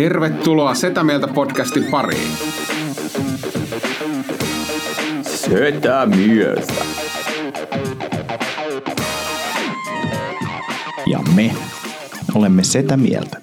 Tervetuloa 0.00 0.74
Setä 0.74 1.04
Mieltä 1.04 1.28
podcastin 1.28 1.84
pariin. 1.90 2.32
Setä 5.22 6.06
Mieltä. 6.06 6.72
Ja 11.06 11.18
me 11.34 11.50
olemme 12.34 12.62
Setä 12.62 12.96
Mieltä. 12.96 13.36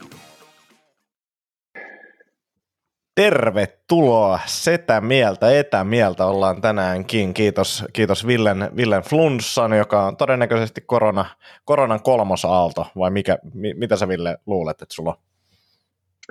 Tervetuloa 3.16 4.40
Setä 4.46 5.02
Mieltä, 5.02 5.60
Etämieltä 5.60 6.26
ollaan 6.26 6.62
tänäänkin. 6.62 7.34
Kiitos, 7.34 7.86
kiitos 7.94 8.28
Villen, 8.28 8.70
Villen 8.76 9.04
Flunssan, 9.04 9.78
joka 9.78 10.06
on 10.06 10.18
todennäköisesti 10.18 10.82
korona, 10.82 11.26
koronan 11.66 12.04
kolmosaalto, 12.04 12.88
vai 12.98 13.12
mikä, 13.12 13.38
mi, 13.54 13.74
mitä 13.74 13.96
sä 13.96 14.08
Ville 14.08 14.38
luulet, 14.46 14.82
että 14.82 14.96
sulla 14.96 15.10
on? 15.10 15.27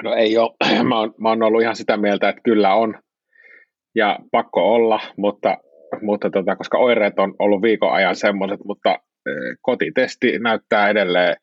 No 0.02 0.14
ei 0.14 0.38
ole. 0.38 0.50
Mä 0.88 0.98
oon, 0.98 1.14
mä 1.20 1.28
oon 1.28 1.42
ollut 1.42 1.62
ihan 1.62 1.76
sitä 1.76 1.96
mieltä, 1.96 2.28
että 2.28 2.42
kyllä 2.44 2.74
on 2.74 2.98
ja 3.94 4.18
pakko 4.32 4.74
olla, 4.74 5.00
mutta, 5.16 5.56
mutta 6.02 6.30
tota, 6.30 6.56
koska 6.56 6.78
oireet 6.78 7.18
on 7.18 7.34
ollut 7.38 7.62
viikon 7.62 7.92
ajan 7.92 8.16
semmoiset, 8.16 8.60
mutta 8.64 8.90
e, 8.90 9.30
kotitesti 9.62 10.38
näyttää 10.38 10.88
edelleen 10.88 11.36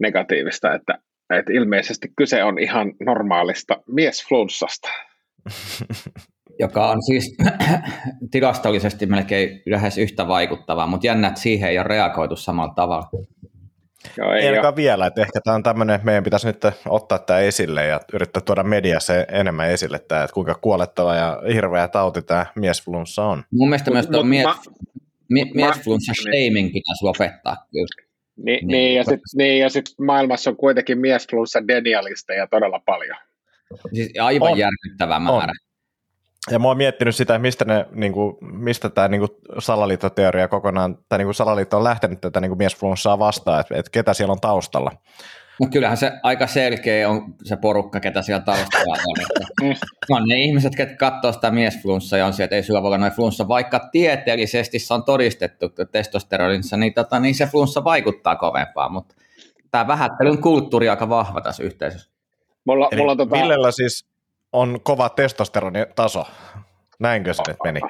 negatiivista, 0.00 0.74
että, 0.74 0.98
että 1.38 1.52
ilmeisesti 1.52 2.08
kyse 2.16 2.44
on 2.44 2.58
ihan 2.58 2.92
normaalista 3.00 3.82
miesflunssasta. 3.88 4.88
Joka 6.60 6.90
on 6.90 7.02
siis 7.02 7.36
tilastollisesti 8.30 9.06
melkein 9.06 9.62
lähes 9.66 9.98
yhtä 9.98 10.28
vaikuttavaa, 10.28 10.86
mutta 10.86 11.06
jännä, 11.06 11.28
että 11.28 11.40
siihen 11.40 11.70
ei 11.70 11.78
ole 11.78 11.88
reagoitu 11.88 12.36
samalla 12.36 12.74
tavalla. 12.74 13.08
Joo, 14.16 14.32
ei, 14.32 14.40
ei 14.40 14.48
ainakaan 14.48 14.76
vielä, 14.76 15.06
että 15.06 15.20
ehkä 15.20 15.40
tämä 15.44 15.54
on 15.54 15.62
tämmöinen, 15.62 15.94
että 15.94 16.04
meidän 16.04 16.24
pitäisi 16.24 16.46
nyt 16.46 16.62
ottaa 16.88 17.18
tämä 17.18 17.38
esille 17.38 17.86
ja 17.86 18.00
yrittää 18.12 18.42
tuoda 18.42 18.62
mediassa 18.62 19.14
enemmän 19.14 19.70
esille 19.70 19.98
tämä, 19.98 20.24
että 20.24 20.34
kuinka 20.34 20.54
kuolettava 20.54 21.14
ja 21.14 21.42
hirveä 21.52 21.88
tauti 21.88 22.22
tämä 22.22 22.46
miesflunssa 22.54 23.24
on. 23.24 23.44
Mun 23.50 23.68
mielestä 23.68 23.90
myös 23.90 24.06
tuo 24.06 24.22
mies, 24.22 24.46
mie, 25.30 25.44
miesflunssa 25.54 26.12
shaming 26.14 26.72
pitäisi 26.72 27.04
lopettaa 27.04 27.56
kyllä. 27.72 28.04
Niin, 28.36 28.44
niin, 28.44 28.68
niin, 28.68 28.96
ja 28.96 29.04
sitten 29.04 29.20
niin, 29.36 29.60
ja 29.60 29.68
sit 29.68 29.84
maailmassa 30.00 30.50
on 30.50 30.56
kuitenkin 30.56 30.98
miesflunssa 30.98 31.68
denialisteja 31.68 32.46
todella 32.46 32.78
paljon. 32.78 33.16
Siis 33.94 34.12
aivan 34.20 34.52
on. 34.52 34.58
järkyttävä 34.58 35.18
määrä. 35.18 35.52
On. 35.52 35.73
Ja 36.50 36.58
mä 36.58 36.68
oon 36.68 36.76
miettinyt 36.76 37.16
sitä, 37.16 37.38
mistä, 37.38 37.64
ne, 37.64 37.86
niin 37.94 38.12
kuin, 38.12 38.36
mistä 38.40 38.90
tämä 38.90 39.08
niin 39.08 39.28
salaliittoteoria 39.58 40.48
kokonaan, 40.48 40.98
tai 41.08 41.18
niin 41.18 41.26
kuin 41.26 41.34
salaliitto 41.34 41.76
on 41.76 41.84
lähtenyt 41.84 42.20
tätä 42.20 42.40
niin 42.40 42.58
miesflunssaa 42.58 43.18
vastaan, 43.18 43.60
että, 43.60 43.74
että 43.76 43.90
ketä 43.90 44.14
siellä 44.14 44.32
on 44.32 44.40
taustalla. 44.40 44.90
No 45.60 45.68
kyllähän 45.72 45.96
se 45.96 46.12
aika 46.22 46.46
selkeä 46.46 47.08
on 47.08 47.34
se 47.44 47.56
porukka, 47.56 48.00
ketä 48.00 48.22
siellä 48.22 48.44
taustalla 48.44 48.96
on. 49.06 49.24
Että 49.70 49.86
on 50.16 50.28
ne 50.28 50.36
ihmiset, 50.36 50.76
ketkä 50.76 50.96
katsoo 50.96 51.32
sitä 51.32 51.50
miesflunssaa 51.50 52.18
ja 52.18 52.26
on 52.26 52.32
sieltä, 52.32 52.44
että 52.44 52.56
ei 52.56 52.62
sulla 52.62 52.82
voi 52.82 52.88
olla 52.88 52.98
noin 52.98 53.12
flunssa, 53.12 53.48
vaikka 53.48 53.88
tieteellisesti 53.92 54.78
se 54.78 54.94
on 54.94 55.04
todistettu 55.04 55.66
että 55.66 55.84
testosteronissa, 55.84 56.76
niin, 56.76 56.94
tota, 56.94 57.20
niin 57.20 57.34
se 57.34 57.46
flunssa 57.46 57.84
vaikuttaa 57.84 58.36
kovempaa, 58.36 58.88
mutta 58.88 59.14
tämä 59.70 59.86
vähättelyn 59.86 60.38
kulttuuri 60.38 60.88
on 60.88 60.90
aika 60.90 61.08
vahva 61.08 61.40
tässä 61.40 61.62
yhteisössä. 61.62 62.10
Mulla, 62.64 62.88
Eli 62.92 63.00
mulla 63.00 63.16
tota... 63.16 63.36
Villellä 63.36 63.70
siis 63.70 64.06
on 64.54 64.80
kova 64.82 65.08
testosteronitaso. 65.08 66.24
Näinkö 67.00 67.34
se 67.34 67.42
nyt 67.48 67.56
meni? 67.64 67.80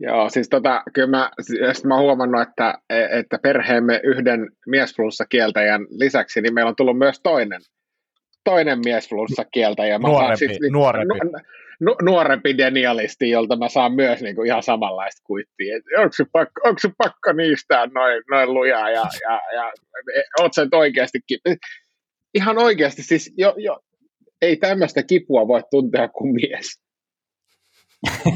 Joo, 0.00 0.28
siis 0.28 0.48
tota, 0.48 0.82
kyllä 0.92 1.08
mä, 1.08 1.30
siis 1.40 1.84
mä 1.84 1.98
huomannut, 1.98 2.42
että, 2.42 2.78
että 3.10 3.38
perheemme 3.42 4.00
yhden 4.04 4.50
miesflunssa-kieltäjän 4.66 5.86
lisäksi, 5.90 6.40
niin 6.40 6.54
meillä 6.54 6.68
on 6.68 6.76
tullut 6.76 6.98
myös 6.98 7.20
toinen, 7.22 7.60
toinen 8.44 8.78
miesflunssa-kieltäjä. 8.84 9.98
Mä 9.98 10.08
nuorempi, 10.08 10.36
siis, 10.36 10.60
niin, 10.60 10.72
nuorempi. 10.72 11.14
Nu, 11.80 11.96
nuorempi 12.02 12.58
denialisti, 12.58 13.30
jolta 13.30 13.56
mä 13.56 13.68
saan 13.68 13.92
myös 13.92 14.22
niin 14.22 14.36
kuin 14.36 14.46
ihan 14.46 14.62
samanlaista 14.62 15.22
kuittia. 15.24 15.74
Onko 15.98 16.12
se 16.12 16.24
pakko, 16.32 16.60
onko 16.64 16.78
se 16.78 16.90
pakko 16.98 17.32
niistä 17.32 17.86
noin, 17.94 18.22
noin 18.30 18.54
lujaa 18.54 18.90
ja, 18.90 19.04
ja, 19.22 19.40
ja 19.54 19.72
oot 20.40 20.54
sä 20.54 20.64
nyt 20.64 20.74
oikeastikin. 20.74 21.38
Ihan 22.34 22.58
oikeasti, 22.58 23.02
siis 23.02 23.34
jo, 23.36 23.54
jo, 23.56 23.78
ei 24.42 24.56
tämmöistä 24.56 25.02
kipua 25.02 25.48
voi 25.48 25.62
tuntea 25.70 26.08
kuin 26.08 26.34
mies. 26.34 26.80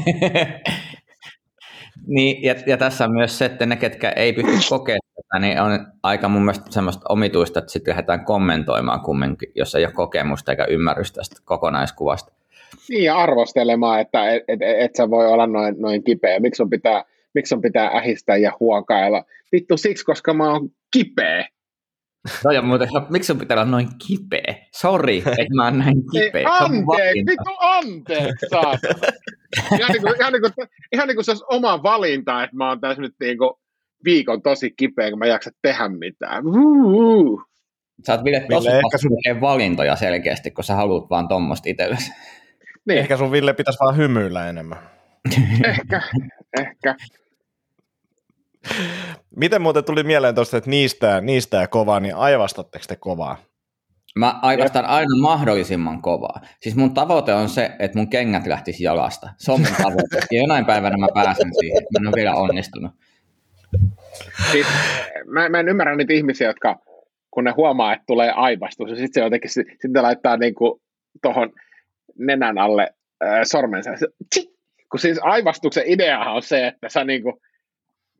niin, 2.07 2.43
ja, 2.43 2.55
ja, 2.65 2.77
tässä 2.77 3.05
on 3.05 3.13
myös 3.13 3.37
se, 3.37 3.45
että 3.45 3.65
ne, 3.65 3.75
ketkä 3.75 4.09
ei 4.09 4.33
pysty 4.33 4.69
kokemaan 4.69 4.99
tätä, 5.15 5.39
niin 5.39 5.61
on 5.61 5.87
aika 6.03 6.29
mun 6.29 6.41
mielestä 6.41 6.71
semmoista 6.71 7.05
omituista, 7.09 7.59
että 7.59 7.71
sitten 7.71 7.91
lähdetään 7.91 8.25
kommentoimaan 8.25 9.01
kumminkin, 9.01 9.51
jos 9.55 9.75
ei 9.75 9.85
ole 9.85 9.93
kokemusta 9.93 10.51
eikä 10.51 10.65
ymmärrystä 10.65 11.15
tästä 11.15 11.41
kokonaiskuvasta. 11.45 12.33
Niin, 12.89 13.03
ja 13.03 13.17
arvostelemaan, 13.17 14.01
että 14.01 14.29
et, 14.29 14.43
et, 14.47 14.59
et 14.61 14.95
sä 14.95 15.09
voi 15.09 15.27
olla 15.27 15.47
noin, 15.47 15.75
noin 15.79 16.03
kipeä. 16.03 16.39
Miksi 16.39 16.63
on 16.63 16.69
pitää, 16.69 17.03
miksi 17.33 17.55
on 17.55 17.61
pitää 17.61 17.87
ähistää 17.87 18.37
ja 18.37 18.51
huokailla? 18.59 19.23
Vittu 19.51 19.77
siksi, 19.77 20.05
koska 20.05 20.33
mä 20.33 20.51
oon 20.51 20.69
kipeä. 20.93 21.47
No 22.45 22.51
ja 22.51 22.61
muuten, 22.61 22.89
miksi 23.09 23.27
sun 23.27 23.39
pitää 23.39 23.55
olla 23.55 23.71
noin 23.71 23.87
kipeä? 24.07 24.55
Sori, 24.71 25.17
että 25.17 25.55
mä 25.55 25.63
oon 25.65 25.79
näin 25.79 26.01
kipeä. 26.11 26.41
Ei, 26.41 26.45
anteeksi, 26.49 27.25
vittu 27.25 27.51
anteeksi, 27.59 28.45
ihan, 29.79 29.91
niin 29.91 30.01
kuin, 30.01 30.15
ihan, 30.19 30.33
niin 30.33 30.41
kuin, 30.41 30.67
ihan 30.93 31.07
niin 31.07 31.15
kuin 31.15 31.25
se 31.25 31.31
olisi 31.31 31.45
oma 31.49 31.83
valinta, 31.83 32.43
että 32.43 32.55
mä 32.55 32.69
oon 32.69 32.81
tässä 32.81 33.01
nyt 33.01 33.13
niin 33.19 33.37
kuin 33.37 33.51
viikon 34.05 34.41
tosi 34.41 34.73
kipeä, 34.77 35.09
kun 35.09 35.19
mä 35.19 35.25
jaksa 35.25 35.51
tehdä 35.61 35.89
mitään. 35.89 36.47
Uh-huh. 36.47 37.41
Sä 38.07 38.13
oot 38.13 38.23
Ville 38.23 38.45
tosi 38.49 38.69
ehkä 38.69 38.97
sun... 38.97 39.41
valintoja 39.41 39.95
selkeästi, 39.95 40.51
kun 40.51 40.63
sä 40.63 40.75
haluat 40.75 41.09
vaan 41.09 41.27
tuommoista 41.27 41.69
itsellesi. 41.69 42.11
Niin. 42.87 42.99
Ehkä 42.99 43.17
sun 43.17 43.31
Ville 43.31 43.53
pitäisi 43.53 43.79
vaan 43.79 43.97
hymyillä 43.97 44.49
enemmän. 44.49 44.77
ehkä, 45.63 46.01
ehkä. 46.59 46.95
Miten 49.35 49.61
muuten 49.61 49.83
tuli 49.83 50.03
mieleen 50.03 50.35
tuosta, 50.35 50.57
että 50.57 50.69
niistä, 50.69 51.21
niistä 51.21 51.67
kovaa, 51.67 51.99
niin 51.99 52.15
aivastatteko 52.15 52.85
te 52.87 52.95
kovaa? 52.95 53.37
Mä 54.15 54.39
aivastan 54.41 54.85
aina 54.85 55.21
mahdollisimman 55.21 56.01
kovaa. 56.01 56.41
Siis 56.61 56.75
mun 56.75 56.93
tavoite 56.93 57.33
on 57.33 57.49
se, 57.49 57.71
että 57.79 57.97
mun 57.97 58.09
kengät 58.09 58.47
lähtisi 58.47 58.83
jalasta. 58.83 59.29
Se 59.37 59.51
on 59.51 59.59
mun 59.59 59.75
tavoite. 59.83 60.17
Ja 60.31 60.41
jonain 60.41 60.65
päivänä 60.65 60.97
mä 60.97 61.07
pääsen 61.13 61.51
siihen. 61.59 61.83
Mä 61.83 61.99
en 61.99 62.07
ole 62.07 62.15
vielä 62.15 62.35
onnistunut. 62.35 62.91
Siis, 64.51 64.67
mä, 65.25 65.49
mä 65.49 65.59
en 65.59 65.69
ymmärrä 65.69 65.95
niitä 65.95 66.13
ihmisiä, 66.13 66.47
jotka 66.47 66.79
kun 67.31 67.43
ne 67.43 67.51
huomaa, 67.57 67.93
että 67.93 68.03
tulee 68.07 68.31
aivastus, 68.31 68.89
ja 68.89 68.95
sitten 68.95 69.13
se 69.13 69.25
jotenkin 69.25 69.49
sitten 69.51 70.03
laittaa 70.03 70.37
niinku 70.37 70.81
tuohon 71.21 71.53
nenän 72.17 72.57
alle 72.57 72.93
äh, 73.23 73.39
sormensa. 73.43 73.91
Kun 74.91 74.99
siis 74.99 75.19
aivastuksen 75.21 75.83
ideahan 75.87 76.33
on 76.33 76.41
se, 76.41 76.67
että 76.67 76.89
sä 76.89 77.03
niinku, 77.03 77.41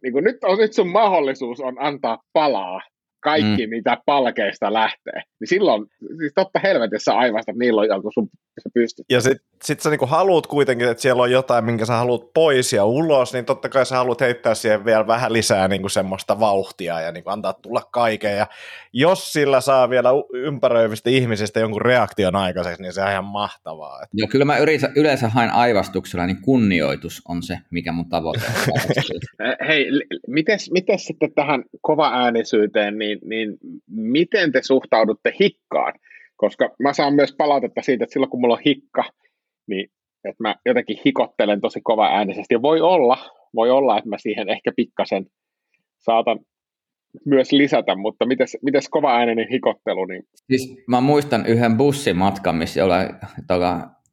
niin 0.06 0.14
kuin 0.14 0.24
nyt, 0.24 0.44
on, 0.44 0.58
nyt 0.58 0.74
sun 0.74 0.88
mahdollisuus 0.88 1.60
on 1.60 1.76
antaa 1.80 2.22
palaa 2.34 2.82
kaikki, 3.24 3.68
mm. 3.68 3.70
mitä 3.70 3.98
palkeista 4.06 4.74
lähtee. 4.74 5.22
Niin 5.40 5.48
silloin, 5.48 5.86
siis 6.18 6.32
totta 6.36 6.60
helvetissä 6.60 7.14
aivasta, 7.14 7.52
että 7.52 7.60
niillä 7.60 7.82
on 7.82 7.88
joku 7.88 8.12
sun 8.14 8.30
sä 8.64 8.70
pystyt. 8.74 9.06
Ja 9.10 9.22
sit, 9.22 9.38
sit 9.64 9.80
sä 9.80 9.90
niinku 9.90 10.06
haluat 10.06 10.48
kuitenkin, 10.48 10.90
että 10.90 11.02
siellä 11.02 11.24
on 11.24 11.32
jotain, 11.32 11.66
minkä 11.66 11.86
sä 11.86 11.94
haluat 11.94 12.34
pois 12.34 12.74
ja 12.74 12.86
ulos, 12.86 13.34
niin 13.34 13.46
totta 13.46 13.70
kai 13.70 13.86
sä 13.86 13.96
haluat 13.96 14.22
heittää 14.22 14.56
siihen 14.56 14.86
vielä 14.86 15.08
vähän 15.08 15.34
lisää 15.34 15.68
niinku 15.68 15.90
semmoista 15.90 16.40
vauhtia 16.40 17.02
ja 17.02 17.12
niinku 17.12 17.30
antaa 17.30 17.54
tulla 17.54 17.82
kaiken. 17.92 18.38
Ja 18.38 18.48
jos 18.94 19.34
sillä 19.34 19.62
saa 19.62 19.90
vielä 19.90 20.10
ympäröivistä 20.34 21.10
ihmisistä 21.10 21.60
jonkun 21.60 21.82
reaktion 21.82 22.36
aikaiseksi, 22.36 22.82
niin 22.82 22.94
se 22.94 23.02
on 23.02 23.12
ihan 23.12 23.26
mahtavaa. 23.26 24.04
Että... 24.04 24.10
Joo, 24.14 24.28
kyllä 24.28 24.46
mä 24.46 24.58
yleensä, 24.58 24.92
yleensä 24.96 25.30
hain 25.30 25.50
aivastuksella, 25.50 26.26
niin 26.26 26.42
kunnioitus 26.42 27.22
on 27.28 27.44
se, 27.44 27.58
mikä 27.72 27.92
mun 27.92 28.10
tavoite 28.10 28.42
on. 28.72 28.80
Hei, 29.68 29.86
miten, 30.28 30.60
miten 30.72 31.00
sitten 31.00 31.34
tähän 31.34 31.64
kova-äänisyyteen, 31.82 32.97
niin, 32.97 33.20
niin 33.26 33.58
miten 33.88 34.52
te 34.52 34.62
suhtaudutte 34.64 35.34
hikkaan? 35.40 35.94
Koska 36.35 36.76
mä 36.79 36.94
saan 36.94 37.14
myös 37.14 37.35
palautetta 37.38 37.82
siitä, 37.82 38.03
että 38.03 38.14
silloin 38.14 38.29
kun 38.29 38.41
mulla 38.41 38.53
on 38.53 38.62
hikka, 38.66 39.03
niin 39.67 39.90
että 40.29 40.44
mä 40.44 40.56
jotenkin 40.66 40.97
hikottelen 41.06 41.62
tosi 41.62 41.82
kova 41.84 42.08
äänisesti. 42.08 42.53
Ja 42.53 42.62
voi 42.62 42.82
olla, 42.82 43.17
voi 43.56 43.70
olla, 43.70 43.97
että 43.97 44.09
mä 44.09 44.17
siihen 44.17 44.50
ehkä 44.50 44.72
pikkasen 44.76 45.26
saatan 46.06 46.40
myös 47.26 47.52
lisätä, 47.52 47.96
mutta 47.96 48.26
mites, 48.26 48.58
mites 48.62 48.90
kova 48.90 49.16
ääninen 49.16 49.47
hikottelu? 49.52 50.06
Niin... 50.06 50.23
Siis 50.35 50.76
mä 50.88 51.02
muistan 51.02 51.46
yhden 51.46 51.78
bussimatkan, 51.78 52.56
missä 52.56 52.79
jollain 52.79 53.09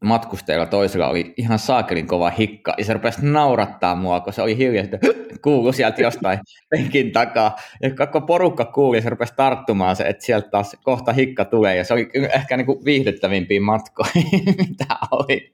matkustajalla 0.02 0.66
toisella 0.66 1.08
oli 1.08 1.34
ihan 1.36 1.58
saakelin 1.58 2.06
kova 2.06 2.30
hikka, 2.30 2.74
ja 2.78 2.84
se 2.84 2.92
rupesi 2.92 3.20
naurattaa 3.22 3.96
mua, 3.96 4.20
kun 4.20 4.32
se 4.32 4.42
oli 4.42 4.56
hiljaista, 4.56 4.98
kuulu 5.42 5.72
sieltä 5.72 6.02
jostain 6.02 6.38
penkin 6.70 7.12
takaa, 7.12 7.56
ja 7.82 7.94
koko 7.94 8.20
porukka 8.20 8.64
kuuli, 8.64 8.96
ja 8.96 9.02
se 9.02 9.10
rupesi 9.10 9.34
tarttumaan 9.36 9.96
se, 9.96 10.04
että 10.04 10.24
sieltä 10.24 10.50
taas 10.50 10.76
kohta 10.82 11.12
hikka 11.12 11.44
tulee, 11.44 11.76
ja 11.76 11.84
se 11.84 11.94
oli 11.94 12.10
ehkä 12.34 12.56
niin 12.56 12.66
kuin 12.66 12.84
viihdyttävimpiä 12.84 13.60
matkoja, 13.60 14.10
mitä 14.68 14.86
oli. 15.10 15.52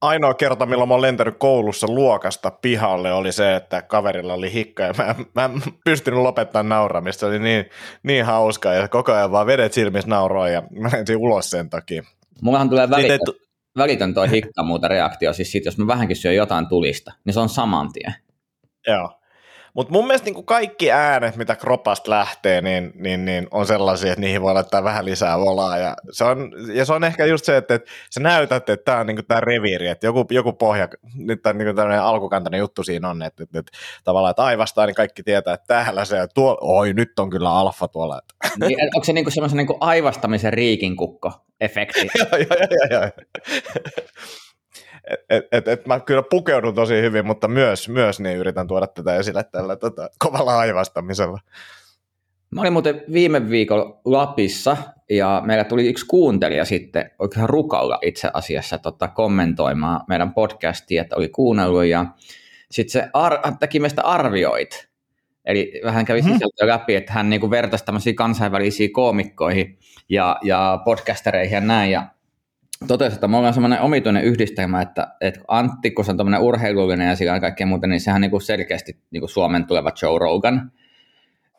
ainoa 0.00 0.34
kerta, 0.34 0.66
milloin 0.66 0.88
mä 0.88 0.94
oon 0.94 1.02
lentänyt 1.02 1.36
koulussa 1.38 1.86
luokasta 1.86 2.50
pihalle, 2.50 3.12
oli 3.12 3.32
se, 3.32 3.56
että 3.56 3.82
kaverilla 3.82 4.34
oli 4.34 4.52
hikka 4.52 4.82
ja 4.82 4.94
mä, 4.98 5.14
mä 5.34 5.44
en 5.44 5.62
pystynyt 5.84 6.20
lopettamaan 6.20 6.68
nauramista. 6.68 7.20
Se 7.20 7.26
oli 7.26 7.38
niin, 7.38 7.64
niin 8.02 8.24
hauskaa 8.24 8.74
ja 8.74 8.88
koko 8.88 9.12
ajan 9.12 9.32
vaan 9.32 9.46
vedet 9.46 9.72
silmissä 9.72 10.10
nauroa 10.10 10.48
ja 10.48 10.62
mä 10.80 10.90
lensin 10.92 11.16
ulos 11.16 11.50
sen 11.50 11.70
takia. 11.70 12.02
Mullahan 12.42 12.68
tulee 12.70 12.84
ei 12.84 12.90
välitön, 12.90 13.18
tu- 13.24 13.38
välitön 13.78 14.14
toi 14.14 14.30
hikka 14.30 14.62
muuta 14.62 14.88
reaktio, 14.88 15.32
siis 15.32 15.52
sit, 15.52 15.64
jos 15.64 15.78
mä 15.78 15.86
vähänkin 15.86 16.16
syön 16.16 16.34
jotain 16.36 16.66
tulista, 16.68 17.12
niin 17.24 17.34
se 17.34 17.40
on 17.40 17.48
saman 17.48 17.92
tien. 17.92 18.14
Joo. 18.86 19.20
Mutta 19.74 19.92
mun 19.92 20.06
mielestä 20.06 20.30
niin 20.30 20.44
kaikki 20.44 20.92
äänet, 20.92 21.36
mitä 21.36 21.56
kropasta 21.56 22.10
lähtee, 22.10 22.60
niin, 22.60 22.92
niin, 22.94 23.24
niin 23.24 23.48
on 23.50 23.66
sellaisia, 23.66 24.12
että 24.12 24.20
niihin 24.20 24.42
voi 24.42 24.54
laittaa 24.54 24.84
vähän 24.84 25.04
lisää 25.04 25.38
volaa. 25.38 25.78
Ja 25.78 25.96
se 26.10 26.24
on, 26.24 26.52
ja 26.74 26.84
se 26.84 26.92
on 26.92 27.04
ehkä 27.04 27.26
just 27.26 27.44
se, 27.44 27.56
että, 27.56 27.74
että 27.74 27.90
sä 28.10 28.20
näytät, 28.20 28.68
että 28.68 28.84
tämä 28.84 28.98
on 28.98 29.06
niin 29.06 29.26
tämä 29.28 29.40
reviiri, 29.40 29.88
että 29.88 30.06
joku, 30.06 30.26
joku 30.30 30.52
pohja, 30.52 30.88
nyt 31.14 31.42
tämä 31.42 31.64
niin 31.64 31.76
tämmöinen 31.76 32.02
alkukantainen 32.02 32.58
juttu 32.58 32.82
siinä 32.82 33.10
on, 33.10 33.22
että, 33.22 33.42
että, 33.42 33.58
että 33.58 33.72
tavallaan, 34.04 34.30
että 34.30 34.44
aivastaa, 34.44 34.86
niin 34.86 34.94
kaikki 34.94 35.22
tietää, 35.22 35.54
että 35.54 35.66
täällä 35.66 36.04
se, 36.04 36.26
tuo, 36.34 36.58
oi 36.60 36.92
nyt 36.92 37.18
on 37.18 37.30
kyllä 37.30 37.50
alfa 37.50 37.88
tuolla. 37.88 38.18
Että, 38.18 38.34
Niin, 38.66 38.78
onko 38.94 39.04
se 39.04 39.12
niinku 39.12 39.30
semmoisen 39.30 39.56
niinku 39.56 39.76
aivastamisen 39.80 40.52
riikinkukko-efekti? 40.52 42.10
joo, 42.18 42.28
joo, 42.32 42.68
joo, 42.90 43.00
joo. 43.00 43.10
Et, 45.30 45.44
et, 45.52 45.68
et, 45.68 45.86
mä 45.86 46.00
kyllä 46.00 46.22
pukeudun 46.30 46.74
tosi 46.74 46.94
hyvin, 46.94 47.26
mutta 47.26 47.48
myös, 47.48 47.88
myös 47.88 48.20
niin 48.20 48.38
yritän 48.38 48.66
tuoda 48.66 48.86
tätä 48.86 49.16
esille 49.16 49.44
tällä 49.52 49.76
tota, 49.76 50.08
kovalla 50.18 50.58
aivastamisella. 50.58 51.40
Mä 52.50 52.60
olin 52.60 52.72
muuten 52.72 53.02
viime 53.12 53.50
viikolla 53.50 54.00
Lapissa 54.04 54.76
ja 55.10 55.42
meillä 55.44 55.64
tuli 55.64 55.88
yksi 55.88 56.06
kuuntelija 56.06 56.64
sitten 56.64 57.10
oikein 57.18 57.48
rukalla 57.48 57.98
itse 58.02 58.30
asiassa 58.34 58.78
tota, 58.78 59.08
kommentoimaan 59.08 60.00
meidän 60.08 60.34
podcastia, 60.34 61.02
että 61.02 61.16
oli 61.16 61.28
kuunnellut 61.28 61.84
ja 61.84 62.06
sitten 62.70 62.92
se 63.02 63.08
ar- 63.12 63.38
teki 63.60 63.80
meistä 63.80 64.02
arvioit. 64.02 64.88
Eli 65.44 65.80
vähän 65.84 66.04
kävi 66.04 66.20
Mhm. 66.22 66.32
sisältöä 66.32 66.68
läpi, 66.68 66.94
että 66.94 67.12
hän 67.12 67.30
niinku 67.30 67.50
vertaisi 67.50 67.84
tämmöisiä 67.84 68.14
kansainvälisiä 68.14 68.88
koomikkoihin 68.92 69.78
ja, 70.08 70.36
ja 70.42 70.80
podcastereihin 70.84 71.54
ja 71.54 71.60
näin. 71.60 71.90
Ja 71.90 72.06
totesi, 72.86 73.14
että 73.14 73.28
me 73.28 73.36
ollaan 73.36 73.54
semmoinen 73.54 73.80
omituinen 73.80 74.24
yhdistelmä, 74.24 74.82
että, 74.82 75.08
että 75.20 75.40
Antti, 75.48 75.90
kun 75.90 76.04
se 76.04 76.10
on 76.10 76.16
tämmöinen 76.16 76.40
urheilullinen 76.40 77.08
ja 77.08 77.16
sillä 77.16 77.40
kaikkea 77.40 77.66
muuta, 77.66 77.86
niin 77.86 78.00
sehän 78.00 78.20
niinku 78.20 78.40
selkeästi 78.40 78.98
niinku 79.10 79.28
Suomen 79.28 79.66
tuleva 79.66 79.92
Joe 80.02 80.18
Rogan, 80.18 80.72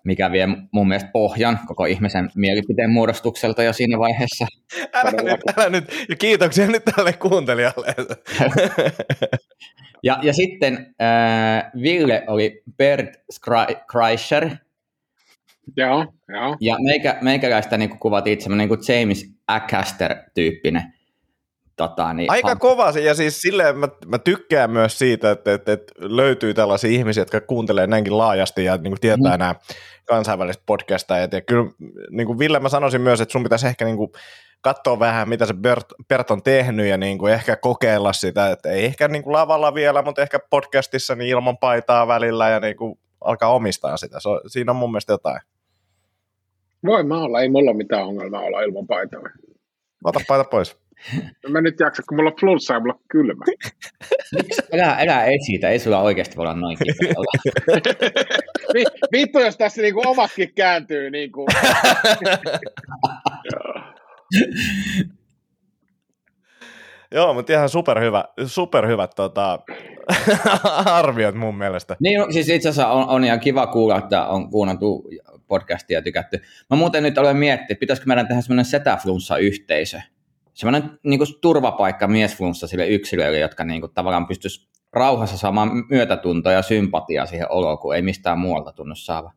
mikä 0.04 0.31
vie 0.31 0.48
mun 0.72 0.88
mielestä 0.88 1.10
pohjan 1.13 1.60
koko 1.68 1.86
ihmisen 1.86 2.30
mielipiteen 2.36 2.89
muodostukselta 2.89 3.63
jo 3.63 3.74
siinä 3.74 4.00
vaiheessa. 4.00 4.48
Älä 4.94 5.12
nyt, 5.12 5.42
älä 5.57 5.69
nyt, 5.69 6.06
ja 6.10 6.16
kiitoksia 6.16 6.68
nyt 6.68 6.83
tälle 6.95 7.13
kuuntelijalle. 7.13 7.95
Ja, 10.04 10.19
ja 10.22 10.33
sitten 10.33 10.95
äh, 11.01 11.72
Ville 11.81 12.24
oli 12.27 12.63
Bert 12.77 13.10
Kreischer, 13.92 14.50
Joo, 15.77 16.06
joo. 16.30 16.57
ja 16.60 16.75
meikä, 16.83 17.18
meikäläistä 17.22 17.77
niin 17.77 18.00
kuvattiin 18.00 18.42
semmoinen 18.42 18.69
niin 18.69 18.77
kuin 18.77 19.00
James 19.00 19.36
Acaster-tyyppinen. 19.48 20.94
Tota, 21.75 22.13
niin, 22.13 22.31
Aika 22.31 22.54
ham- 22.54 22.60
kova 22.60 22.92
se, 22.92 23.00
ja 23.00 23.16
siis 23.16 23.42
silleen 23.42 23.77
mä, 23.77 23.88
mä 24.06 24.18
tykkään 24.18 24.72
myös 24.72 24.98
siitä, 24.98 25.31
että, 25.31 25.54
että, 25.54 25.72
että 25.74 25.94
löytyy 25.98 26.54
tällaisia 26.54 26.89
ihmisiä, 26.89 27.22
jotka 27.22 27.42
kuuntelee 27.42 27.88
näinkin 27.88 28.18
laajasti 28.18 28.63
ja 28.63 28.77
niin 28.77 28.92
kuin 28.92 29.00
tietää 29.00 29.38
mm. 29.38 29.39
nämä 29.39 29.56
kansainväliset 30.06 30.63
podcastajat. 30.66 31.33
Ja 31.33 31.42
kyllä 31.42 31.72
niin 32.10 32.27
kuin 32.27 32.39
Ville 32.39 32.60
mä 32.60 32.69
sanoisin 32.69 33.01
myös, 33.01 33.22
että 33.22 33.31
sun 33.31 33.44
pitäisi 33.44 33.68
ehkä 33.68 33.86
niin 33.86 33.98
kuin 33.98 34.12
katsoa 34.62 35.00
vähän, 35.00 35.30
mitä 35.30 35.45
se 35.45 35.54
Bert, 35.54 35.86
Bert 36.07 36.31
on 36.31 36.44
tehnyt 36.44 36.88
ja 36.88 36.98
niin 36.98 37.18
kuin 37.18 37.33
ehkä 37.33 37.56
kokeilla 37.56 38.13
sitä, 38.13 38.51
että 38.51 38.69
ei 38.69 38.86
ehkä 38.86 39.07
niin 39.07 39.24
kuin 39.24 39.33
lavalla 39.33 39.74
vielä, 39.74 40.01
mutta 40.01 40.22
ehkä 40.22 40.39
podcastissa 40.50 41.16
niin 41.16 41.30
ilman 41.30 41.57
paitaa 41.57 42.07
välillä 42.07 42.50
ja 42.50 42.60
niin 42.60 42.77
kuin 42.77 43.00
alkaa 43.22 43.54
omistaa 43.54 43.98
sitä. 43.98 44.19
Se 44.19 44.30
on, 44.30 44.42
siinä 44.48 44.72
on 44.72 44.75
mun 44.75 44.92
mielestä 44.92 45.13
jotain. 45.13 45.39
Voi 46.86 47.04
mä 47.04 47.22
olla, 47.22 47.42
ei 47.42 47.50
mulla 47.50 47.72
ole 47.72 47.77
mitään 47.77 48.06
ongelmaa 48.06 48.42
olla 48.42 48.62
ilman 48.62 48.88
paitaa. 48.88 49.22
Ota 50.04 50.19
paita 50.27 50.44
pois. 50.44 50.85
Mä 51.50 51.62
nyt 51.62 51.80
jaksa, 51.80 52.04
kun 52.10 52.18
mulla 52.18 52.30
on 52.30 52.38
flunssa 52.40 52.74
ja 52.74 52.80
mulla 52.80 52.94
on 52.94 53.00
kylmä. 53.08 53.46
Älä, 54.74 54.96
älä 55.00 55.26
esitä, 55.26 55.70
ei 55.70 55.80
sulla 55.80 56.02
oikeasti 56.02 56.36
voi 56.36 56.44
olla 56.44 56.56
noin 56.56 56.78
vittu, 59.12 59.40
jos 59.40 59.58
tässä 59.58 59.82
niinku 59.82 60.02
omatkin 60.06 60.54
kääntyy 60.54 61.10
niinku. 61.10 61.46
Joo, 67.12 67.34
mutta 67.34 67.54
ihan 67.54 67.70
superhyvä, 67.70 68.26
superhyvät 68.46 69.12
tota, 69.16 69.60
arviot 70.86 71.36
mun 71.36 71.58
mielestä. 71.58 71.96
Niin, 72.00 72.20
no, 72.20 72.28
siis 72.32 72.50
itse 72.50 72.70
asiassa 72.70 72.88
on, 72.88 73.10
on 73.10 73.24
ihan 73.24 73.40
kiva 73.40 73.68
kuulla, 73.68 73.98
että 73.98 74.26
on 74.26 74.50
kuunneltu 74.50 75.10
podcastia 75.48 75.98
ja 75.98 76.02
tykätty. 76.02 76.42
Mä 76.70 76.78
muuten 76.78 77.04
nyt 77.04 77.18
olen 77.18 77.38
miettinyt, 77.38 77.80
pitäisikö 77.80 78.08
meidän 78.08 78.28
tehdä 78.28 78.42
semmoinen 78.42 78.66
setäflunssa-yhteisö. 78.66 80.02
Semmoinen 80.56 81.00
niin 81.04 81.19
kuin 81.19 81.28
turvapaikka 81.42 82.07
miesflunssa 82.07 82.68
sille 82.68 82.88
yksilöille, 82.88 83.40
jotka 83.40 83.63
niin 83.63 83.81
kuin, 83.81 83.92
tavallaan 83.94 84.28
pystyisi 84.28 84.68
rauhassa 84.94 85.38
saamaan 85.38 85.69
myötätuntoa 85.90 86.52
ja 86.52 86.62
sympatiaa 86.62 87.25
siihen 87.25 87.52
oloon, 87.52 87.78
kun 87.78 87.96
ei 87.96 88.02
mistään 88.02 88.40
muualta 88.40 88.72
tunnu 88.72 88.96
saava. 88.96 89.31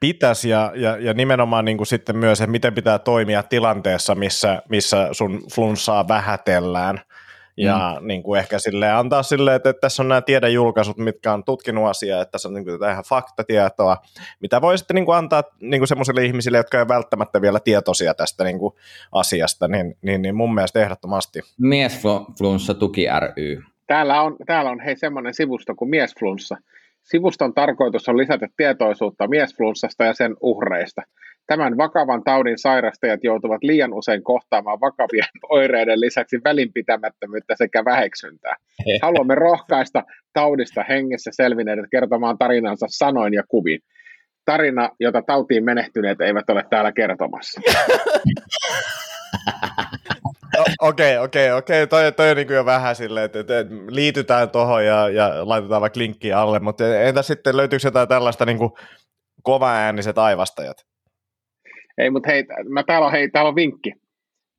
Pitäisi 0.00 0.48
ja, 0.48 0.72
ja, 0.74 0.96
ja 0.96 1.14
nimenomaan 1.14 1.64
niin 1.64 1.76
kuin 1.76 1.86
sitten 1.86 2.16
myös, 2.16 2.40
että 2.40 2.50
miten 2.50 2.74
pitää 2.74 2.98
toimia 2.98 3.42
tilanteessa, 3.42 4.14
missä, 4.14 4.62
missä 4.68 5.08
sun 5.12 5.42
flunssaa 5.54 6.08
vähätellään. 6.08 7.00
Ja 7.56 7.96
mm. 8.00 8.06
niin 8.06 8.22
kuin 8.22 8.38
ehkä 8.38 8.58
sille 8.58 8.90
antaa 8.90 9.22
silleen, 9.22 9.56
että, 9.56 9.70
että 9.70 9.80
tässä 9.80 10.02
on 10.02 10.08
nämä 10.08 10.20
tiedejulkaisut, 10.20 10.96
mitkä 10.96 11.32
on 11.32 11.44
tutkinut 11.44 11.88
asiaa, 11.88 12.22
että 12.22 12.32
tässä 12.32 12.48
on 12.48 12.54
niin 12.54 12.64
kuin 12.64 12.90
ihan 12.90 13.04
faktatietoa, 13.08 13.96
mitä 14.40 14.60
voi 14.60 14.78
sitten 14.78 14.94
niin 14.94 15.04
kuin 15.04 15.16
antaa 15.16 15.42
niin 15.60 15.80
kuin 15.80 15.88
semmoisille 15.88 16.24
ihmisille, 16.24 16.56
jotka 16.58 16.78
ei 16.78 16.88
välttämättä 16.88 17.40
vielä 17.40 17.60
tietoisia 17.60 18.14
tästä 18.14 18.44
niin 18.44 18.58
kuin 18.58 18.74
asiasta, 19.12 19.68
niin, 19.68 19.96
niin, 20.02 20.22
niin 20.22 20.34
mun 20.34 20.54
mielestä 20.54 20.80
ehdottomasti. 20.80 21.40
Miesflunssa 21.58 22.74
tuki 22.74 23.06
ry. 23.20 23.62
Täällä 23.86 24.22
on, 24.22 24.36
täällä 24.46 24.70
on 24.70 24.80
hei 24.80 24.96
semmoinen 24.96 25.34
sivusto 25.34 25.74
kuin 25.74 25.90
Miesflunssa. 25.90 26.56
Sivuston 27.02 27.54
tarkoitus 27.54 28.08
on 28.08 28.18
lisätä 28.18 28.48
tietoisuutta 28.56 29.28
miesflunssasta 29.28 30.04
ja 30.04 30.14
sen 30.14 30.36
uhreista. 30.40 31.02
Tämän 31.46 31.76
vakavan 31.76 32.24
taudin 32.24 32.58
sairastajat 32.58 33.24
joutuvat 33.24 33.62
liian 33.62 33.94
usein 33.94 34.22
kohtaamaan 34.22 34.80
vakavien 34.80 35.28
oireiden 35.50 36.00
lisäksi 36.00 36.40
välinpitämättömyyttä 36.44 37.54
sekä 37.56 37.84
väheksyntää. 37.84 38.56
Haluamme 39.02 39.34
rohkaista 39.34 40.02
taudista 40.32 40.84
hengessä 40.88 41.30
selvinneet 41.34 41.78
kertomaan 41.90 42.38
tarinansa 42.38 42.86
sanoin 42.88 43.34
ja 43.34 43.42
kuvin. 43.48 43.80
Tarina, 44.44 44.90
jota 45.00 45.22
tautiin 45.22 45.64
menehtyneet 45.64 46.20
eivät 46.20 46.50
ole 46.50 46.64
täällä 46.70 46.92
kertomassa. 46.92 47.60
Okei, 50.82 51.18
okei, 51.18 51.52
okei. 51.52 51.86
Toi, 51.86 52.12
toi 52.12 52.30
on 52.30 52.36
niin 52.36 52.48
jo 52.50 52.64
vähän 52.64 52.96
silleen, 52.96 53.24
että, 53.24 53.40
että 53.40 53.54
liitytään 53.88 54.50
tuohon 54.50 54.86
ja, 54.86 55.08
ja 55.08 55.48
laitetaan 55.48 55.80
vaikka 55.80 56.00
linkkiä 56.00 56.40
alle, 56.40 56.58
mutta 56.58 57.00
entä 57.02 57.22
sitten 57.22 57.56
löytyykö 57.56 57.86
jotain 57.86 58.08
tällaista 58.08 58.46
niin 58.46 58.58
kovaääniset 59.42 60.18
aivastajat? 60.18 60.76
Ei, 61.98 62.10
mutta 62.10 62.30
hei, 62.30 62.44
mä 62.68 62.82
täällä 62.82 63.06
on, 63.06 63.12
hei, 63.12 63.30
täällä 63.30 63.48
on 63.48 63.56
vinkki. 63.56 63.92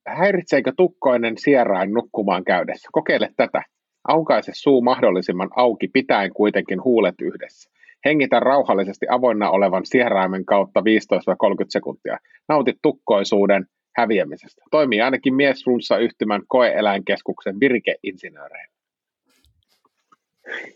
Häiritseekö 0.07 0.71
tukkoinen 0.77 1.37
sierain 1.37 1.93
nukkumaan 1.93 2.43
käydessä? 2.43 2.89
Kokeile 2.91 3.29
tätä. 3.37 3.61
Aukaise 4.07 4.51
suu 4.55 4.81
mahdollisimman 4.81 5.49
auki, 5.55 5.87
pitäen 5.87 6.33
kuitenkin 6.33 6.83
huulet 6.83 7.15
yhdessä. 7.21 7.69
Hengitä 8.05 8.39
rauhallisesti 8.39 9.05
avoinna 9.09 9.49
olevan 9.49 9.85
sieraimen 9.85 10.45
kautta 10.45 10.79
15-30 10.79 10.83
sekuntia. 11.69 12.17
Nauti 12.49 12.73
tukkoisuuden 12.81 13.65
häviämisestä. 13.95 14.61
Toimii 14.71 15.01
ainakin 15.01 15.35
miesflunssa 15.35 15.97
yhtymän 15.97 16.41
koeeläinkeskuksen 16.47 17.59
virkeinsinööreillä. 17.59 18.73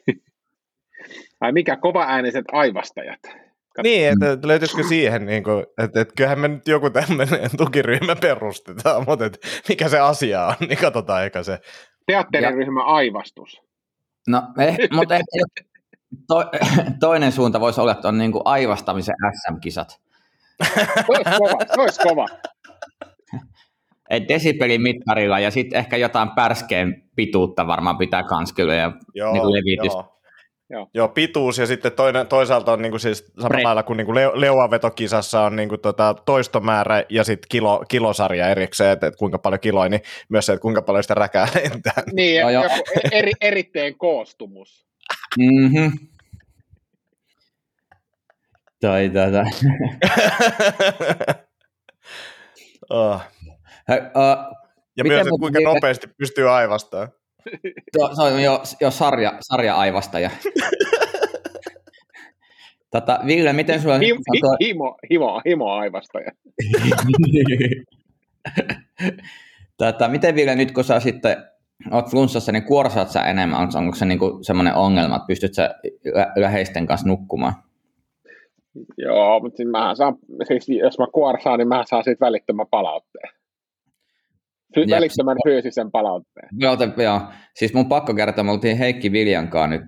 Ai 1.42 1.52
mikä 1.52 1.76
kovaääniset 1.76 2.46
aivastajat? 2.52 3.20
Niin, 3.84 4.08
että 4.08 4.48
löytyisikö 4.48 4.84
siihen, 4.84 5.26
niin 5.26 5.44
kuin, 5.44 5.66
että, 5.84 6.02
että 6.02 6.14
kyllähän 6.18 6.40
me 6.40 6.48
nyt 6.48 6.68
joku 6.68 6.90
tämmöinen 6.90 7.50
tukiryhmä 7.58 8.16
perustetaan, 8.16 9.04
mutta 9.08 9.26
että 9.26 9.48
mikä 9.70 9.90
se 9.90 10.00
asia 10.00 10.46
on, 10.46 10.56
niin 10.68 10.78
katsotaan 10.78 11.24
eikä 11.24 11.44
se. 11.44 11.60
Teatteriryhmä 12.06 12.84
Aivastus. 12.84 13.62
No, 14.28 14.44
eh, 14.60 14.78
mutta 14.92 15.16
ehkä 15.16 15.26
to, 16.28 16.44
toinen 17.00 17.32
suunta 17.32 17.60
voisi 17.60 17.82
olla, 17.82 17.92
että 17.92 18.08
on 18.08 18.18
niin 18.18 18.32
kuin 18.32 18.42
aivastamisen 18.46 19.16
SM-kisat. 19.34 20.00
Olisi 21.08 21.38
kova, 21.38 21.66
se 21.76 21.82
olisi 21.82 22.00
kova. 22.02 22.26
Et 24.10 24.28
desibelin 24.28 24.82
mittarilla 24.82 25.40
ja 25.40 25.52
sitten 25.52 25.80
ehkä 25.80 25.98
jotain 25.98 26.30
pärskeen 26.36 27.04
pituutta 27.16 27.68
varmaan 27.68 27.98
pitää 27.98 28.24
kans 28.24 28.54
kyllä 28.54 28.76
ja 28.76 28.92
Joo, 29.14 29.34
niin 29.34 29.44
levitys. 29.54 29.94
joo. 29.94 30.14
Joo. 30.70 30.90
Joo, 30.94 31.08
pituus 31.08 31.58
ja 31.58 31.66
sitten 31.68 31.92
toinen, 31.92 32.28
toisaalta 32.28 32.72
on 32.74 32.82
niinku 32.82 33.00
siis 33.00 33.26
samalla 33.40 33.60
Bre- 33.60 33.64
lailla 33.64 33.84
kuin 33.84 33.98
niinku 33.98 34.16
leu, 34.16 34.32
leuavetokisassa 34.34 35.42
on 35.42 35.56
niinku 35.56 35.78
tota 35.78 36.16
toistomäärä 36.26 37.04
ja 37.10 37.24
sitten 37.24 37.48
kilo, 37.50 37.86
kilosarja 37.88 38.50
erikseen, 38.50 38.92
että, 38.92 39.08
että 39.08 39.18
kuinka 39.18 39.40
paljon 39.40 39.60
kiloja, 39.60 39.90
niin 39.90 40.02
myös 40.30 40.46
se, 40.46 40.54
että 40.54 40.62
kuinka 40.62 40.82
paljon 40.82 41.04
sitä 41.04 41.14
räkää 41.14 41.48
lentää. 41.64 42.04
Niin, 42.14 42.40
Joo, 42.40 42.50
joo. 42.50 42.64
joku 42.64 42.76
eri, 43.12 43.32
eritteen 43.42 43.98
koostumus. 43.98 44.86
Mhm. 45.40 45.88
Tai 48.82 49.10
tätä. 49.10 49.46
Oh. 52.90 53.22
Hei, 53.90 53.98
uh, 54.00 54.58
Ja 54.98 55.04
Miten 55.04 55.18
myös, 55.18 55.28
että 55.28 55.40
kuinka 55.40 55.60
niitä- 55.60 55.74
nopeasti 55.74 56.08
pystyy 56.18 56.50
aivastamaan. 56.50 57.10
tuo, 57.98 58.16
se 58.16 58.22
on 58.22 58.44
jo, 58.44 58.64
jo 58.82 58.92
sarja, 58.92 59.34
sarja-aivastaja. 59.42 60.30
Tota, 62.92 63.20
Ville, 63.26 63.54
miten 63.54 63.82
sulla... 63.82 63.98
Himo, 63.98 64.20
tuo- 64.42 64.58
himo, 64.64 64.98
himo, 65.12 65.42
himo 65.46 65.72
aivastaja. 65.72 66.32
Tätä, 69.78 70.08
miten 70.08 70.36
Ville, 70.36 70.56
nyt 70.56 70.72
kun 70.72 70.84
sä 70.84 71.00
sitten 71.00 71.38
oot 71.92 72.10
flunssassa, 72.10 72.52
niin 72.52 72.64
kuorsaat 72.64 73.12
sä 73.12 73.24
enemmän? 73.24 73.60
Onko, 73.60 73.78
onko 73.78 73.96
se 73.96 74.06
niinku 74.06 74.40
semmoinen 74.42 74.74
ongelma, 74.74 75.16
että 75.16 75.28
pystyt 75.28 75.54
sä 75.54 75.76
lä- 76.16 76.32
läheisten 76.36 76.88
kanssa 76.88 77.08
nukkumaan? 77.08 77.54
Joo, 78.98 79.40
mutta 79.40 79.58
siis 79.58 79.70
mähän 79.70 79.96
saan, 79.96 80.16
siis 80.48 80.70
jos 80.70 81.00
mä 81.00 81.08
kuorsaan, 81.14 81.60
niin 81.60 81.68
mä 81.68 81.84
saan 81.90 82.04
siitä 82.04 82.26
välittömän 82.26 82.68
palautteen. 82.72 83.30
Fy- 84.76 84.82
Jep. 84.82 84.90
välittömän 84.90 85.38
fyysisen 85.48 85.92
palautteen. 85.92 86.50
Joo, 86.60 86.78
te, 86.78 87.04
joo. 87.04 87.22
Siis 87.56 87.74
mun 87.74 87.90
pakko 87.90 88.14
kertoa, 88.14 88.44
me 88.44 88.52
oltiin 88.52 88.78
Heikki 88.78 89.12
Viljankaan 89.12 89.70
nyt 89.70 89.84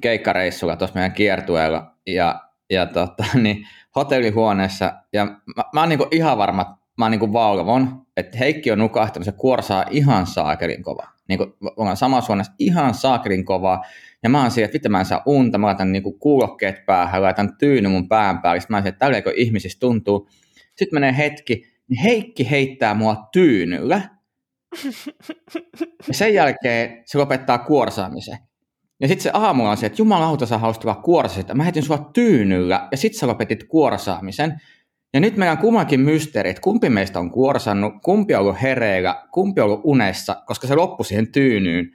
keikkareissulla 0.00 0.76
tuossa 0.76 0.94
meidän 0.94 1.12
kiertueella 1.12 1.94
ja, 2.06 2.40
ja 2.70 2.86
tota, 2.86 3.24
niin, 3.42 3.56
hotellihuoneessa 3.96 4.92
ja 5.12 5.24
mä, 5.24 5.64
mä 5.74 5.80
oon 5.80 5.88
niinku 5.88 6.06
ihan 6.10 6.38
varma, 6.38 6.62
että 6.62 6.74
mä 6.98 7.10
niinku 7.10 7.32
valvon, 7.32 8.06
että 8.16 8.38
Heikki 8.38 8.70
on 8.70 8.78
nukahtanut, 8.78 9.24
se 9.24 9.32
kuorsaa 9.32 9.84
ihan 9.90 10.26
saakelin 10.26 10.82
kova. 10.82 11.06
Niinku, 11.28 11.56
ollaan 11.76 11.96
samassa 11.96 12.28
huoneessa 12.28 12.52
ihan 12.58 12.94
saakelin 12.94 13.44
kovaa 13.44 13.82
ja 14.22 14.28
mä 14.28 14.42
oon 14.42 14.50
siellä, 14.50 14.64
että 14.64 14.74
vittu 14.74 14.88
mä 14.88 14.98
en 14.98 15.04
saa 15.04 15.22
unta, 15.26 15.58
mä 15.58 15.66
laitan 15.66 15.92
niinku 15.92 16.12
kuulokkeet 16.12 16.86
päähän, 16.86 17.22
laitan 17.22 17.56
tyyny 17.58 17.88
mun 17.88 18.08
pään 18.08 18.42
päälle, 18.42 18.60
sitten 18.60 18.74
mä 18.74 18.76
oon 18.76 18.82
siellä, 19.00 19.18
että 19.18 19.30
ihmisistä 19.36 19.80
tuntuu. 19.80 20.28
Sitten 20.76 20.96
menee 20.96 21.16
hetki, 21.16 21.64
niin 21.88 22.02
Heikki 22.02 22.50
heittää 22.50 22.94
mua 22.94 23.16
tyynyllä 23.32 24.00
ja 26.08 26.14
sen 26.14 26.34
jälkeen 26.34 27.02
se 27.06 27.18
lopettaa 27.18 27.58
kuorsaamisen. 27.58 28.38
Ja 29.00 29.08
sitten 29.08 29.22
se 29.22 29.30
aamulla 29.32 29.70
on 29.70 29.76
se, 29.76 29.86
että 29.86 30.02
jumalauta 30.02 30.46
sä 30.46 30.58
haluaisit 30.58 30.80
tulla 30.80 30.94
kuorsasit. 30.94 31.54
Mä 31.54 31.62
heitin 31.62 31.82
sua 31.82 32.10
tyynyllä 32.14 32.88
ja 32.90 32.96
sitten 32.96 33.18
sä 33.18 33.26
lopetit 33.26 33.64
kuorsaamisen. 33.64 34.60
Ja 35.14 35.20
nyt 35.20 35.36
meillä 35.36 35.52
on 35.52 35.58
kummankin 35.58 36.00
mysteeri, 36.00 36.50
että 36.50 36.62
kumpi 36.62 36.90
meistä 36.90 37.18
on 37.18 37.30
kuorsannut, 37.30 37.92
kumpi 38.02 38.34
on 38.34 38.40
ollut 38.40 38.62
hereillä, 38.62 39.26
kumpi 39.32 39.60
on 39.60 39.64
ollut 39.64 39.80
unessa, 39.84 40.42
koska 40.46 40.66
se 40.66 40.74
loppui 40.74 41.04
siihen 41.04 41.32
tyynyyn. 41.32 41.90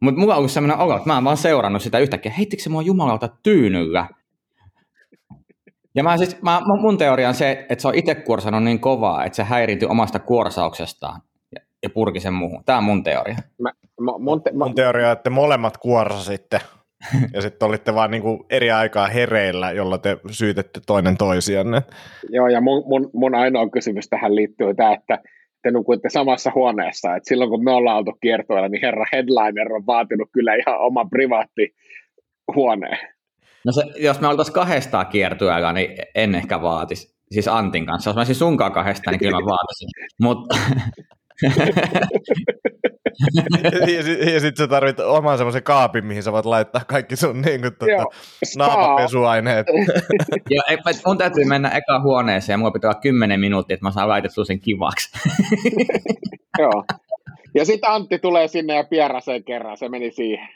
Mutta 0.00 0.20
mulla 0.20 0.34
on 0.34 0.38
ollut 0.38 0.50
sellainen 0.50 0.78
olo, 0.78 0.96
että 0.96 1.08
mä 1.08 1.14
oon 1.14 1.24
vaan 1.24 1.36
seurannut 1.36 1.82
sitä 1.82 1.98
yhtäkkiä, 1.98 2.32
heittikö 2.38 2.62
se 2.62 2.70
mua 2.70 2.82
jumalauta 2.82 3.28
tyynyllä? 3.42 4.06
Ja 5.94 6.02
mä 6.02 6.16
siis, 6.16 6.42
mä, 6.42 6.60
mun 6.80 6.98
teoria 6.98 7.28
on 7.28 7.34
se, 7.34 7.66
että 7.68 7.82
se 7.82 7.88
on 7.88 7.94
itse 7.94 8.14
kuorsannut 8.14 8.62
niin 8.62 8.80
kovaa, 8.80 9.24
että 9.24 9.36
se 9.36 9.44
häiriintyi 9.44 9.88
omasta 9.88 10.18
kuorsauksestaan 10.18 11.20
ja, 11.54 11.60
ja 11.82 11.90
purki 11.90 12.20
sen 12.20 12.34
muuhun. 12.34 12.64
Tämä 12.64 12.78
on 12.78 12.84
mun 12.84 13.04
teoria. 13.04 13.36
Mä, 13.62 13.72
mä, 14.00 14.12
mun 14.18 14.42
te, 14.42 14.52
mä, 14.52 14.64
Mun 14.64 14.74
teoria 14.74 15.06
on, 15.06 15.12
että 15.12 15.22
te 15.22 15.30
molemmat 15.30 15.76
kuorsasitte 15.78 16.60
ja 17.34 17.42
sitten 17.42 17.68
olitte 17.68 17.94
vaan 17.94 18.10
niinku 18.10 18.46
eri 18.50 18.70
aikaa 18.70 19.08
hereillä, 19.08 19.72
jolla 19.72 19.98
te 19.98 20.16
syytette 20.30 20.80
toinen 20.86 21.16
toisianne. 21.16 21.82
joo, 22.30 22.48
ja 22.48 22.60
mun, 22.60 22.82
mun, 22.86 23.10
mun 23.12 23.34
ainoa 23.34 23.68
kysymys 23.68 24.08
tähän 24.08 24.34
liittyy 24.34 24.74
tämä, 24.74 24.94
että 24.94 25.18
te 25.66 25.70
nukuitte 25.70 26.10
samassa 26.10 26.52
huoneessa, 26.54 27.16
että 27.16 27.28
silloin 27.28 27.50
kun 27.50 27.64
me 27.64 27.70
ollaan 27.70 27.96
oltu 27.96 28.12
kiertoilla, 28.20 28.68
niin 28.68 28.82
herra 28.82 29.04
headliner 29.12 29.72
on 29.72 29.86
vaatinut 29.86 30.28
kyllä 30.32 30.54
ihan 30.54 30.80
oma 30.80 31.04
privaatti 31.04 31.74
huoneen. 32.54 32.98
No 33.64 33.72
se, 33.72 33.82
jos 33.96 34.20
me 34.20 34.28
oltaisiin 34.28 34.54
kahdestaan 34.54 35.06
kiertueella, 35.06 35.72
niin 35.72 35.90
en 36.14 36.34
ehkä 36.34 36.62
vaatisi. 36.62 37.16
Siis 37.30 37.48
Antin 37.48 37.86
kanssa. 37.86 38.10
Jos 38.10 38.14
mä 38.14 38.20
olisin 38.20 38.34
sunkaan 38.34 38.72
kahdestaan, 38.72 39.12
niin 39.12 39.18
kyllä 39.18 39.40
mä 39.40 39.46
vaatisin. 39.46 39.88
Mutta 40.22 40.56
ja 43.96 44.02
sitten 44.02 44.34
ja 44.34 44.40
sit 44.40 44.56
sä 44.56 44.68
tarvit 44.68 45.00
oman 45.00 45.38
semmoisen 45.38 45.62
kaapin, 45.62 46.06
mihin 46.06 46.22
sä 46.22 46.32
voit 46.32 46.46
laittaa 46.46 46.82
kaikki 46.86 47.16
sun 47.16 47.42
niinku, 47.42 47.66
Joo. 47.66 47.98
tota, 47.98 48.16
naapapesuaineet. 48.56 49.66
ja, 50.54 50.62
ei, 50.68 50.78
mun 51.06 51.18
täytyy 51.18 51.44
mennä 51.44 51.68
eka 51.68 52.00
huoneeseen 52.00 52.54
ja 52.54 52.58
mulla 52.58 52.70
pitää 52.70 52.90
olla 52.90 53.00
10 53.00 53.40
minuuttia, 53.40 53.74
että 53.74 53.86
mä 53.86 53.90
saan 53.90 54.08
laitettua 54.08 54.44
sen 54.44 54.60
kivaksi. 54.60 55.10
Joo. 56.58 56.84
Ja 57.54 57.64
sitten 57.64 57.90
Antti 57.90 58.18
tulee 58.18 58.48
sinne 58.48 58.76
ja 58.76 58.84
pierasee 58.84 59.42
kerran, 59.42 59.76
se 59.76 59.88
meni 59.88 60.10
siihen. 60.10 60.48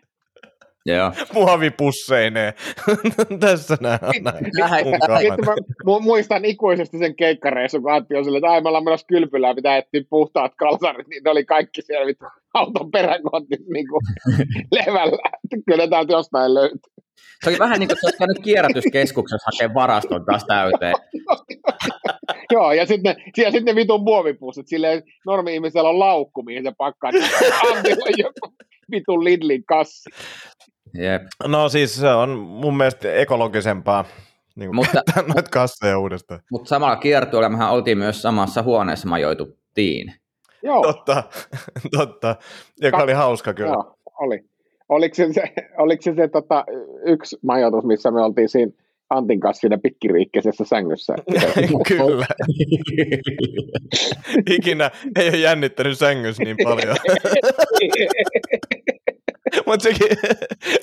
Joo. 0.86 1.12
Muovipusseineen. 1.34 2.52
Tässä 3.40 3.76
nää 3.80 3.98
on 4.02 4.24
näin. 4.24 4.44
Lähde- 4.60 4.84
Mun 4.84 4.98
kaamat. 5.06 5.20
Sitten 5.20 5.44
mä 5.46 5.54
mu- 5.96 6.00
muistan 6.02 6.44
ikuisesti 6.44 6.98
sen 6.98 7.16
keikkareissun, 7.16 7.82
kun 7.82 7.92
Antti 7.92 8.16
on 8.16 8.24
silleen, 8.24 8.44
että 8.44 8.52
ai 8.52 8.60
me 8.60 8.68
ollaan 8.68 8.84
menossa 8.84 9.06
kylpylään, 9.06 9.56
pitää 9.56 9.76
etsiä 9.76 10.02
puhtaat 10.10 10.52
kalsarit, 10.56 11.08
niin 11.08 11.22
ne 11.24 11.30
oli 11.30 11.44
kaikki 11.44 11.82
siellä 11.82 12.06
vittu 12.06 12.24
auton 12.54 12.90
peräkontissa 12.90 13.72
niin 13.72 13.86
kuin 13.88 14.00
levällä. 14.86 15.18
Että 15.34 15.56
Kyllä 15.66 15.84
ne 15.84 15.90
täältä 15.90 16.12
jostain 16.12 16.54
löytyy. 16.54 16.78
Se 17.44 17.50
oli 17.50 17.58
vähän 17.58 17.78
niin 17.80 17.88
kuin, 17.88 17.96
että 18.08 18.18
käynyt 18.18 18.38
kierrätyskeskuksessa 18.42 19.50
hakea 19.52 19.74
varaston 19.74 20.24
taas 20.24 20.44
täyteen. 20.46 20.94
Joo, 22.52 22.72
ja 22.72 22.86
sitten 22.86 23.16
ne, 23.16 23.22
sitten 23.36 23.64
ne 23.64 23.74
vitun 23.74 24.02
muovipussit, 24.04 24.68
silleen 24.68 25.02
normi-ihmisellä 25.26 25.88
on 25.88 25.98
laukku, 25.98 26.42
mihin 26.42 26.62
se 26.64 26.72
pakkaa, 26.78 27.10
niin 27.12 27.24
Antilla 27.70 28.04
on 28.06 28.14
joku 28.18 28.54
vitun 28.90 29.24
Lidlin 29.24 29.64
kassi. 29.64 30.10
Jep. 30.94 31.22
No 31.46 31.68
siis 31.68 31.94
se 31.96 32.08
on 32.08 32.30
mun 32.38 32.76
mielestä 32.76 33.12
ekologisempaa 33.14 34.04
niin 34.56 34.74
Mutta- 34.74 35.02
noita 35.34 35.50
kasseja 35.50 35.98
uudestaan. 35.98 36.40
Mutta 36.50 36.68
samalla 36.68 36.96
kiertueella 36.96 37.48
mehän 37.48 37.70
oltiin 37.70 37.98
myös 37.98 38.22
samassa 38.22 38.62
huoneessa 38.62 39.08
majoituttiin. 39.08 40.14
Joo, 40.62 40.82
Totta, 40.82 41.22
totta. 41.98 42.36
Joka 42.80 42.96
oli 43.02 43.12
hauska 43.12 43.54
kyllä. 43.54 43.70
joo, 43.72 43.94
oli. 44.20 44.44
Oliko 44.88 45.14
se, 45.14 45.32
se, 45.32 45.42
oliko 45.78 46.02
se, 46.02 46.14
se 46.14 46.28
tota, 46.28 46.64
yksi 47.06 47.36
majoitus, 47.42 47.84
missä 47.84 48.10
me 48.10 48.20
oltiin 48.20 48.48
siinä 48.48 48.72
Antin 49.10 49.40
kanssa 49.40 49.60
siinä 49.60 49.78
pikkiriikkeisessä 49.78 50.64
sängyssä? 50.64 51.14
kyllä. 51.88 52.26
Ikinä 54.50 54.90
ei 55.16 55.28
ole 55.28 55.36
jännittänyt 55.36 55.98
sängyssä 55.98 56.44
niin 56.44 56.56
paljon. 56.64 56.96
Mutta 59.66 59.82
sekin, 59.82 60.08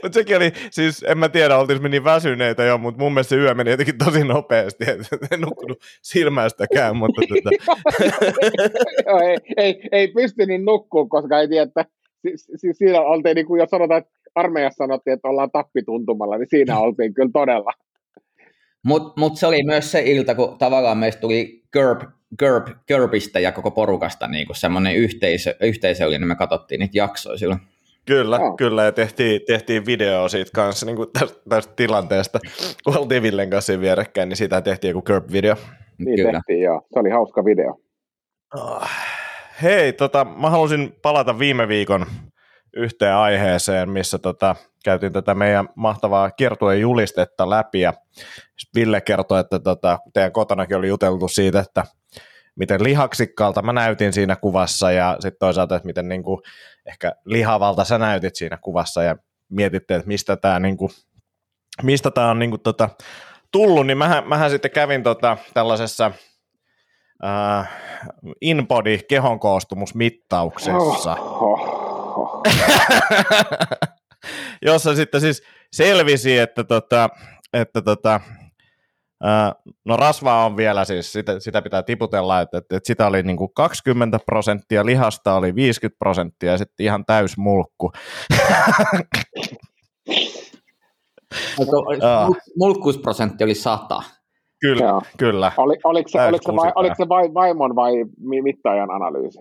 mut 0.04 0.14
sekin 0.14 0.38
oli, 0.38 0.52
siis 0.72 1.06
en 1.08 1.18
mä 1.18 1.30
tiedä, 1.30 1.58
oltiin 1.58 1.82
me 1.82 1.90
niin 1.90 2.04
väsyneitä 2.04 2.64
jo, 2.64 2.78
mutta 2.78 3.04
mun 3.04 3.14
mielestä 3.14 3.30
se 3.30 3.36
yö 3.36 3.54
meni 3.54 3.72
jotenkin 3.72 3.98
tosi 3.98 4.24
nopeasti, 4.24 4.86
että 4.88 5.18
en 5.32 5.42
nukkunut 5.42 5.78
silmästäkään, 6.02 6.98
mutta 6.98 7.22
tota, 7.30 7.74
Joo, 9.06 9.20
ei, 9.20 9.38
ei, 9.58 9.82
ei 9.92 10.08
pystynyt 10.08 10.64
nukkua, 10.64 11.08
koska 11.08 11.40
ei 11.40 11.48
tiedä, 11.48 11.64
että 11.64 11.86
si, 12.22 12.32
si, 12.56 12.74
siinä 12.74 13.02
oltiin, 13.02 13.36
niin 13.36 13.46
kuin 13.46 13.60
jos 13.60 13.70
sanotaan, 13.70 13.98
että 13.98 14.12
armeijassa 14.36 14.84
sanottiin, 14.84 15.14
että 15.14 15.28
ollaan 15.28 15.52
tappituntumalla, 15.52 16.38
niin 16.38 16.50
siinä 16.50 16.80
oltiin 16.80 17.14
kyllä 17.14 17.30
todella. 17.34 17.72
Mutta 18.88 19.14
mut 19.20 19.38
se 19.38 19.48
oli 19.48 19.64
myös 19.64 19.92
se 19.92 20.02
ilta, 20.06 20.36
kun 20.36 20.58
tavallaan 20.58 20.98
meistä 20.98 21.22
tuli 21.22 21.64
Gerb, 21.74 22.02
Gerb, 22.40 22.68
Gerbistä 22.88 23.40
ja 23.40 23.52
koko 23.52 23.72
porukasta 23.72 24.28
niin 24.28 24.48
semmoinen 24.54 24.96
yhteisö, 24.96 25.56
yhteisöllinen, 25.62 26.28
me 26.28 26.36
katsottiin 26.36 26.80
niitä 26.80 26.98
jaksoja 26.98 27.38
silloin. 27.38 27.60
kyllä, 28.06 28.38
Joo. 28.38 28.58
kyllä, 28.58 28.84
ja 28.84 28.92
tehtiin, 28.92 29.42
tehtiin 29.48 29.86
video 29.86 30.30
siitä 30.30 30.52
kanssa 30.56 30.86
niin 30.86 30.96
kuin 30.96 31.10
tästä, 31.20 31.40
tästä 31.50 31.74
tilanteesta, 31.76 32.40
kun 32.84 32.98
oltiin 32.98 33.24
Villen 33.24 33.50
kanssa 33.50 33.80
vierekkäin, 33.80 34.30
niin 34.30 34.38
siitä 34.38 34.62
tehtiin 34.62 34.90
joku 34.90 35.04
Curb-video. 35.10 35.56
Niin 35.98 36.16
Kyllä. 36.16 36.32
tehtiin, 36.32 36.62
joo. 36.62 36.82
Se 36.94 37.00
oli 37.00 37.10
hauska 37.10 37.46
video. 37.46 37.80
Ah. 38.60 38.92
Hei, 39.62 39.94
tota, 39.94 40.26
mä 40.26 40.50
halusin 40.50 40.96
palata 41.02 41.40
viime 41.40 41.68
viikon 41.68 42.06
yhteen 42.78 43.16
aiheeseen, 43.16 43.90
missä 43.90 44.18
tota, 44.18 44.56
käytiin 44.84 45.14
tätä 45.14 45.34
meidän 45.34 45.70
mahtavaa 45.76 46.32
kiertueen 46.32 46.82
julistetta 46.82 47.50
läpi. 47.50 47.82
Ja 47.82 47.94
Ville 48.76 49.02
kertoi, 49.02 49.40
että 49.40 49.60
tota, 49.60 50.00
teidän 50.14 50.32
kotonakin 50.32 50.78
oli 50.78 50.88
juteltu 50.88 51.28
siitä, 51.28 51.60
että 51.60 51.84
miten 52.56 52.84
lihaksikkaalta 52.84 53.62
mä 53.62 53.74
näytin 53.74 54.14
siinä 54.14 54.36
kuvassa 54.36 54.92
ja 54.92 55.18
sitten 55.20 55.40
toisaalta, 55.40 55.76
että 55.76 55.86
miten 55.86 56.10
niinku, 56.10 56.42
ehkä 56.86 57.12
lihavalta 57.26 57.84
sä 57.84 57.98
näytit 57.98 58.36
siinä 58.36 58.58
kuvassa 58.58 59.04
ja 59.04 59.16
mietitte, 59.50 59.96
että 59.96 60.08
mistä 60.08 60.38
tämä 60.38 60.60
niinku, 60.60 60.90
mistä 61.84 62.12
tää 62.12 62.30
on 62.30 62.40
niinku, 62.40 62.58
tota, 62.58 62.90
tullut, 63.52 63.88
niin 63.88 63.98
mähän, 63.98 64.28
mähän 64.28 64.50
sitten 64.50 64.72
kävin 64.72 65.04
tota, 65.04 65.38
tällaisessa 65.54 66.12
äh, 67.26 67.70
InBody 68.42 68.98
kehonkoostumusmittauksessa, 68.98 71.16
Oh, 71.16 71.44
oh, 71.44 71.87
oh. 72.18 72.42
jossa 74.66 74.96
sitten 74.96 75.22
siis 75.22 75.44
selvisi, 75.74 76.38
että, 76.38 76.64
tota, 76.64 77.10
että 77.54 77.82
tota, 77.82 78.20
no 79.86 79.98
rasvaa 79.98 80.46
on 80.46 80.58
vielä 80.58 80.86
siis, 80.86 81.14
sitä, 81.14 81.40
sitä 81.40 81.62
pitää 81.62 81.84
tiputella, 81.84 82.42
että, 82.42 82.58
että, 82.58 82.78
että 82.78 82.88
sitä 82.88 83.08
oli 83.08 83.24
niin 83.24 83.38
kuin 83.38 83.54
20 83.56 84.20
prosenttia, 84.26 84.86
lihasta 84.86 85.34
oli 85.34 85.56
50 85.56 86.00
prosenttia 86.00 86.52
ja 86.52 86.58
sitten 86.58 86.84
ihan 86.86 87.06
täys 87.06 87.38
mulkku. 87.38 87.92
Mulkkuusprosentti 92.60 93.44
oli 93.44 93.56
100. 93.56 94.04
Kyllä, 94.62 94.86
Joo. 94.86 95.02
kyllä. 95.18 95.52
Oli, 95.58 95.78
oliko, 95.84 96.10
se, 96.10 96.22
oliko, 96.22 96.52
se, 96.52 96.56
vai, 96.56 96.72
oliko 96.76 96.96
se 96.96 97.10
vai, 97.10 97.34
vaimon 97.34 97.76
vai 97.76 97.94
mi- 98.20 98.42
mittaajan 98.42 98.92
analyysi? 98.92 99.40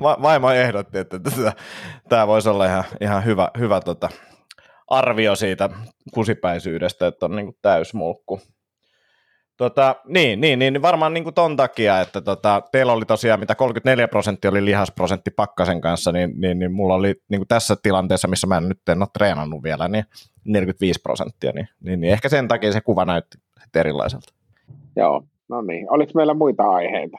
Va- 0.00 0.18
Vaimo 0.22 0.50
ehdotti, 0.50 0.98
että 0.98 1.20
tämä 2.08 2.26
voisi 2.26 2.48
olla 2.48 2.66
ihan, 2.66 2.84
ihan 3.00 3.24
hyvä, 3.24 3.50
hyvä 3.58 3.80
tota, 3.80 4.08
arvio 4.88 5.36
siitä 5.36 5.70
kusipäisyydestä, 6.14 7.06
että 7.06 7.26
on 7.26 7.36
niinku 7.36 7.56
täysmulkku. 7.62 8.40
Tota, 9.56 9.96
niin, 10.08 10.40
niin, 10.40 10.58
niin, 10.58 10.82
varmaan 10.82 11.14
niinku 11.14 11.32
ton 11.32 11.56
takia, 11.56 12.00
että 12.00 12.20
tota, 12.20 12.62
teillä 12.72 12.92
oli 12.92 13.04
tosiaan 13.04 13.40
mitä 13.40 13.54
34 13.54 14.08
prosenttia 14.08 14.50
oli 14.50 14.64
lihasprosentti 14.64 15.30
Pakkasen 15.30 15.80
kanssa, 15.80 16.12
niin, 16.12 16.32
niin, 16.40 16.58
niin 16.58 16.72
mulla 16.72 16.94
oli 16.94 17.14
niinku 17.28 17.44
tässä 17.48 17.76
tilanteessa, 17.82 18.28
missä 18.28 18.46
mä 18.46 18.60
nyt 18.60 18.88
en 18.88 19.02
ole 19.02 19.08
treenannut 19.12 19.62
vielä, 19.62 19.88
niin 19.88 20.04
45 20.44 21.00
prosenttia, 21.02 21.52
niin, 21.52 21.68
niin, 21.80 22.00
niin 22.00 22.12
ehkä 22.12 22.28
sen 22.28 22.48
takia 22.48 22.72
se 22.72 22.80
kuva 22.80 23.04
näytti 23.04 23.38
erilaiselta. 23.74 24.32
Joo, 24.96 25.22
no 25.48 25.62
niin. 25.62 25.92
Oliko 25.92 26.12
meillä 26.14 26.34
muita 26.34 26.62
aiheita? 26.70 27.18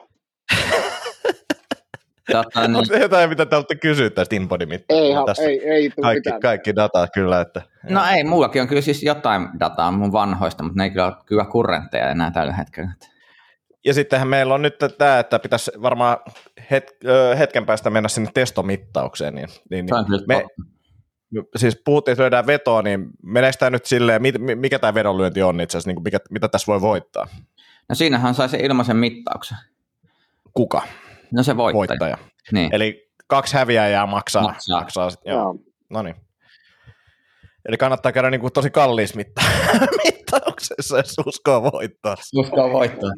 Tota, 2.32 2.60
niin, 2.68 2.76
Onko 2.76 2.84
se 2.84 2.98
jotain, 2.98 3.28
mitä 3.28 3.46
te 3.46 3.56
olette 3.56 3.74
kysyä 3.74 4.10
tästä 4.10 4.36
InBody-mittaukselta? 4.36 5.20
Ei, 5.20 5.26
Tässä 5.26 5.42
ei, 5.42 5.70
ei 5.70 5.90
tule 5.90 6.02
kaikki, 6.02 6.18
mitään. 6.18 6.40
kaikki 6.40 6.76
data 6.76 7.08
kyllä, 7.14 7.40
että 7.40 7.62
no 7.90 8.00
ei, 8.16 8.24
mullakin 8.24 8.62
on 8.62 8.68
kyllä 8.68 8.82
siis 8.82 9.02
jotain 9.02 9.48
dataa 9.60 9.90
mun 9.90 10.12
vanhoista, 10.12 10.62
mutta 10.62 10.78
ne 10.78 10.84
ei 10.84 10.90
kyllä 10.90 11.06
ole 11.06 11.14
kyllä 11.26 11.44
kurrentteja 11.44 12.10
enää 12.10 12.30
tällä 12.30 12.52
hetkellä. 12.52 12.92
Ja 13.84 13.94
sittenhän 13.94 14.28
meillä 14.28 14.54
on 14.54 14.62
nyt 14.62 14.74
tämä, 14.98 15.18
että 15.18 15.38
pitäisi 15.38 15.70
varmaan 15.82 16.16
het, 16.70 16.96
hetken 17.38 17.66
päästä 17.66 17.90
mennä 17.90 18.08
sinne 18.08 18.30
testomittaukseen. 18.34 19.34
Niin, 19.34 19.48
niin, 19.70 19.86
kyllä 19.86 20.24
me, 20.26 20.44
siis 21.56 21.80
puhuttiin, 21.84 22.12
että 22.12 22.22
lyödään 22.22 22.46
vetoa, 22.46 22.82
niin 22.82 23.06
meneekö 23.22 23.56
tämä 23.58 23.70
nyt 23.70 23.86
silleen, 23.86 24.22
mikä 24.56 24.78
tämä 24.78 24.94
vedonlyönti 24.94 25.42
on 25.42 25.60
itse 25.60 25.76
asiassa, 25.78 25.88
niin 25.88 25.96
kuin 25.96 26.04
mikä, 26.04 26.18
mitä 26.30 26.48
tässä 26.48 26.66
voi 26.66 26.80
voittaa? 26.80 27.26
No 27.88 27.94
siinähän 27.94 28.34
sai 28.34 28.48
se 28.48 28.56
ilmaisen 28.56 28.96
mittauksen. 28.96 29.58
Kuka? 30.54 30.82
No 31.32 31.42
se 31.42 31.56
voittaja. 31.56 31.88
Voittaja. 31.88 32.18
Niin. 32.52 32.74
Eli 32.74 33.08
kaksi 33.26 33.54
häviäjää 33.54 34.06
maksaa. 34.06 34.42
Maksaa. 34.42 34.80
maksaa 34.80 35.10
sit, 35.10 35.20
joo. 35.24 35.38
Joo. 35.38 35.54
No 35.90 36.02
niin. 36.02 36.14
Eli 37.68 37.76
kannattaa 37.76 38.12
käydä 38.12 38.30
niin 38.30 38.40
kuin 38.40 38.52
tosi 38.52 38.70
kalliissa 38.70 39.16
mitta- 39.16 39.42
mittauksessa, 40.04 40.96
jos 40.96 41.14
uskoo 41.26 41.62
voittaa. 41.72 42.16
Uskoo 42.36 42.72
voittaa. 42.72 43.10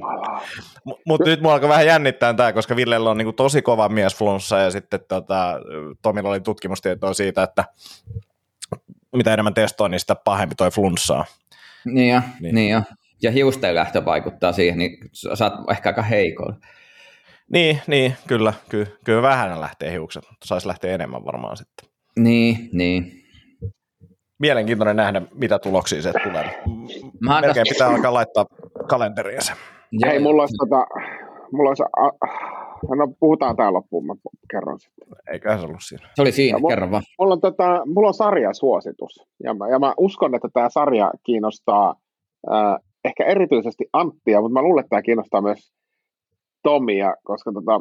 Mutta 1.06 1.30
nyt 1.30 1.40
mua 1.40 1.52
alkoi 1.52 1.68
vähän 1.68 1.86
jännittää 1.86 2.34
tämä, 2.34 2.52
koska 2.52 2.76
Villellä 2.76 3.10
on 3.10 3.18
niinku 3.18 3.32
tosi 3.32 3.62
kova 3.62 3.88
miesflunssa 3.88 4.58
ja 4.58 4.70
sitten 4.70 5.00
tota, 5.08 5.60
Tomilla 6.02 6.28
oli 6.28 6.40
tutkimustietoa 6.40 7.14
siitä, 7.14 7.42
että 7.42 7.64
mitä 9.16 9.32
enemmän 9.34 9.54
testoa, 9.54 9.88
niin 9.88 10.00
sitä 10.00 10.14
pahempi 10.14 10.54
toi 10.54 10.70
flunssaa. 10.70 11.24
Niin 11.84 12.14
jo, 12.14 12.20
Niin. 12.20 12.32
niin. 12.40 12.54
niin 12.54 12.70
jo. 12.70 12.82
Ja 13.22 13.30
hiusten 13.30 13.74
lähtö 13.74 14.04
vaikuttaa 14.04 14.52
siihen, 14.52 14.78
niin 14.78 14.98
sä 15.34 15.44
oot 15.44 15.70
ehkä 15.70 15.88
aika 15.88 16.02
heikolla. 16.02 16.56
Niin, 17.52 17.78
niin 17.86 18.14
kyllä, 18.28 18.52
kyllä, 18.68 18.86
kyllä 19.04 19.22
vähän 19.22 19.60
lähtee 19.60 19.92
hiukset, 19.92 20.24
mutta 20.30 20.46
saisi 20.46 20.68
lähteä 20.68 20.94
enemmän 20.94 21.24
varmaan 21.24 21.56
sitten. 21.56 21.88
Niin, 22.18 22.56
niin. 22.72 23.12
Mielenkiintoinen 24.38 24.96
nähdä, 24.96 25.22
mitä 25.34 25.58
tuloksia 25.58 26.02
se 26.02 26.12
tulee. 26.22 26.62
Mä 27.20 27.40
Melkein 27.40 27.54
tässä- 27.54 27.74
pitää 27.74 27.88
alkaa 27.88 28.14
laittaa 28.14 28.46
kalenteriin 28.88 29.42
se. 29.42 29.52
Hei, 30.06 30.18
mulla 30.20 30.42
olisi, 30.42 30.54
tota, 30.58 30.86
mulla 31.52 31.70
olisi 31.70 31.82
a, 31.82 32.06
no 32.96 33.08
puhutaan 33.20 33.56
tää 33.56 33.72
loppuun, 33.72 34.06
mä 34.06 34.14
kerron 34.50 34.80
sitten. 34.80 35.08
Eiköhän 35.32 35.58
se 35.60 35.66
ollut 35.66 35.80
siinä. 35.82 36.08
Se 36.14 36.22
oli 36.22 36.32
siinä, 36.32 36.56
Ja 36.58 36.60
mu- 36.62 36.68
kerro 36.68 36.90
vaan. 36.90 37.02
Mulla 37.18 37.32
on, 37.34 37.40
tota, 37.40 37.82
mulla 37.94 38.08
on 38.08 38.14
sarjasuositus, 38.14 39.26
ja 39.44 39.54
mä, 39.54 39.68
ja 39.68 39.78
mä 39.78 39.94
uskon, 39.98 40.34
että 40.34 40.48
tämä 40.52 40.68
sarja 40.68 41.10
kiinnostaa 41.26 41.94
äh, 42.52 42.76
ehkä 43.04 43.24
erityisesti 43.24 43.84
Anttia, 43.92 44.40
mutta 44.40 44.52
mä 44.52 44.62
luulen, 44.62 44.80
että 44.80 44.88
tämä 44.90 45.02
kiinnostaa 45.02 45.40
myös 45.40 45.72
Tomia, 46.64 47.14
koska 47.24 47.52
tota, 47.52 47.80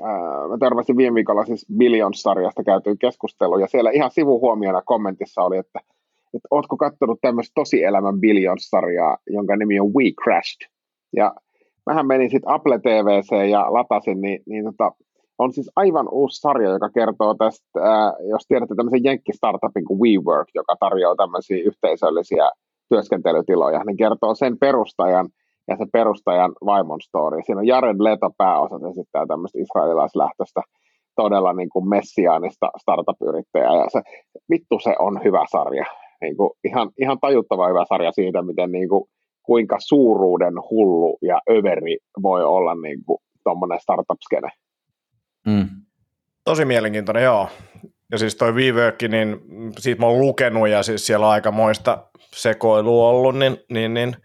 äh, 0.00 0.48
mä 0.50 0.58
törmäsin 0.60 0.96
viime 0.96 1.14
viikolla 1.14 1.44
siis 1.44 1.66
Billions-sarjasta 1.78 2.64
käytyyn 2.64 2.98
keskusteluun, 2.98 3.60
ja 3.60 3.68
siellä 3.68 3.90
ihan 3.90 4.10
sivuhuomiona 4.10 4.82
kommentissa 4.82 5.42
oli, 5.42 5.56
että, 5.56 5.80
että 6.34 6.48
ootko 6.50 6.76
katsonut 6.76 7.18
tämmöistä 7.20 7.52
tosielämän 7.54 8.20
Billions-sarjaa, 8.20 9.16
jonka 9.30 9.56
nimi 9.56 9.80
on 9.80 9.94
We 9.94 10.04
Crashed, 10.22 10.70
ja 11.16 11.34
mähän 11.86 12.06
menin 12.06 12.30
sitten 12.30 12.54
Apple 12.54 12.78
TVC 12.78 13.50
ja 13.50 13.72
latasin, 13.72 14.20
niin, 14.20 14.42
niin 14.46 14.64
tota, 14.64 14.92
on 15.38 15.52
siis 15.52 15.70
aivan 15.76 16.08
uusi 16.10 16.40
sarja, 16.40 16.70
joka 16.70 16.90
kertoo 16.90 17.34
tästä, 17.34 17.80
ää, 17.80 18.12
jos 18.30 18.46
tiedätte 18.48 18.74
tämmöisen 18.74 19.04
jenkkistartupin 19.04 19.84
kuin 19.84 20.00
WeWork, 20.00 20.48
joka 20.54 20.76
tarjoaa 20.80 21.16
tämmöisiä 21.16 21.62
yhteisöllisiä 21.64 22.50
työskentelytiloja, 22.88 23.84
niin 23.84 23.96
kertoo 23.96 24.34
sen 24.34 24.58
perustajan 24.58 25.28
ja 25.68 25.76
se 25.76 25.86
perustajan 25.92 26.52
vaimon 26.66 27.00
story. 27.00 27.42
Siinä 27.42 27.60
on 27.60 27.66
Jared 27.66 27.96
Leto 27.98 28.30
pääosat 28.38 28.82
esittää 28.90 29.26
tämmöistä 29.26 29.58
israelilaislähtöistä 29.58 30.60
todella 31.16 31.52
niin 31.52 31.68
kuin 31.68 31.88
messiaanista 31.88 32.70
startup-yrittäjää, 32.80 33.74
ja 33.74 33.86
se, 33.88 34.00
vittu 34.50 34.78
se 34.78 34.94
on 34.98 35.20
hyvä 35.24 35.44
sarja. 35.50 35.84
Niin 36.20 36.36
kuin 36.36 36.50
ihan, 36.64 36.90
ihan 37.00 37.18
tajuttava 37.20 37.68
hyvä 37.68 37.84
sarja 37.88 38.12
siitä, 38.12 38.42
miten 38.42 38.72
niin 38.72 38.88
kuin, 38.88 39.04
kuinka 39.42 39.76
suuruuden 39.78 40.54
hullu 40.70 41.18
ja 41.22 41.40
överi 41.50 41.96
voi 42.22 42.44
olla 42.44 42.74
niin 42.74 43.04
kuin 43.06 43.18
tuommoinen 43.44 43.80
startup-skene. 43.80 44.50
Mm. 45.46 45.68
Tosi 46.44 46.64
mielenkiintoinen, 46.64 47.24
joo. 47.24 47.48
Ja 48.12 48.18
siis 48.18 48.36
toi 48.36 48.52
WeWork, 48.52 49.02
niin 49.02 49.40
siitä 49.78 50.00
mä 50.00 50.06
oon 50.06 50.20
lukenut 50.20 50.68
ja 50.68 50.82
siis 50.82 51.06
siellä 51.06 51.26
on 51.26 51.32
aika 51.32 51.50
moista 51.50 51.98
sekoilua 52.34 53.08
ollut, 53.08 53.36
niin, 53.36 53.56
niin, 53.70 53.94
niin 53.94 54.16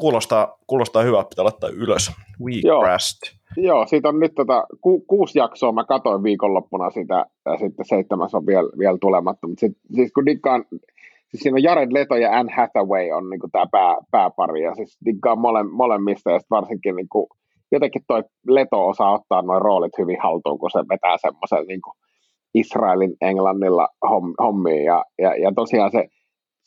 kuulostaa, 0.00 0.56
kuulostaa 0.66 1.02
hyvä, 1.02 1.24
pitää 1.30 1.44
laittaa 1.44 1.70
ylös. 1.70 2.12
We 2.44 2.52
Joo. 2.64 2.82
crashed. 2.82 3.40
Joo, 3.56 3.86
siitä 3.86 4.08
on 4.08 4.20
nyt 4.20 4.34
tota, 4.34 4.66
ku, 4.80 5.00
kuusi 5.00 5.38
jaksoa, 5.38 5.72
mä 5.72 5.84
katoin 5.84 6.22
viikonloppuna 6.22 6.90
sitä, 6.90 7.26
ja 7.46 7.56
sitten 7.58 7.84
seitsemäs 7.84 8.34
on 8.34 8.46
vielä, 8.46 8.68
vielä 8.78 8.98
tulematta, 9.00 9.46
mutta 9.46 9.60
sit, 9.60 9.72
siis 9.94 10.12
kun 10.12 10.26
diggaan, 10.26 10.64
siis 11.28 11.42
siinä 11.42 11.54
on 11.54 11.62
Jared 11.62 11.92
Leto 11.92 12.16
ja 12.16 12.38
Anne 12.38 12.52
Hathaway 12.56 13.10
on 13.10 13.30
niinku 13.30 13.48
tämä 13.52 13.66
pää, 13.72 13.96
pääpari, 14.10 14.62
ja 14.62 14.74
siis 14.74 14.98
diggaan 15.04 15.38
mole, 15.38 15.62
molemmista, 15.62 16.30
ja 16.30 16.38
sit 16.38 16.50
varsinkin 16.50 16.96
niinku, 16.96 17.28
jotenkin 17.72 18.02
toi 18.06 18.22
Leto 18.48 18.88
osaa 18.88 19.14
ottaa 19.14 19.42
noin 19.42 19.62
roolit 19.62 19.98
hyvin 19.98 20.18
haltuun, 20.22 20.58
kun 20.58 20.70
se 20.70 20.78
vetää 20.78 21.16
semmoisen 21.20 21.66
niinku 21.66 21.92
Israelin 22.54 23.16
Englannilla 23.20 23.88
homm, 24.10 24.34
hommiin, 24.42 24.84
ja, 24.84 25.04
ja, 25.18 25.36
ja 25.36 25.52
tosiaan 25.56 25.90
se, 25.90 26.08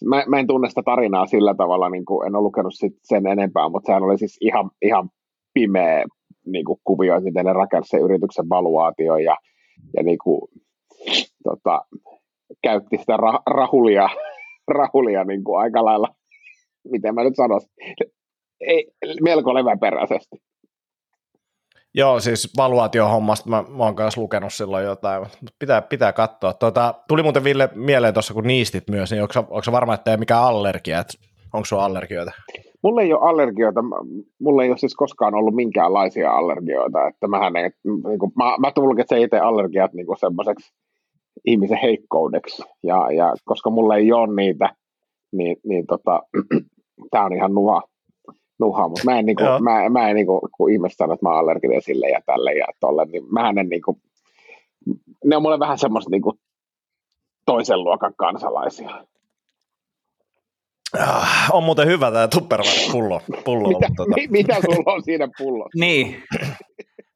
mä, 0.05 0.23
mä 0.27 0.39
en 0.39 0.47
tunne 0.47 0.69
sitä 0.69 0.81
tarinaa 0.85 1.25
sillä 1.25 1.55
tavalla, 1.55 1.89
niin 1.89 2.05
kuin 2.05 2.27
en 2.27 2.35
ole 2.35 2.43
lukenut 2.43 2.73
sit 2.73 2.93
sen 3.03 3.27
enempää, 3.27 3.69
mutta 3.69 3.87
sehän 3.87 4.03
oli 4.03 4.17
siis 4.17 4.37
ihan, 4.41 4.71
ihan 4.81 5.09
pimeä 5.53 6.05
niin 6.45 6.65
kuin 6.65 6.79
kuvio, 6.83 7.15
että 7.17 7.43
ne 7.43 7.53
rakensi 7.53 7.89
sen 7.89 8.01
yrityksen 8.01 8.49
valuaatio 8.49 9.17
ja, 9.17 9.37
ja 9.97 10.03
niin 10.03 10.17
kuin, 10.23 10.41
tota, 11.43 11.85
käytti 12.63 12.97
sitä 12.97 13.17
ra- 13.17 13.43
rahulia, 13.45 14.09
rahulia 14.77 15.23
niin 15.23 15.43
kuin 15.43 15.59
aika 15.59 15.85
lailla, 15.85 16.07
miten 16.91 17.15
mä 17.15 17.23
nyt 17.23 17.35
sanoisin, 17.35 17.69
ei, 18.61 18.91
melko 19.21 19.53
leväperäisesti. 19.53 20.37
Joo, 21.95 22.19
siis 22.19 22.53
valuaatiohommasta 22.57 23.49
mä, 23.49 23.63
mä 23.69 23.83
oon 23.83 23.95
kanssa 23.95 24.21
lukenut 24.21 24.53
silloin 24.53 24.85
jotain, 24.85 25.21
mutta 25.21 25.37
pitää, 25.59 25.81
pitää 25.81 26.13
katsoa. 26.13 26.53
Tota, 26.53 26.93
tuli 27.07 27.23
muuten 27.23 27.43
Ville 27.43 27.69
mieleen 27.75 28.13
tuossa, 28.13 28.33
kun 28.33 28.43
niistit 28.43 28.83
myös, 28.89 29.11
niin 29.11 29.21
onko, 29.21 29.33
onko 29.39 29.71
varma, 29.71 29.93
että 29.93 30.11
ei 30.11 30.17
mikään 30.17 30.43
allergia, 30.43 30.99
että 30.99 31.13
onko 31.53 31.65
sulla 31.65 31.85
allergioita? 31.85 32.31
Mulla 32.83 33.01
ei 33.01 33.13
ole 33.13 33.29
allergioita, 33.29 33.81
mulla 34.39 34.63
ei 34.63 34.69
ole 34.69 34.77
siis 34.77 34.95
koskaan 34.95 35.35
ollut 35.35 35.55
minkäänlaisia 35.55 36.31
allergioita, 36.31 37.07
että 37.07 37.27
mähän 37.27 37.55
ei, 37.55 37.69
niin 37.83 38.19
kuin, 38.19 38.31
mä, 38.35 38.57
mä 38.59 38.71
tulkitsen 38.71 39.21
itse 39.21 39.39
allergiat 39.39 39.93
niin 39.93 40.07
semmoiseksi 40.19 40.73
ihmisen 41.45 41.79
heikkoudeksi, 41.83 42.63
ja, 42.83 43.11
ja 43.11 43.33
koska 43.45 43.69
mulla 43.69 43.95
ei 43.95 44.11
ole 44.11 44.35
niitä, 44.35 44.69
niin, 45.31 45.57
niin 45.65 45.85
tota, 45.87 46.21
tämä 47.11 47.25
on 47.25 47.33
ihan 47.33 47.53
nuha, 47.53 47.81
nuha 48.65 48.87
mutta 48.87 49.05
mä 49.05 49.19
en, 49.19 49.25
niin 49.25 49.35
kuin, 49.35 49.45
Joo. 49.45 49.59
mä, 49.59 49.89
mä 49.89 50.09
en 50.09 50.15
niin 50.15 50.25
kuin, 50.27 50.39
kun 50.57 50.71
ihmiset 50.71 50.97
sanoo, 50.97 51.13
että 51.13 51.25
mä 51.25 51.29
oon 51.29 51.39
allerginen 51.39 51.81
sille 51.81 52.09
ja 52.09 52.19
tälle 52.25 52.53
ja 52.53 52.65
tolle, 52.79 53.05
niin 53.05 53.23
mä 53.33 53.49
en 53.49 53.69
niin 53.69 53.81
kuin, 53.81 54.01
ne 55.25 55.35
on 55.35 55.41
mulle 55.41 55.59
vähän 55.59 55.77
semmoista 55.77 56.09
niin 56.11 56.21
kuin, 56.21 56.39
toisen 57.45 57.83
luokan 57.83 58.13
kansalaisia. 58.17 59.05
Ah, 60.99 61.49
on 61.51 61.63
muuten 61.63 61.87
hyvä 61.87 62.11
tämä 62.11 62.27
Tupperware-pullo. 62.27 63.21
Pullo, 63.45 63.67
Mitä, 63.67 63.79
mutta 63.87 63.93
tota, 63.97 64.15
mi- 64.15 64.27
mitä 64.27 64.53
sulla 64.61 64.93
on 64.93 65.03
siinä 65.03 65.27
pullossa? 65.37 65.79
Niin, 65.79 66.23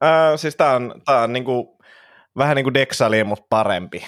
ää, 0.02 0.38
siis 0.38 0.56
tää 0.56 0.76
on, 0.76 1.02
tää 1.06 1.22
on 1.22 1.34
niinku, 1.34 1.78
vähän 2.38 2.56
niin 2.56 2.64
kuin 2.64 2.74
Dexali, 2.74 3.24
mutta 3.24 3.46
parempi. 3.50 4.04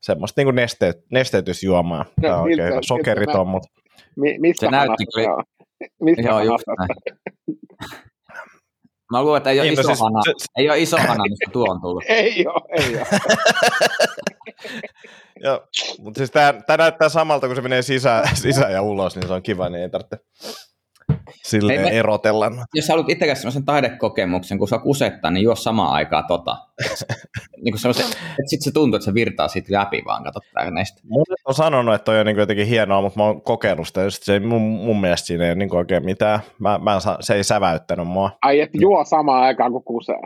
semmoista 0.00 0.42
niin 0.44 0.54
neste, 0.54 0.94
nesteytysjuomaa. 1.10 2.04
No, 2.04 2.22
Tämä 2.22 2.36
on 2.36 2.44
miltä- 2.48 2.62
oikein 2.62 2.72
hyvä. 2.74 2.80
Sokeriton, 2.82 3.48
mutta 3.48 3.68
Mi- 4.16 4.38
mistä 4.38 4.66
Se 4.66 4.70
näytti 4.70 5.04
kyllä- 5.14 5.34
on? 5.34 5.44
Mistä 6.00 6.22
Joo, 6.22 6.40
just 6.40 6.64
näin. 6.78 6.88
Mä 9.12 9.22
luulen, 9.22 9.36
että 9.36 9.50
ei 9.50 9.60
ole 9.60 9.68
Niin, 9.68 9.76
no 9.76 9.80
iso 9.80 9.88
siis 9.88 10.00
hana, 10.00 10.20
se- 10.24 10.32
ei 10.56 10.68
ole 10.70 10.78
iso 10.80 10.96
hana, 10.96 11.24
mistä 11.30 11.50
tuo 11.52 11.66
on 11.70 11.80
tullut. 11.80 12.04
Ei 12.08 12.46
ole, 12.46 12.62
ei 12.84 12.96
ole. 12.96 13.06
Joo, 15.44 15.66
mutta 15.98 16.18
siis 16.18 16.30
tämä 16.30 16.76
näyttää 16.78 17.08
samalta, 17.08 17.46
kun 17.46 17.56
se 17.56 17.62
menee 17.62 17.82
sisään, 17.82 18.36
sisään 18.36 18.72
ja 18.72 18.82
ulos, 18.82 19.16
niin 19.16 19.26
se 19.28 19.32
on 19.34 19.42
kiva, 19.42 19.68
niin 19.68 19.82
ei 19.82 19.90
tarvitse 19.90 20.18
silleen 21.42 21.78
Ei 21.78 21.84
me- 21.84 21.98
erotella. 21.98 22.50
Jos 22.74 22.88
haluat 22.88 23.10
itselläsi 23.10 23.40
sellaisen 23.40 23.64
taidekokemuksen, 23.64 24.58
kun 24.58 24.68
sä 24.68 24.78
kusettaa, 24.78 25.30
niin 25.30 25.44
juo 25.44 25.54
samaan 25.54 25.92
aikaan 25.92 26.24
tota. 26.28 26.56
niin 27.64 27.72
kuin 27.72 27.80
semmoisen, 27.80 28.06
että 28.06 28.46
sit 28.46 28.62
se 28.62 28.72
tuntuu, 28.72 28.96
että 28.96 29.04
se 29.04 29.14
virtaa 29.14 29.48
siitä 29.48 29.72
läpi 29.72 30.02
vaan, 30.06 30.24
kato 30.24 30.40
näistä. 30.70 31.00
Monet 31.04 31.40
on 31.44 31.54
sanonut, 31.54 31.94
että 31.94 32.04
toi 32.04 32.20
on 32.20 32.26
niin 32.26 32.36
jotenkin 32.36 32.66
hienoa, 32.66 33.02
mutta 33.02 33.20
mä 33.20 33.24
oon 33.24 33.42
kokeillut 33.42 33.86
sitä, 33.86 34.00
ja 34.00 34.10
sit 34.10 34.22
se 34.22 34.32
ei, 34.32 34.40
mun, 34.40 34.62
mun 34.62 35.00
mielestä 35.00 35.26
siinä 35.26 35.44
ei 35.44 35.50
ole 35.50 35.58
niin 35.58 35.76
oikein 35.76 36.04
mitään. 36.04 36.40
Mä, 36.58 36.78
mä 36.78 36.94
en 36.94 37.00
saa, 37.00 37.16
se 37.20 37.34
ei 37.34 37.44
säväyttänyt 37.44 38.08
mua. 38.08 38.30
Ai, 38.42 38.60
että 38.60 38.78
juo 38.80 39.04
samaan 39.04 39.42
aikaan 39.42 39.72
kuin 39.72 39.84
kusee. 39.84 40.20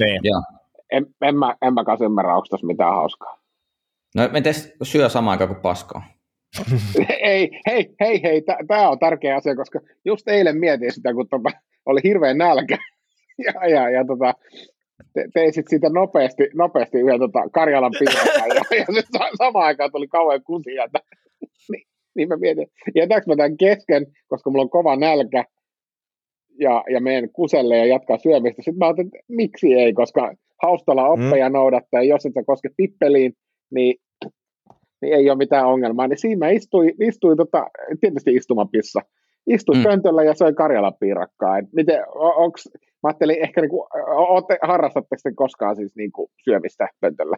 Niin. 0.00 0.20
Joo. 0.22 0.42
En, 0.92 1.06
en, 1.22 1.36
mä, 1.36 1.54
en 1.62 1.74
mä 1.74 1.84
kanssa 1.84 2.04
ymmärrä, 2.04 2.34
onko 2.34 2.46
tuossa 2.50 2.66
mitään 2.66 2.94
hauskaa. 2.94 3.38
No 4.14 4.28
miten 4.32 4.54
syö 4.82 5.08
samaan 5.08 5.30
aikaan 5.30 5.48
kuin 5.48 5.62
paskoa? 5.62 6.02
ei, 7.20 7.50
hei, 7.66 7.94
hei, 8.00 8.22
hei, 8.22 8.42
tämä 8.68 8.88
on 8.88 8.98
tärkeä 8.98 9.36
asia, 9.36 9.56
koska 9.56 9.80
just 10.04 10.28
eilen 10.28 10.58
mietin 10.58 10.92
sitä, 10.92 11.14
kun 11.14 11.28
tota, 11.28 11.50
oli 11.86 12.00
hirveän 12.04 12.38
nälkä. 12.38 12.78
ja, 13.44 13.68
ja, 13.68 13.90
ja 13.90 14.04
tota, 14.04 14.34
te, 15.12 15.28
tein 15.34 15.52
sit 15.52 15.68
siitä 15.68 15.88
nopeasti, 15.88 16.48
nopeasti 16.54 16.98
yhden 16.98 17.18
tota, 17.18 17.48
Karjalan 17.52 17.92
piirretään, 17.98 18.48
ja, 18.48 18.78
ja 18.78 18.84
sitten 18.84 19.20
sa- 19.20 19.36
samaan 19.44 19.66
aikaan 19.66 19.92
tuli 19.92 20.08
kauhean 20.08 20.42
kusia. 20.44 20.84
Että, 20.84 20.98
niin, 21.70 21.82
niin 22.16 22.28
mä 22.28 22.36
mietin, 22.36 22.66
jätäks 22.94 23.26
mä 23.26 23.36
tämän 23.36 23.56
kesken, 23.56 24.06
koska 24.28 24.50
mulla 24.50 24.62
on 24.62 24.70
kova 24.70 24.96
nälkä, 24.96 25.44
ja, 26.58 26.84
ja 26.90 27.00
menen 27.00 27.30
kuselle 27.32 27.76
ja 27.76 27.86
jatkaa 27.86 28.18
syömistä. 28.18 28.62
Sitten 28.62 28.78
mä 28.78 28.86
ajattelin, 28.86 29.10
että 29.14 29.24
miksi 29.28 29.74
ei, 29.74 29.92
koska 29.92 30.34
haustalla 30.62 31.08
oppeja 31.08 31.48
mm. 31.48 31.52
noudattaa, 31.52 32.02
ja 32.02 32.08
jos 32.08 32.26
et 32.26 32.34
sä 32.34 32.42
koske 32.46 32.68
pippeliin, 32.76 33.32
niin, 33.70 33.96
niin 35.04 35.14
ei 35.14 35.30
ole 35.30 35.38
mitään 35.38 35.66
ongelmaa. 35.66 36.08
Niin 36.08 36.18
siinä 36.18 36.46
mä 36.46 36.50
istuin, 36.50 36.92
istuin 37.00 37.36
tota, 37.36 37.66
tietysti 38.00 38.34
istumapissa, 38.34 39.00
istuin 39.46 39.78
Mm. 39.78 39.84
pöntöllä 39.84 40.24
ja 40.24 40.34
söin 40.34 40.54
Karjalan 40.54 40.94
piirakkaa. 41.00 41.58
Et 41.58 41.64
miten, 41.72 42.00
onks, 42.14 42.68
mä 42.74 43.08
ajattelin 43.08 43.42
ehkä, 43.42 43.60
niinku, 43.60 43.86
ootte, 44.06 44.58
harrastatteko 44.62 45.20
te 45.22 45.32
koskaan 45.34 45.76
siis 45.76 45.96
niinku 45.96 46.30
syömistä 46.44 46.88
pöntöllä? 47.00 47.36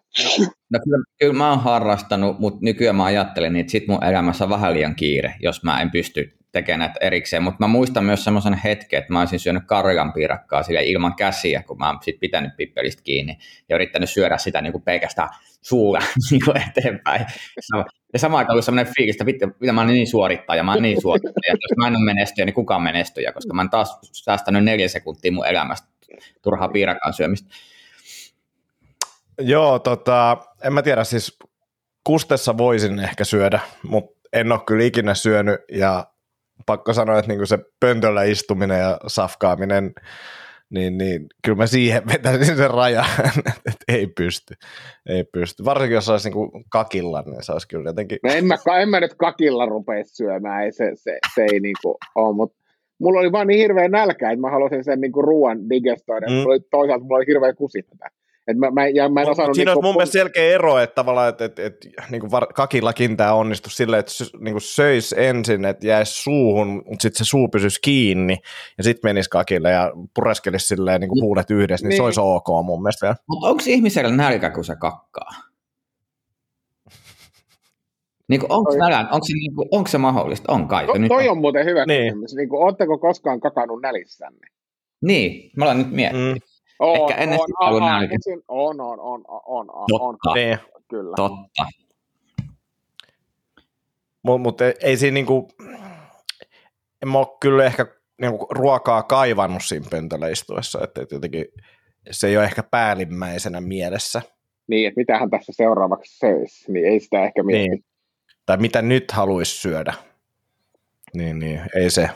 No 0.73 0.79
kyllä, 0.85 1.05
kyllä 1.21 1.33
mä 1.33 1.51
oon 1.51 1.61
harrastanut, 1.61 2.39
mutta 2.39 2.59
nykyään 2.63 2.97
mä 2.97 3.05
ajattelen, 3.05 3.53
niin, 3.53 3.61
että 3.61 3.71
sit 3.71 3.89
mun 3.89 4.05
elämässä 4.05 4.45
on 4.45 4.51
vähän 4.51 4.75
liian 4.75 4.95
kiire, 4.95 5.35
jos 5.41 5.65
mä 5.65 5.81
en 5.83 5.91
pysty 5.91 6.37
tekemään 6.57 6.81
näitä 6.81 7.07
erikseen. 7.07 7.43
Mutta 7.43 7.59
mä 7.59 7.67
muistan 7.67 8.05
myös 8.05 8.25
semmoisen 8.25 8.61
hetken, 8.65 8.99
että 8.99 9.13
mä 9.13 9.21
olisin 9.21 9.39
syönyt 9.39 9.63
karjan 9.67 10.13
piirakkaa 10.13 10.63
sille 10.63 10.85
ilman 10.85 11.15
käsiä, 11.15 11.63
kun 11.63 11.79
mä 11.79 11.87
oon 11.87 11.99
sit 12.03 12.21
pitänyt 12.21 12.57
pippelistä 12.57 13.03
kiinni 13.03 13.39
ja 13.69 13.77
yrittänyt 13.77 14.11
syödä 14.11 14.39
sitä 14.39 14.61
niin 14.61 14.73
kuin 14.73 14.83
pelkästään 14.83 15.29
suulla 15.63 15.99
niin 16.31 16.41
kuin 16.45 16.57
eteenpäin. 16.69 17.27
Ja 18.13 18.19
samaan 18.19 18.39
aikaan 18.39 18.55
oli 18.55 18.63
semmoinen 18.63 18.95
fiilis, 18.97 19.15
että 19.15 19.27
vittu, 19.27 19.47
mitä 19.61 19.73
mä 19.73 19.81
oon 19.81 19.89
niin 19.89 20.07
suorittaja, 20.07 20.63
mä 20.63 20.73
oon 20.73 20.83
niin 20.83 21.01
suorittaja, 21.03 21.53
jos 21.53 21.77
mä 21.79 21.87
en 21.87 21.97
ole 21.97 22.05
menestyjä, 22.05 22.45
niin 22.45 22.55
kukaan 22.55 22.83
menestyjä, 22.83 23.33
koska 23.33 23.55
mä 23.55 23.63
oon 23.63 23.71
taas 23.71 23.99
säästänyt 24.13 24.65
neljä 24.65 24.89
sekuntia 24.89 25.33
mun 25.33 25.47
elämästä 25.47 25.89
turhaa 26.43 26.69
piirakkaan 26.69 27.13
syömistä. 27.13 27.49
Joo, 29.39 29.79
tota, 29.79 30.37
en 30.65 30.73
mä 30.73 30.83
tiedä, 30.83 31.05
siis 31.05 31.39
kustessa 32.05 32.59
voisin 32.59 32.99
ehkä 32.99 33.25
syödä, 33.25 33.61
mutta 33.83 34.17
en 34.33 34.53
ole 34.53 34.61
kyllä 34.67 34.85
ikinä 34.85 35.15
syönyt 35.15 35.61
ja 35.73 36.07
pakko 36.67 36.93
sanoa, 36.93 37.19
että 37.19 37.29
niinku 37.29 37.47
se 37.47 37.59
pöntöllä 37.81 38.23
istuminen 38.23 38.81
ja 38.81 38.99
safkaaminen, 39.07 39.93
niin, 40.71 40.99
niin 40.99 41.27
kyllä 41.45 41.57
mä 41.57 41.67
siihen 41.67 42.03
vetäisin 42.13 42.57
sen 42.57 42.71
rajan, 42.71 43.07
että 43.71 43.85
ei 43.89 44.07
pysty, 44.07 44.55
ei 45.07 45.25
pysty. 45.25 45.65
Varsinkin 45.65 45.95
jos 45.95 46.09
olisi 46.09 46.29
niinku 46.29 46.63
kakilla, 46.71 47.23
niin 47.27 47.43
se 47.43 47.53
olisi 47.53 47.69
kyllä 47.69 47.91
jotenkin, 47.91 48.19
No 48.23 48.33
en 48.33 48.47
mä, 48.47 48.55
en 48.81 48.89
mä 48.89 49.01
nyt 49.01 49.15
kakilla 49.15 49.67
rupea 49.67 50.05
syömään, 50.05 50.65
ei 50.65 50.73
se, 50.73 50.91
se, 50.95 51.19
se 51.35 51.43
ei 51.53 51.61
niinku 51.61 51.99
ole, 52.15 52.37
mutta 52.37 52.59
mulla 53.01 53.21
oli 53.21 53.33
vaan 53.33 53.47
niin 53.47 53.61
hirveä 53.61 53.89
nälkä, 53.89 54.31
että 54.31 54.41
mä 54.41 54.51
halusin 54.51 54.85
sen 54.85 55.01
niinku 55.01 55.23
ruoan 55.23 55.71
digestoida. 55.71 56.27
Mm. 56.27 56.47
Oli, 56.47 56.61
toisaalta 56.71 57.05
mulla 57.05 57.17
oli 57.17 57.27
hirveä 57.27 57.53
kusi 57.53 57.83
tätä. 57.83 58.11
Et 58.47 58.57
mä, 58.59 58.71
mä, 58.71 58.87
ja 58.89 59.09
mä 59.09 59.21
en 59.21 59.27
Mut 59.27 59.33
osannut 59.33 59.55
siinä 59.57 59.71
niinku, 59.71 59.79
olisi 59.81 59.87
mun 59.89 59.95
mielestä 59.97 60.13
selkeä 60.13 60.45
ero, 60.55 60.79
että 60.79 60.95
tavallaan, 60.95 61.29
että, 61.29 61.45
että, 61.45 61.63
että 61.63 61.89
niin 62.11 62.21
kuin 62.21 62.31
var, 62.31 62.47
kakillakin 62.47 63.17
tämä 63.17 63.33
onnistu 63.33 63.71
silleen, 63.71 64.01
että 64.01 64.13
niin 64.41 64.55
kuin 64.55 64.63
söisi 64.63 65.15
ensin, 65.19 65.65
että 65.65 65.87
jäisi 65.87 66.23
suuhun, 66.23 66.69
mutta 66.69 67.03
sitten 67.03 67.19
se 67.19 67.29
suu 67.29 67.49
pysyisi 67.49 67.81
kiinni 67.81 68.37
ja 68.79 68.85
sitten 68.85 69.09
menisi 69.11 69.31
kakille 69.31 69.71
ja 69.71 69.93
pureskelisi 70.15 70.67
silleen 70.67 71.01
niin 71.01 71.09
kuin 71.09 71.23
huulet 71.23 71.51
yhdessä, 71.51 71.85
niin, 71.87 71.89
niin 71.89 71.97
se 71.97 72.01
Niin. 72.01 72.05
olisi 72.05 72.21
ok 72.21 72.65
mun 72.67 72.83
mielestä 72.83 73.07
vielä. 73.07 73.17
Mutta 73.29 73.49
onko 73.49 73.63
ihmisellä 73.67 74.11
nälkä, 74.17 74.51
kun 74.51 74.65
se 74.65 74.77
kakkaa? 74.77 75.31
Niin 78.29 78.41
onko, 78.49 78.71
Toi- 78.71 78.79
nälän, 78.79 79.09
onko, 79.13 79.27
se, 79.27 79.33
niinku, 79.33 79.69
onko 79.71 79.89
se 79.89 79.99
mahdollista? 79.99 80.53
On 80.53 80.69
kai. 80.69 80.87
To, 80.87 80.93
se 80.93 80.99
nyt 80.99 81.09
toi 81.09 81.29
on 81.29 81.39
muuten 81.39 81.65
hyvä 81.65 81.85
Niin. 81.87 82.01
niin. 82.01 82.13
kysymys. 82.13 82.35
Niin 82.35 82.49
kuin, 82.49 82.63
ootteko 82.65 82.99
koskaan 82.99 83.41
kakannut 83.41 83.83
nälissänne? 83.83 84.47
Niin, 85.03 85.51
mä 85.57 85.65
olen 85.65 85.79
nyt 85.79 85.91
miettinyt. 85.93 86.35
Mm, 86.35 86.41
On, 86.79 87.11
Ehkä 87.11 87.23
ennen 87.23 87.41
on, 87.41 87.47
sitä 87.47 87.65
on, 88.49 88.81
on, 88.81 88.91
on, 88.91 89.01
on, 89.01 89.01
on, 89.01 89.25
on, 89.27 89.71
on, 89.71 89.71
on, 89.71 89.87
Totta, 89.89 90.35
niin. 90.35 90.59
kyllä. 90.89 91.17
totta. 91.17 91.67
Mutta 94.23 94.39
mut 94.39 94.61
ei, 94.61 94.75
ei 94.81 94.97
siinä 94.97 95.15
niinku, 95.15 95.49
en 97.03 97.09
mä 97.09 97.19
ole 97.19 97.37
kyllä 97.41 97.65
ehkä 97.65 97.87
niinku 98.21 98.47
ruokaa 98.51 99.03
kaivannut 99.03 99.63
siinä 99.65 99.87
pöntöllä 99.91 100.29
istuessa, 100.29 100.85
että, 100.85 101.03
että 101.03 101.15
jotenkin 101.15 101.45
se 102.11 102.27
ei 102.27 102.37
ole 102.37 102.45
ehkä 102.45 102.63
päällimmäisenä 102.63 103.61
mielessä. 103.61 104.23
Niin, 104.67 104.89
että 104.89 105.01
mitähän 105.01 105.31
tässä 105.31 105.53
seuraavaksi 105.57 106.19
söisi, 106.19 106.73
niin 106.73 106.87
ei 106.87 107.01
sitä 107.01 107.25
ehkä 107.25 107.43
mieti. 107.43 107.69
Niin. 107.69 107.85
Tai 108.47 108.57
mitä 108.57 108.83
nyt 108.83 109.13
haluaisi 109.13 109.61
syödä. 109.61 109.95
Niin, 111.15 111.39
niin, 111.39 111.61
ei 111.75 111.91
se. 111.91 112.11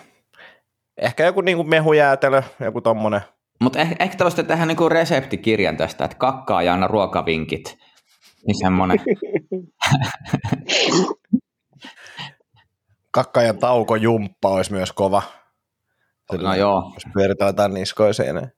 Ehkä 0.96 1.24
joku 1.24 1.40
niinku 1.40 1.64
mehujäätelö, 1.64 2.42
joku 2.60 2.80
tommonen. 2.80 3.20
Mutta 3.60 3.78
ehkä, 3.78 4.04
ehkä 4.04 4.16
tällaista 4.16 4.42
tehdään 4.42 4.68
niinku 4.68 4.88
reseptikirjan 4.88 5.76
tästä, 5.76 6.04
että 6.04 6.16
kakkaa 6.16 6.62
ja 6.62 6.72
anna 6.72 6.86
ruokavinkit. 6.86 7.78
Niin 8.46 8.58
semmoinen. 8.58 8.98
Kakkajan 13.10 13.58
taukojumppa 13.58 14.48
olisi 14.48 14.72
myös 14.72 14.92
kova. 14.92 15.22
no 16.42 16.54
joo, 16.54 16.90
Jos 16.94 17.02
pyöritään 17.14 17.48
jotain 17.48 17.74
niskoja 17.74 18.12
seinään. 18.12 18.52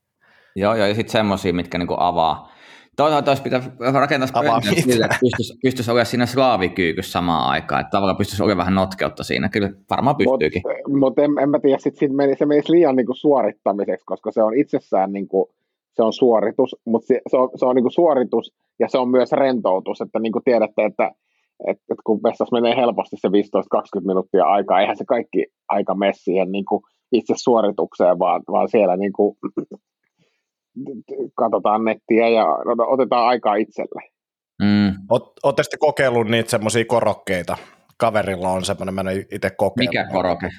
joo, 0.55 0.75
joo 0.75 0.87
ja 0.87 0.95
sitten 0.95 1.11
semmoisia, 1.11 1.53
mitkä 1.53 1.77
niinku 1.77 1.95
avaa. 1.99 2.52
Toisaalta 2.95 3.31
olisi 3.31 3.43
pitää 3.43 3.61
rakentaa 3.93 4.61
sille, 4.61 5.05
että 5.05 5.17
pystyisi, 5.21 5.53
pystyisi 5.63 5.91
olemaan 5.91 6.05
siinä 6.05 6.25
slaavikyykyssä 6.25 7.11
samaan 7.11 7.49
aikaan. 7.49 7.81
Että 7.81 7.91
tavallaan 7.91 8.17
pystyisi 8.17 8.43
olemaan 8.43 8.57
vähän 8.57 8.75
notkeutta 8.75 9.23
siinä. 9.23 9.49
Kyllä 9.49 9.69
varmaan 9.89 10.15
pystyykin. 10.15 10.61
Mutta 10.65 10.97
mut 10.99 11.19
en, 11.19 11.31
en 11.41 11.49
mä 11.49 11.59
tiedä, 11.59 11.77
sit, 11.77 11.95
sit 11.97 12.11
meni, 12.11 12.35
se 12.35 12.45
menisi 12.45 12.71
liian 12.71 12.95
niinku 12.95 13.13
suorittamiseksi, 13.13 14.05
koska 14.05 14.31
se 14.31 14.43
on 14.43 14.57
itsessään 14.57 15.13
niinku, 15.13 15.51
se 15.93 16.03
on 16.03 16.13
suoritus, 16.13 16.75
mutta 16.85 17.07
se, 17.07 17.21
se 17.27 17.37
on, 17.37 17.49
se 17.55 17.65
on 17.65 17.75
niinku 17.75 17.89
suoritus 17.89 18.53
ja 18.79 18.87
se 18.89 18.97
on 18.97 19.09
myös 19.09 19.31
rentoutus, 19.31 20.01
että 20.01 20.19
niin 20.19 20.33
kuin 20.33 20.43
tiedätte, 20.43 20.85
että 20.85 21.11
et, 21.67 21.77
et 21.91 21.97
kun 22.03 22.19
vessassa 22.23 22.61
menee 22.61 22.75
helposti 22.75 23.15
se 23.19 23.27
15-20 23.27 23.31
minuuttia 24.07 24.45
aikaa, 24.45 24.81
eihän 24.81 24.97
se 24.97 25.05
kaikki 25.05 25.45
aika 25.67 25.95
mene 25.95 26.13
siihen 26.15 26.51
niinku 26.51 26.83
itse 27.11 27.33
suoritukseen, 27.37 28.19
vaan, 28.19 28.41
vaan 28.51 28.69
siellä 28.69 28.97
niinku, 28.97 29.37
katsotaan 31.35 31.85
nettiä 31.85 32.29
ja 32.29 32.45
otetaan 32.87 33.27
aikaa 33.27 33.55
itselle. 33.55 34.01
Mm. 34.61 34.93
Oletteko 35.43 35.67
te 35.71 35.77
kokeillut 35.79 36.27
niitä 36.27 36.49
semmoisia 36.49 36.85
korokkeita? 36.85 37.57
Kaverilla 37.97 38.49
on 38.49 38.65
semmoinen, 38.65 38.93
mä 38.93 39.01
en 39.01 39.25
itse 39.31 39.49
kokeillut. 39.49 39.93
Mikä 39.93 40.07
koroke? 40.11 40.49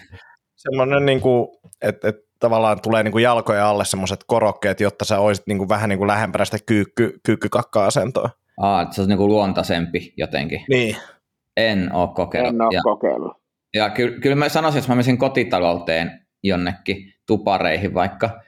Semmoinen, 0.56 1.06
niin 1.06 1.20
kuin, 1.20 1.48
että, 1.82 2.08
että 2.08 2.22
tavallaan 2.38 2.80
tulee 2.82 3.02
niin 3.02 3.12
kuin 3.12 3.22
jalkojen 3.22 3.64
alle 3.64 3.84
semmoiset 3.84 4.20
korokkeet, 4.26 4.80
jotta 4.80 5.04
sä 5.04 5.18
olisit 5.18 5.46
niin 5.46 5.58
kuin 5.58 5.68
vähän 5.68 5.88
niin 5.88 5.98
kuin 5.98 6.08
lähempänä 6.08 6.44
sitä 6.44 6.58
kyykky, 6.66 7.20
kyykkykakka-asentoa. 7.22 8.30
Aa, 8.60 8.82
että 8.82 8.94
se 8.94 9.02
on 9.02 9.08
niinku 9.08 9.28
luontaisempi 9.28 10.14
jotenkin. 10.16 10.60
Niin. 10.68 10.96
En 11.56 11.92
ole 11.92 12.08
kokeillut. 12.14 12.54
En 12.54 12.62
ole 12.62 12.74
ja, 12.74 12.80
kokeillut. 12.82 13.32
ja 13.74 13.90
kyllä, 13.90 14.20
kyllä 14.20 14.36
mä 14.36 14.48
sanoisin, 14.48 14.78
että 14.78 14.90
mä 14.90 14.94
menisin 14.94 15.18
kotitalouteen 15.18 16.26
jonnekin 16.42 16.96
tupareihin 17.26 17.94
vaikka, 17.94 18.40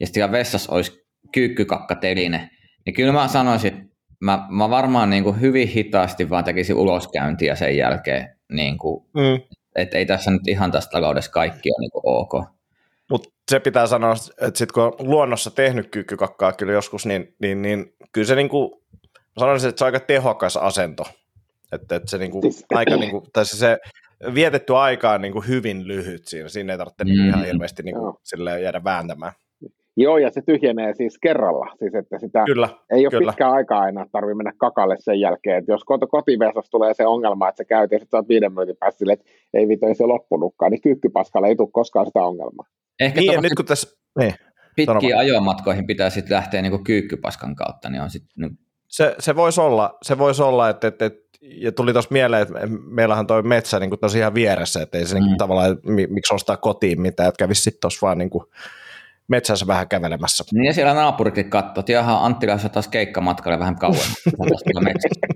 ja 0.00 0.06
sitten 0.06 0.32
vessassa 0.32 0.72
olisi 0.72 1.01
kyykkykakkateline, 1.32 2.50
niin 2.86 2.94
kyllä 2.94 3.12
mä 3.12 3.28
sanoisin, 3.28 3.72
että 3.74 3.84
mä, 4.20 4.46
mä 4.50 4.70
varmaan 4.70 5.10
niin 5.10 5.24
kuin 5.24 5.40
hyvin 5.40 5.68
hitaasti 5.68 6.30
vaan 6.30 6.44
tekisin 6.44 6.76
uloskäyntiä 6.76 7.54
sen 7.54 7.76
jälkeen, 7.76 8.36
niin 8.52 8.78
kuin, 8.78 9.04
Mm. 9.14 9.56
että 9.76 9.98
ei 9.98 10.06
tässä 10.06 10.30
nyt 10.30 10.48
ihan 10.48 10.72
tässä 10.72 10.90
taloudessa 10.90 11.30
kaikki 11.30 11.70
ole 11.70 11.80
niin 11.80 11.90
kuin 11.90 12.02
ok. 12.04 12.32
Mutta 13.10 13.28
se 13.50 13.60
pitää 13.60 13.86
sanoa, 13.86 14.14
että 14.40 14.58
sitten 14.58 14.74
kun 14.74 14.82
on 14.82 14.92
luonnossa 14.98 15.50
tehnyt 15.50 15.90
kyykkykakkaa 15.90 16.52
kyllä 16.52 16.72
joskus, 16.72 17.06
niin, 17.06 17.34
niin, 17.42 17.62
niin 17.62 17.94
kyllä 18.12 18.26
se 18.26 18.34
niin 18.34 18.48
kuin, 18.48 18.72
sanoisin, 19.38 19.68
että 19.68 19.78
se 19.78 19.84
on 19.84 19.86
aika 19.86 20.00
tehokas 20.00 20.56
asento. 20.56 21.04
Että, 21.72 21.96
että 21.96 22.10
se, 22.10 22.18
niinku, 22.18 22.40
Siis- 22.42 22.64
aika, 22.74 22.96
niinku, 22.96 23.26
tai 23.32 23.44
se, 23.46 23.56
se 23.56 23.78
vietetty 24.34 24.76
aika 24.76 25.10
on 25.10 25.22
niinku 25.22 25.40
hyvin 25.40 25.88
lyhyt 25.88 26.26
siinä. 26.28 26.48
Siinä 26.48 26.72
ei 26.72 26.78
tarvitse 26.78 27.04
niinku 27.04 27.22
Mm. 27.22 27.28
ihan 27.28 27.44
hirveästi 27.44 27.82
niinku, 27.82 28.00
Joo. 28.04 28.18
silleen 28.22 28.62
jäädä 28.62 28.84
vääntämään. 28.84 29.32
Joo, 29.96 30.18
ja 30.18 30.30
se 30.30 30.42
tyhjenee 30.46 30.94
siis 30.94 31.18
kerralla. 31.18 31.66
Siis 31.78 31.94
että 31.94 32.18
sitä 32.18 32.42
Kyllä, 32.46 32.68
ei 32.90 33.06
ole 33.06 33.10
kyllä. 33.10 33.32
pitkää 33.32 33.50
aikaa 33.50 33.88
enää 33.88 34.06
tarvitse 34.12 34.34
mennä 34.34 34.52
kakalle 34.56 34.96
sen 34.98 35.20
jälkeen. 35.20 35.58
Että 35.58 35.72
jos 35.72 35.80
kot- 35.80 36.08
kotivesassa 36.10 36.70
tulee 36.70 36.94
se 36.94 37.06
ongelma, 37.06 37.48
että 37.48 37.62
sä 37.62 37.64
käyt 37.64 37.92
ja 37.92 37.98
sitten 37.98 38.28
viiden 38.28 38.52
minuutin 38.52 38.76
päästä 38.80 38.98
silleen, 38.98 39.18
että 39.20 39.30
ei 39.54 39.68
vito, 39.68 39.86
ei 39.86 39.94
se 39.94 40.04
loppunutkaan, 40.04 40.70
niin 40.72 40.82
kyykkypaskalle 40.82 41.48
ei 41.48 41.56
tule 41.56 41.68
koskaan 41.72 42.06
sitä 42.06 42.24
ongelmaa. 42.24 42.66
Ehkä 43.00 43.20
Niin, 43.20 43.30
niin, 43.30 43.42
nyt 43.42 43.54
kun 43.56 43.64
tässä, 43.64 43.96
niin, 44.18 44.34
pitkiin 44.76 45.18
ajomatkoihin 45.18 45.86
pitää 45.86 46.10
sitten 46.10 46.34
lähteä 46.34 46.62
niinku 46.62 46.78
kyykkypaskan 46.78 47.56
kautta, 47.56 47.90
niin 47.90 48.02
on 48.02 48.10
sitten 48.10 48.32
niin, 48.36 48.58
se, 48.88 49.14
se 49.18 49.36
voisi 49.36 49.60
olla, 49.60 49.98
se 50.02 50.18
vois 50.18 50.40
olla 50.40 50.68
että, 50.68 50.88
että, 50.88 51.04
että, 51.06 51.22
ja 51.42 51.72
tuli 51.72 51.92
tuossa 51.92 52.08
mieleen, 52.12 52.42
että 52.42 52.54
meillähän 52.90 53.26
toi 53.26 53.42
metsä 53.42 53.80
niin 53.80 53.90
tosi 54.00 54.18
ihan 54.18 54.34
vieressä, 54.34 54.82
että 54.82 54.98
ei 54.98 55.06
se 55.06 55.14
mm. 55.14 55.20
niin 55.20 55.32
Mm. 55.32 55.36
tavallaan, 55.36 55.78
mi, 55.82 56.06
miksi 56.06 56.34
ostaa 56.34 56.56
kotiin 56.56 57.00
mitään, 57.00 57.28
että 57.28 57.38
kävisi 57.38 57.62
sitten 57.62 57.80
tuossa 57.80 58.06
vaan 58.06 58.18
niin 58.18 58.30
kuin 58.30 58.44
metsässä 59.28 59.66
vähän 59.66 59.88
kävelemässä. 59.88 60.44
niin 60.52 60.64
ja 60.64 60.74
siellä 60.74 60.94
naapurikin 60.94 61.50
katsoo, 61.50 61.80
että 61.80 61.92
jaha, 61.92 62.26
Antti 62.26 62.46
lähdössä 62.46 62.68
taas 62.68 62.88
keikkamatkalle 62.88 63.58
vähän 63.58 63.76
metsästä. 64.80 65.26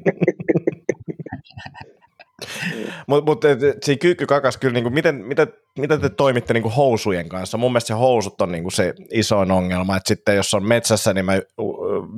Mutta 3.07 3.25
mut, 3.31 3.45
siinä 3.83 3.99
kyykkykakas 3.99 4.57
kyllä, 4.57 4.75
niinku, 4.75 4.91
miten, 4.91 5.15
miten, 5.15 5.49
miten 5.79 6.01
te 6.01 6.09
toimitte 6.09 6.55
niinku 6.55 6.71
housujen 6.71 7.29
kanssa? 7.29 7.59
Mun 7.59 7.73
mielestä 7.73 7.89
se 7.89 7.95
housut 7.95 8.41
on 8.41 8.53
niinku 8.53 8.71
se 8.71 8.95
isoin 9.13 9.51
ongelma, 9.51 9.97
että 9.97 10.09
sitten 10.09 10.37
jos 10.37 10.55
on 10.55 10.69
metsässä, 10.69 11.15
niin 11.15 11.25
mä 11.25 11.41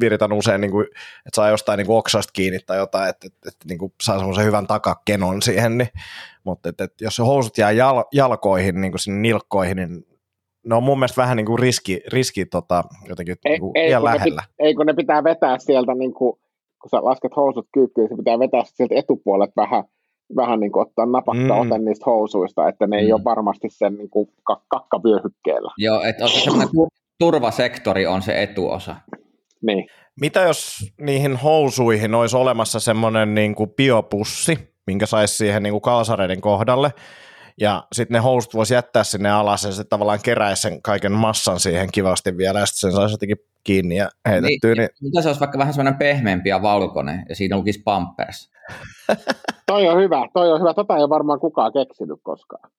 viritän 0.00 0.33
usein, 0.33 0.61
niinku, 0.61 0.81
että 0.81 1.35
saa 1.35 1.50
jostain 1.50 1.78
niinku 1.78 1.96
oksasta 1.96 2.33
kiinni 2.33 2.59
tai 2.66 2.78
jotain, 2.78 3.09
että 3.09 3.26
et, 3.26 3.35
et, 3.46 3.57
niinku, 3.68 3.94
saa 4.02 4.18
semmoisen 4.18 4.44
hyvän 4.44 4.66
takakenon 4.66 5.42
siihen, 5.42 5.78
niin, 5.78 5.90
mutta 6.44 6.68
et, 6.68 6.81
et, 6.81 7.00
jos 7.00 7.16
se 7.16 7.22
housut 7.22 7.59
jää 7.59 7.70
jal, 7.70 8.04
jalkoihin, 8.12 8.81
niinku 8.81 8.98
sinne 8.98 9.20
nilkkoihin, 9.20 9.76
niin 9.76 10.07
ne 10.68 10.74
on 10.74 10.83
mun 10.83 10.98
mielestä 10.98 11.22
vähän 11.22 11.37
niinku 11.37 11.57
riski, 11.57 12.00
riski 12.12 12.46
tota, 12.46 12.85
jotenkin 13.09 13.37
Ei, 13.44 13.52
niinku, 13.52 13.72
ei, 13.74 13.87
liian 13.87 14.00
kun 14.02 14.11
ne, 14.11 14.14
lähellä. 14.16 14.42
pit- 14.46 14.54
ei 14.59 14.74
kun 14.74 14.87
ne 14.87 14.94
pitää 14.94 15.24
vetää 15.24 15.59
sieltä, 15.59 15.94
niin 15.94 16.14
kuin, 16.14 16.38
kun 16.83 16.90
sä 16.90 17.04
lasket 17.04 17.37
housut 17.37 17.66
kyykkyyn, 17.72 18.09
se 18.09 18.16
pitää 18.16 18.38
vetää 18.38 18.62
sieltä 18.64 18.94
etupuolet 18.94 19.50
vähän, 19.57 19.85
vähän 20.37 20.61
niin 20.61 20.72
kuin 20.72 20.87
ottaa 20.87 21.07
napakka 21.07 21.42
Mm. 21.42 21.66
mm. 21.66 21.72
ote 21.72 21.78
niistä 21.78 22.04
housuista, 22.07 22.68
että 22.68 22.87
ne 22.87 22.96
mm. 22.96 23.00
ei 23.02 23.12
ole 23.12 23.24
varmasti 23.24 23.68
sen 23.70 23.94
niin 23.94 24.11
kuin 24.11 24.28
kak- 24.50 24.64
kakkavyöhykkeellä. 24.68 25.72
Joo, 25.78 26.02
että 26.02 26.24
on 26.24 26.31
se 26.31 26.40
semmoinen 26.40 26.68
tur- 26.68 26.98
turvasektori 27.18 28.07
on 28.07 28.22
se 28.22 28.42
etuosa. 28.42 28.96
Niin. 29.62 29.87
Mitä 30.20 30.40
jos 30.40 30.92
niihin 31.00 31.37
housuihin 31.37 32.14
olisi 32.14 32.37
olemassa 32.37 32.81
semmoinen 32.81 33.35
niin 33.35 33.54
kuin 33.54 33.70
biopussi, 33.70 34.59
minkä 34.87 35.07
saisi 35.07 35.37
siihen 35.37 35.62
niin 35.62 35.72
kuin 35.72 35.81
kalsareiden 35.83 36.40
kohdalle, 36.40 36.90
ja 37.61 37.87
sitten 37.92 38.14
ne 38.14 38.18
housut 38.18 38.55
voisi 38.55 38.75
jättää 38.75 39.05
sinne 39.05 39.31
alas, 39.31 39.64
ja 39.64 39.73
se 39.73 39.85
tavallaan 39.85 40.18
keräisi 40.25 40.62
sen 40.62 40.83
kaiken 40.83 41.12
massan 41.12 41.61
siihen 41.61 41.88
kivasti 41.92 42.37
vielä, 42.37 42.59
ja 42.59 42.66
sitten 42.66 42.81
sen 42.81 42.92
saisi 42.92 43.14
jotenkin 43.14 43.37
kiinni 43.64 43.97
ja 43.97 44.09
heitettyä. 44.29 44.75
Niin, 44.75 44.88
Mitä 45.03 45.23
se 45.23 45.29
olisi 45.29 45.40
vaikka 45.40 45.59
vähän 45.59 45.75
semmoinen 45.75 45.99
pehmeämpi 45.99 46.49
ja 46.49 46.62
valkoinen, 46.62 47.27
ja 47.29 47.37
siinä 47.37 47.57
lukisi 47.57 47.83
Pampers. 47.85 48.51
Toi 49.66 49.88
on 49.88 49.99
hyvä, 49.99 50.29
toi 50.35 50.53
on 50.53 50.61
hyvä. 50.61 50.75
Tota 50.75 50.97
ei 50.97 51.03
ole 51.03 51.09
varmaan 51.09 51.40
kukaan 51.40 51.73
keksinyt 51.73 52.18
koskaan. 52.23 52.71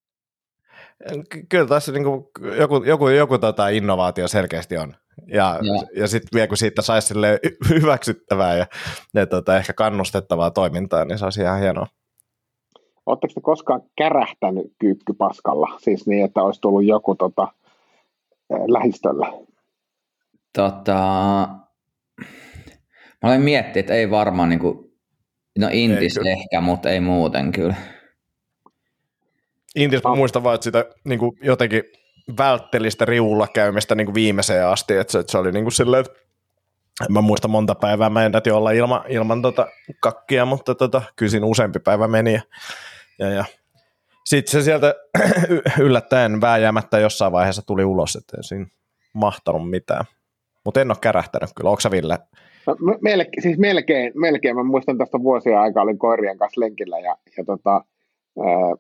Ky- 1.29 1.45
kyllä 1.49 1.67
tässä 1.67 1.91
niin 1.91 2.03
kuin 2.03 2.25
joku, 2.57 2.83
joku, 2.83 3.09
joku 3.09 3.37
tota 3.37 3.69
innovaatio 3.69 4.27
selkeästi 4.27 4.77
on. 4.77 4.95
Ja, 5.27 5.59
ja. 5.61 6.01
ja 6.01 6.07
sitten 6.07 6.29
vielä 6.33 6.47
kun 6.47 6.57
siitä 6.57 6.81
saisi 6.81 7.13
hyväksyttävää 7.69 8.55
ja, 8.55 8.65
ja 9.13 9.25
tota, 9.25 9.57
ehkä 9.57 9.73
kannustettavaa 9.73 10.51
toimintaa, 10.51 11.05
niin 11.05 11.17
se 11.17 11.25
olisi 11.25 11.41
ihan 11.41 11.59
hienoa. 11.59 11.87
Oletteko 13.09 13.33
te 13.33 13.41
koskaan 13.41 13.81
kärähtänyt 13.97 14.73
kyykkypaskalla? 14.79 15.77
Siis 15.77 16.07
niin, 16.07 16.25
että 16.25 16.43
olisi 16.43 16.61
tullut 16.61 16.85
joku 16.85 17.15
tota, 17.15 17.47
lähistölle. 18.49 19.27
Tota, 20.53 20.93
mä 23.21 23.29
olen 23.29 23.41
miettinyt, 23.41 23.77
että 23.77 23.93
ei 23.93 24.11
varmaan, 24.11 24.49
niin 24.49 24.59
kuin, 24.59 24.91
no 25.59 25.69
Intis 25.71 26.15
kyllä. 26.15 26.29
ehkä, 26.29 26.61
mutta 26.61 26.89
ei 26.89 26.99
muuten 26.99 27.51
kyllä. 27.51 27.75
Intis 29.75 30.03
mä 30.03 30.15
muistan 30.15 30.43
vaan, 30.43 30.55
että 30.55 30.63
sitä 30.63 30.85
niin 31.03 31.19
kuin 31.19 31.37
jotenkin 31.41 31.83
vältteli 32.37 32.91
sitä 32.91 33.05
riulla 33.05 33.47
käymistä 33.47 33.95
niin 33.95 34.07
kuin 34.07 34.15
viimeiseen 34.15 34.67
asti, 34.67 34.97
että 34.97 35.11
se, 35.11 35.19
että 35.19 35.31
se 35.31 35.37
oli 35.37 35.51
niin 35.51 35.63
kuin 35.63 35.71
silleen, 35.71 36.05
että 36.05 36.19
en 37.01 37.13
mä 37.13 37.21
muista 37.21 37.47
monta 37.47 37.75
päivää, 37.75 38.09
mä 38.09 38.25
ennätin 38.25 38.53
olla 38.53 38.71
ilma, 38.71 39.05
ilman 39.07 39.41
tota 39.41 39.67
kakkia, 39.99 40.45
mutta 40.45 40.75
tota, 40.75 41.01
kyllä 41.15 41.29
siinä 41.29 41.45
useampi 41.45 41.79
päivä 41.79 42.07
meni 42.07 42.33
ja, 42.33 42.41
ja, 43.19 43.29
ja. 43.29 43.45
sitten 44.25 44.51
se 44.51 44.61
sieltä 44.61 44.95
yllättäen 45.79 46.41
vääjäämättä 46.41 46.99
jossain 46.99 47.31
vaiheessa 47.31 47.61
tuli 47.65 47.85
ulos, 47.85 48.15
että 48.15 48.37
ei 48.37 48.43
siinä 48.43 48.65
mahtanut 49.13 49.69
mitään. 49.69 50.05
Mutta 50.65 50.81
en 50.81 50.91
ole 50.91 50.97
kärähtänyt 51.01 51.49
kyllä, 51.55 51.69
onko 51.69 51.81
Ville? 51.91 52.19
No, 52.67 52.75
me- 52.79 52.97
melkein, 53.01 53.41
siis 53.41 53.57
melkein, 53.57 54.11
melkein, 54.15 54.55
mä 54.55 54.63
muistan 54.63 54.97
tästä 54.97 55.19
vuosia 55.23 55.61
aikaa, 55.61 55.83
olin 55.83 55.99
koirien 55.99 56.37
kanssa 56.37 56.61
lenkillä 56.61 56.99
ja, 56.99 57.15
ja 57.37 57.43
tota, 57.45 57.71
ää, 57.73 58.75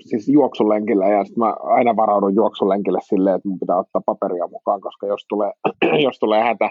siis 0.00 0.28
juoksulenkillä 0.28 1.08
ja 1.08 1.24
sitten 1.24 1.44
mä 1.44 1.54
aina 1.60 1.96
varaudun 1.96 2.34
juoksulenkille 2.34 2.98
silleen, 3.02 3.36
että 3.36 3.48
mun 3.48 3.58
pitää 3.58 3.78
ottaa 3.78 4.02
paperia 4.06 4.46
mukaan, 4.46 4.80
koska 4.80 5.06
jos 5.06 5.26
tulee, 5.28 5.52
jos 6.06 6.18
tulee 6.18 6.42
hätä, 6.42 6.70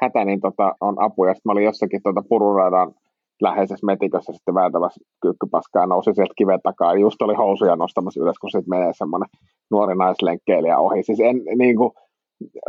hätä 0.00 0.24
niin 0.24 0.40
tota, 0.40 0.74
on 0.80 1.02
apu. 1.02 1.24
Ja 1.24 1.34
sitten 1.34 1.48
mä 1.48 1.52
olin 1.52 1.64
jossakin 1.64 2.02
tota 2.02 2.22
pururadan 2.28 2.94
läheisessä 3.40 3.86
metikössä 3.86 4.32
sitten 4.32 4.54
vääntämässä 4.54 5.00
kyykkypaskaa 5.22 5.86
nousi 5.86 6.14
sieltä 6.14 6.34
kiven 6.36 6.60
takaa. 6.62 6.94
Just 6.94 7.22
oli 7.22 7.34
housuja 7.34 7.76
nostamassa 7.76 8.20
ylös, 8.20 8.38
kun 8.38 8.50
sitten 8.50 8.70
menee 8.70 8.92
semmoinen 8.92 9.28
nuori 9.70 9.94
naislenkkeilijä 9.94 10.78
ohi. 10.78 11.02
Siis 11.02 11.20
en 11.20 11.42
niin 11.58 11.76
kuin, 11.76 11.90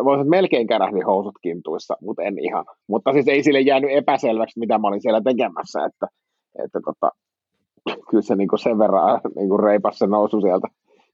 voisin 0.04 0.30
melkein 0.30 0.68
kärähdin 0.68 1.06
housut 1.06 1.36
kintuissa, 1.42 1.98
mutta 2.02 2.24
en 2.24 2.40
ihan. 2.40 2.66
Mutta 2.88 3.14
siis 3.14 3.28
ei 3.28 3.44
sille 3.44 3.62
jäänyt 3.62 3.92
epäselväksi, 3.92 4.60
mitä 4.60 4.78
mä 4.78 4.88
olin 4.88 5.02
siellä 5.02 5.22
tekemässä, 5.22 5.86
että, 5.86 6.08
että 6.64 6.80
tota, 6.86 7.12
kyllä 8.10 8.22
se 8.22 8.36
niinku 8.36 8.58
sen 8.58 8.80
verran 8.80 9.22
niinku 9.36 9.58
reipas 9.58 9.98
se 10.00 10.08
nousu 10.08 10.42
sieltä, 10.42 10.68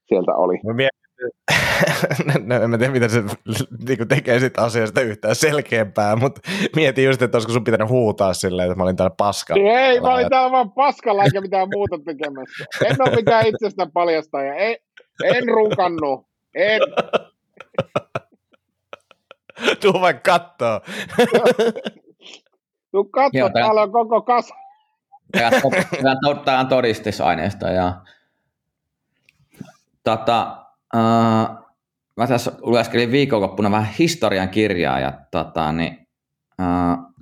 sieltä 0.08 0.36
oli. 0.36 0.60
Mä 0.66 0.74
no, 2.46 2.56
en 2.56 2.70
mä 2.70 2.78
tiedä, 2.78 2.94
mitä 2.94 3.08
se 3.08 3.24
niin 3.88 4.08
tekee 4.08 4.40
sitä 4.40 4.62
asiasta 4.62 5.02
yhtään 5.02 5.36
selkeämpää, 5.36 6.16
mutta 6.16 6.42
mietin 6.76 7.06
just, 7.06 7.22
että 7.22 7.38
olisiko 7.38 7.54
sun 7.54 7.64
pitänyt 7.64 7.90
huutaa 7.90 8.34
silleen, 8.34 8.66
että 8.72 8.78
mä 8.78 8.84
olin 8.84 8.96
täällä 8.96 9.16
paskalla. 9.18 9.80
Ei, 9.80 10.02
mä 10.02 10.14
olin 10.14 10.30
täällä 10.30 10.52
vaan 10.52 10.72
paskalla 10.72 11.24
eikä 11.24 11.42
mitään 11.42 11.68
muuta 11.74 11.96
tekemässä. 12.06 12.66
En 12.86 12.96
ole 13.00 13.16
mikään 13.16 13.48
itsestä 13.48 13.88
paljastaja. 13.94 14.56
En, 14.56 14.76
en 15.24 15.44
runkannut. 15.48 16.28
En. 16.56 16.82
Tuu 19.82 20.02
vaikka 20.02 20.32
kattoo. 20.32 20.82
Tuu 22.92 23.10
Joo, 23.34 23.50
tää- 23.50 23.64
täällä 23.64 23.82
on 23.82 23.92
koko 23.92 24.22
kas. 24.22 24.50
Tämä 26.46 26.60
on, 26.60 26.68
todistusaineisto. 26.68 27.68
Ja, 27.68 28.02
tota, 30.04 30.67
uh, 30.96 31.68
mä 32.18 32.28
tässä 32.28 32.52
lueskelin 32.62 33.12
viikonloppuna 33.12 33.72
vähän 33.72 33.94
historian 34.00 34.50
kirjaa 34.50 35.00
ja 35.00 35.14
tota, 35.32 35.72
niin, 35.72 36.08
uh, 36.62 37.14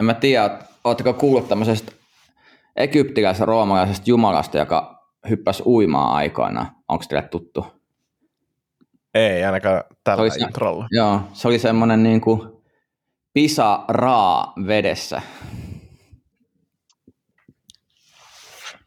en 0.00 0.06
mä 0.06 0.14
tiedä, 0.14 0.58
oletteko 0.84 1.12
kuullut 1.12 1.48
tämmöisestä 1.48 1.92
egyptiläisestä 2.76 3.44
roomalaisesta 3.44 4.04
jumalasta, 4.06 4.58
joka 4.58 5.02
hyppäsi 5.28 5.62
uimaan 5.66 6.16
aikoina. 6.16 6.74
Onko 6.88 7.04
teille 7.08 7.28
tuttu? 7.28 7.66
Ei 9.14 9.44
ainakaan 9.44 9.84
tällä 10.04 10.22
Olisi- 10.22 10.40
introlla. 10.40 10.86
Joo, 10.90 11.20
se 11.32 11.48
oli 11.48 11.58
semmoinen 11.58 12.02
niin 12.02 12.20
kuin 12.20 12.62
pisa 13.32 13.84
raa 13.88 14.52
vedessä. 14.66 15.22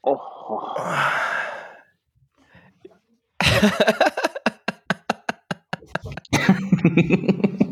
Oho. 0.03 0.75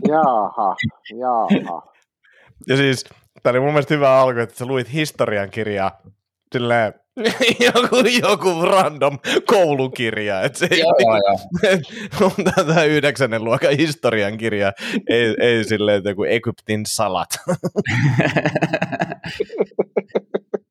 Jaaha, 0.07 0.75
jaaha. 1.19 1.93
Ja 2.67 2.77
siis, 2.77 3.05
tämä 3.43 3.51
oli 3.51 3.59
mun 3.59 3.69
mielestä 3.69 3.93
hyvä 3.93 4.19
alku, 4.19 4.39
että 4.39 4.55
sä 4.55 4.65
luit 4.65 4.93
historian 4.93 5.49
kirjaa 5.49 6.01
silleen, 6.53 6.93
joku, 7.65 7.95
joku 8.21 8.65
random 8.65 9.19
koulukirja, 9.45 10.41
että 10.41 10.59
se 10.59 10.67
ei 10.71 10.79
joo, 10.79 10.95
joo, 10.99 11.17
joo. 11.17 11.39
on 12.37 12.43
tätä 12.55 12.83
yhdeksännen 12.83 13.43
luokan 13.43 13.77
historian 13.77 14.37
kirja, 14.37 14.73
ei, 15.09 15.35
ei 15.39 15.63
silleen, 15.63 15.97
että 15.97 16.09
joku 16.09 16.23
Egyptin 16.23 16.85
salat. 16.85 17.29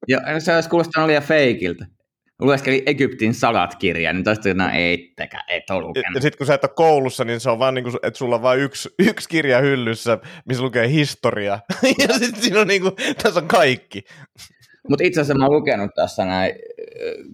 Joo, 0.09 0.21
se 0.39 0.55
olisi 0.55 0.69
kuulostanut 0.69 1.07
liian 1.07 1.23
feikiltä. 1.23 1.87
Lueskeli 2.43 2.83
Egyptin 2.87 3.35
salat-kirja, 3.35 4.13
niin 4.13 4.25
toista 4.25 4.55
no 4.55 4.69
eittekä, 4.73 5.45
et 5.49 5.71
ole 5.71 5.81
lukenut. 5.81 6.15
ja 6.15 6.21
sitten 6.21 6.39
kun 6.39 6.47
sä 6.47 6.55
et 6.55 6.65
ole 6.65 6.73
koulussa, 6.77 7.25
niin 7.25 7.41
se 7.41 7.51
on 7.51 7.59
vaan 7.59 7.75
niin 7.75 7.85
kuin, 7.85 7.97
että 8.03 8.19
sulla 8.19 8.35
on 8.35 8.43
vain 8.43 8.61
yksi, 8.61 8.89
yksi 9.11 9.29
kirja 9.29 9.61
hyllyssä, 9.61 10.19
missä 10.45 10.63
lukee 10.63 10.89
historia. 10.89 11.59
ja 12.09 12.19
sitten 12.19 12.43
siinä 12.43 12.61
on 12.61 12.67
niin 12.67 12.83
kuin, 12.83 12.95
tässä 13.23 13.41
on 13.41 13.49
kaikki. 13.49 14.05
Mutta 14.89 15.05
itse 15.05 15.21
asiassa 15.21 15.39
mä 15.39 15.45
oon 15.45 15.55
lukenut 15.55 15.91
tässä 15.95 16.25
näin 16.25 16.53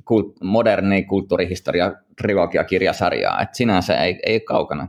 kult, 0.04 0.40
moderni 0.42 1.04
kulttuurihistoria 1.04 1.92
trilogia-kirjasarjaa, 2.22 3.42
että 3.42 3.56
sinänsä 3.56 4.04
ei, 4.04 4.20
ei 4.26 4.40
kaukana. 4.40 4.88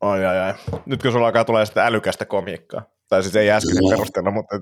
Ai 0.00 0.24
ai 0.24 0.38
ai. 0.38 0.54
Nyt 0.86 1.02
kun 1.02 1.12
sulla 1.12 1.26
alkaa 1.26 1.44
tulee 1.44 1.66
sitä 1.66 1.86
älykästä 1.86 2.24
komiikkaa. 2.24 2.99
Tai 3.10 3.22
siis 3.22 3.36
ei 3.36 3.50
äsken 3.50 3.76
perusteella, 3.90 4.30
mutta... 4.30 4.56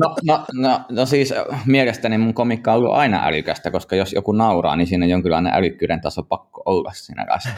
no, 0.00 0.16
no, 0.26 0.44
no, 0.52 0.80
no, 0.90 1.06
siis 1.06 1.34
mielestäni 1.66 2.18
mun 2.18 2.34
komikka 2.34 2.72
on 2.72 2.78
ollut 2.78 2.94
aina 2.94 3.26
älykästä, 3.26 3.70
koska 3.70 3.96
jos 3.96 4.12
joku 4.12 4.32
nauraa, 4.32 4.76
niin 4.76 4.86
siinä 4.86 5.04
on 5.04 5.10
jonkinlainen 5.10 5.54
älykkyyden 5.54 6.00
taso 6.00 6.22
pakko 6.22 6.62
olla 6.64 6.92
siinä 6.94 7.26
kanssa. 7.26 7.48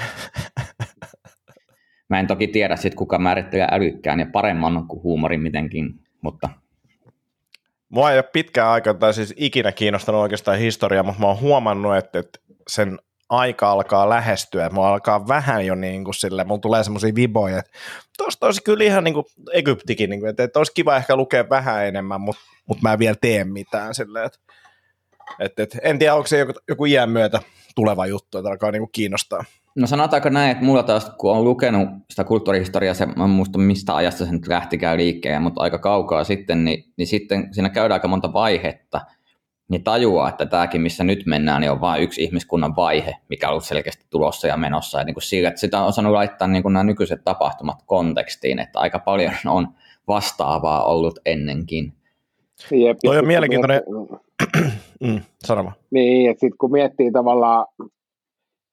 Mä 2.08 2.20
en 2.20 2.26
toki 2.26 2.46
tiedä 2.46 2.76
sit, 2.76 2.94
kuka 2.94 3.18
määrittelee 3.18 3.68
älykkään 3.70 4.20
ja 4.20 4.26
paremman 4.32 4.86
kuin 4.88 5.02
huumorin 5.02 5.40
mitenkin, 5.40 6.00
mutta... 6.22 6.48
Mua 7.88 8.12
ei 8.12 8.18
ole 8.18 8.28
pitkään 8.32 8.68
aikaa, 8.68 8.94
tai 8.94 9.14
siis 9.14 9.34
ikinä 9.36 9.72
kiinnostanut 9.72 10.20
oikeastaan 10.20 10.58
historiaa, 10.58 11.02
mutta 11.02 11.20
mä 11.20 11.26
oon 11.26 11.40
huomannut, 11.40 11.96
että, 11.96 12.18
että 12.18 12.38
sen 12.68 12.98
aika 13.30 13.70
alkaa 13.70 14.08
lähestyä, 14.08 14.70
mua 14.70 14.88
alkaa 14.88 15.28
vähän 15.28 15.66
jo 15.66 15.74
niin 15.74 16.04
kuin 16.04 16.14
sille, 16.14 16.44
mulla 16.44 16.60
tulee 16.60 16.84
semmoisia 16.84 17.14
viboja, 17.14 17.58
että 17.58 17.70
tuosta 18.18 18.46
olisi 18.46 18.62
kyllä 18.62 18.84
ihan 18.84 19.04
niin 19.04 19.14
kuin 19.14 19.26
Egyptikin, 19.52 20.10
niin 20.10 20.20
kuin, 20.20 20.30
että, 20.30 20.42
että 20.42 20.60
olisi 20.60 20.72
kiva 20.74 20.96
ehkä 20.96 21.16
lukea 21.16 21.48
vähän 21.50 21.86
enemmän, 21.86 22.20
mutta, 22.20 22.42
mutta 22.66 22.82
mä 22.82 22.92
en 22.92 22.98
vielä 22.98 23.16
tee 23.20 23.44
mitään 23.44 23.94
silleen, 23.94 24.26
että, 24.26 24.38
että, 25.40 25.62
että 25.62 25.78
en 25.82 25.98
tiedä, 25.98 26.14
onko 26.14 26.26
se 26.26 26.38
joku, 26.38 26.52
joku 26.68 26.84
iän 26.84 27.10
myötä 27.10 27.40
tuleva 27.74 28.06
juttu, 28.06 28.38
että 28.38 28.50
alkaa 28.50 28.70
niin 28.70 28.82
kuin 28.82 28.92
kiinnostaa. 28.92 29.44
No 29.74 29.86
sanotaanko 29.86 30.28
näin, 30.28 30.50
että 30.50 30.64
mulla 30.64 30.82
taas, 30.82 31.10
kun 31.18 31.32
on 31.32 31.44
lukenut 31.44 31.88
sitä 32.10 32.24
kulttuurihistoriaa, 32.24 32.94
se, 32.94 33.06
mä 33.06 33.26
muista 33.26 33.58
mistä 33.58 33.94
ajasta 33.94 34.24
se 34.24 34.32
nyt 34.32 34.46
lähtikään 34.46 34.96
liikkeen, 34.96 35.42
mutta 35.42 35.62
aika 35.62 35.78
kaukaa 35.78 36.24
sitten, 36.24 36.64
niin, 36.64 36.84
niin 36.96 37.06
sitten 37.06 37.48
siinä 37.54 37.68
käydään 37.68 37.92
aika 37.96 38.08
monta 38.08 38.32
vaihetta, 38.32 39.00
niin 39.70 39.84
tajuaa, 39.84 40.28
että 40.28 40.46
tämäkin, 40.46 40.80
missä 40.80 41.04
nyt 41.04 41.26
mennään, 41.26 41.60
niin 41.60 41.70
on 41.70 41.80
vain 41.80 42.02
yksi 42.02 42.22
ihmiskunnan 42.24 42.76
vaihe, 42.76 43.16
mikä 43.28 43.46
on 43.46 43.50
ollut 43.50 43.64
selkeästi 43.64 44.06
tulossa 44.10 44.46
ja 44.46 44.56
menossa. 44.56 44.98
Ja 44.98 45.04
niin 45.04 45.14
kuin 45.14 45.22
sillä, 45.22 45.48
että 45.48 45.60
sitä 45.60 45.80
on 45.80 45.86
osannut 45.86 46.12
laittaa 46.12 46.48
niin 46.48 46.62
kuin 46.62 46.72
nämä 46.72 46.84
nykyiset 46.84 47.24
tapahtumat 47.24 47.76
kontekstiin, 47.86 48.58
että 48.58 48.80
aika 48.80 48.98
paljon 48.98 49.32
on 49.46 49.68
vastaavaa 50.08 50.84
ollut 50.84 51.18
ennenkin. 51.26 51.92
Jep, 52.70 52.98
Toi 53.04 53.18
on 53.18 53.26
mielenkiintoinen... 53.26 53.82
mm, 55.04 55.20
sanoma. 55.38 55.72
Niin, 55.90 56.30
että 56.30 56.40
sitten 56.40 56.58
kun 56.58 56.72
miettii 56.72 57.12
tavallaan 57.12 57.66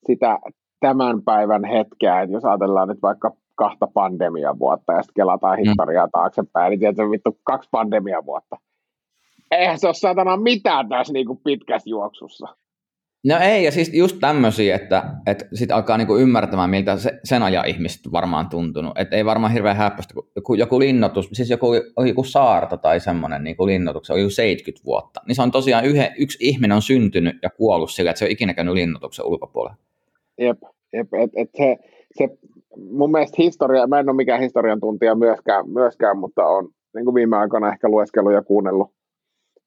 sitä 0.08 0.40
tämän 0.80 1.22
päivän 1.24 1.66
hetkeä, 1.66 2.22
että 2.22 2.34
jos 2.34 2.46
ajatellaan 2.46 2.88
nyt 2.88 3.02
vaikka 3.02 3.32
kahta 3.56 3.88
pandemia 3.94 4.60
vuotta 4.60 4.94
ja 4.94 5.02
sitten 5.02 5.22
kelataan 5.22 5.60
mm. 5.60 5.64
historiaa 5.64 6.08
taaksepäin, 6.12 6.70
niin 6.70 6.80
tietysti 6.80 7.12
vittu 7.12 7.38
kaksi 7.44 7.70
pandemia 7.72 8.26
vuotta 8.26 8.58
eihän 9.52 9.80
se 9.80 9.88
ole 9.88 9.94
satana 9.94 10.38
mitään 10.38 10.90
tässä 10.90 11.14
niin 11.14 11.28
kuin 11.28 11.40
pitkässä 11.44 11.90
juoksussa. 11.90 12.48
No 13.26 13.36
ei, 13.42 13.64
ja 13.64 13.72
siis 13.72 13.94
just 13.94 14.18
tämmöisiä, 14.20 14.76
että, 14.76 15.04
että 15.26 15.46
sitten 15.54 15.76
alkaa 15.76 15.98
niinku 15.98 16.18
ymmärtämään, 16.18 16.70
miltä 16.70 16.98
se, 16.98 17.12
sen 17.24 17.44
ajan 17.44 17.68
ihmiset 17.68 18.12
varmaan 18.12 18.50
tuntunut. 18.50 18.98
Että 18.98 19.16
ei 19.16 19.26
varmaan 19.26 19.54
hirveän 19.54 19.76
häppöistä, 19.76 20.14
kun 20.44 20.58
joku 20.58 20.80
linnoitus, 20.80 21.30
siis 21.34 21.50
joku, 21.50 21.68
joku 22.08 22.24
saarta 22.24 22.78
tai 22.78 23.00
semmoinen 23.00 23.44
niin 23.44 23.56
linnoitus, 23.66 24.10
on 24.10 24.20
joku 24.20 24.30
70 24.30 24.86
vuotta. 24.86 25.22
Niin 25.28 25.36
se 25.36 25.42
on 25.42 25.52
tosiaan 25.52 25.86
yhe, 25.86 26.14
yksi 26.18 26.38
ihminen 26.42 26.76
on 26.76 26.82
syntynyt 26.82 27.36
ja 27.44 27.50
kuollut 27.50 27.92
sillä, 27.92 28.12
että 28.12 28.20
se 28.20 28.26
on 28.26 28.32
ikinä 28.32 28.54
käynyt 28.54 28.74
linnoituksen 28.74 29.26
ulkopuolella. 29.26 29.78
Jep, 30.38 30.58
jep 30.94 31.14
et, 31.14 31.32
et 31.36 31.50
se, 31.58 31.78
se, 32.18 32.30
mun 32.92 33.12
mielestä 33.12 33.36
historia, 33.38 33.88
mä 33.88 34.00
en 34.00 34.10
ole 34.10 34.16
mikään 34.16 34.42
historian 34.42 34.80
tuntija 34.80 35.16
myöskään, 35.16 35.70
myöskään 35.70 36.18
mutta 36.18 36.46
on 36.46 36.70
niin 36.96 37.06
kuin 37.06 37.16
viime 37.16 37.38
aikoina 37.38 37.72
ehkä 37.72 37.90
lueskellut 37.90 38.34
ja 38.34 38.42
kuunnellut 38.42 38.97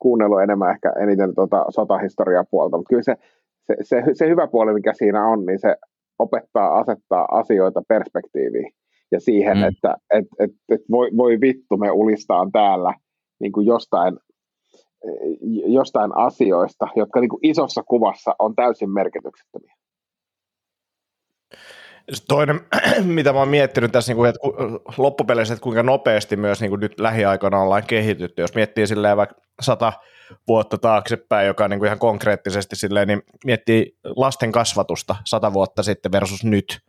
kuunnellut 0.01 0.43
enemmän 0.43 0.71
ehkä 0.71 0.93
eniten 1.01 1.35
tuota 1.35 1.65
sotahistoriaa 1.69 2.45
puolta, 2.51 2.77
mutta 2.77 2.89
kyllä 2.89 3.03
se, 3.03 3.17
se, 3.67 3.77
se, 3.83 4.03
se 4.13 4.29
hyvä 4.29 4.47
puoli, 4.47 4.75
mikä 4.75 4.93
siinä 4.93 5.27
on, 5.29 5.47
niin 5.47 5.59
se 5.59 5.77
opettaa 6.19 6.79
asettaa 6.79 7.27
asioita 7.31 7.83
perspektiiviin 7.89 8.73
ja 9.13 9.21
siihen, 9.21 9.57
mm. 9.57 9.65
että 9.65 9.97
et, 10.15 10.27
et, 10.39 10.51
et 10.69 10.81
voi, 10.91 11.11
voi 11.17 11.41
vittu, 11.41 11.77
me 11.77 11.91
ulistaan 11.91 12.53
täällä 12.53 12.95
niin 13.41 13.53
kuin 13.53 13.67
jostain, 13.67 14.19
jostain 15.67 16.17
asioista, 16.17 16.89
jotka 16.97 17.21
niin 17.21 17.29
kuin 17.29 17.41
isossa 17.43 17.83
kuvassa 17.83 18.35
on 18.39 18.55
täysin 18.55 18.91
merkityksettömiä. 18.91 19.75
Toinen, 22.29 22.61
mitä 23.05 23.33
mä 23.33 23.39
oon 23.39 23.49
miettinyt 23.49 23.93
tässä, 23.93 24.15
niin 24.15 24.27
että 24.27 24.41
loppupeleissä, 24.97 25.55
että 25.55 25.63
kuinka 25.63 25.83
nopeasti 25.83 26.37
myös 26.37 26.61
niin 26.61 26.71
kuin 26.71 26.81
nyt 26.81 27.01
lähiaikoina 27.01 27.61
ollaan 27.61 27.87
kehitytty. 27.87 28.43
Jos 28.43 28.55
miettii 28.55 28.87
silleen 28.87 29.17
vaikka 29.17 29.37
sata 29.61 29.93
vuotta 30.49 30.79
taaksepäin, 30.79 31.47
joka 31.47 31.65
on 31.65 31.71
niin 31.71 31.79
kuin 31.79 31.87
ihan 31.87 31.99
konkreettisesti 31.99 32.77
silleen, 32.77 33.09
niin 33.09 33.23
miettii 33.45 33.97
lasten 34.17 34.53
kasvatusta 34.53 35.17
sata 35.25 35.53
vuotta 35.53 35.83
sitten 35.83 36.13
versus 36.13 36.45
nyt, 36.45 36.81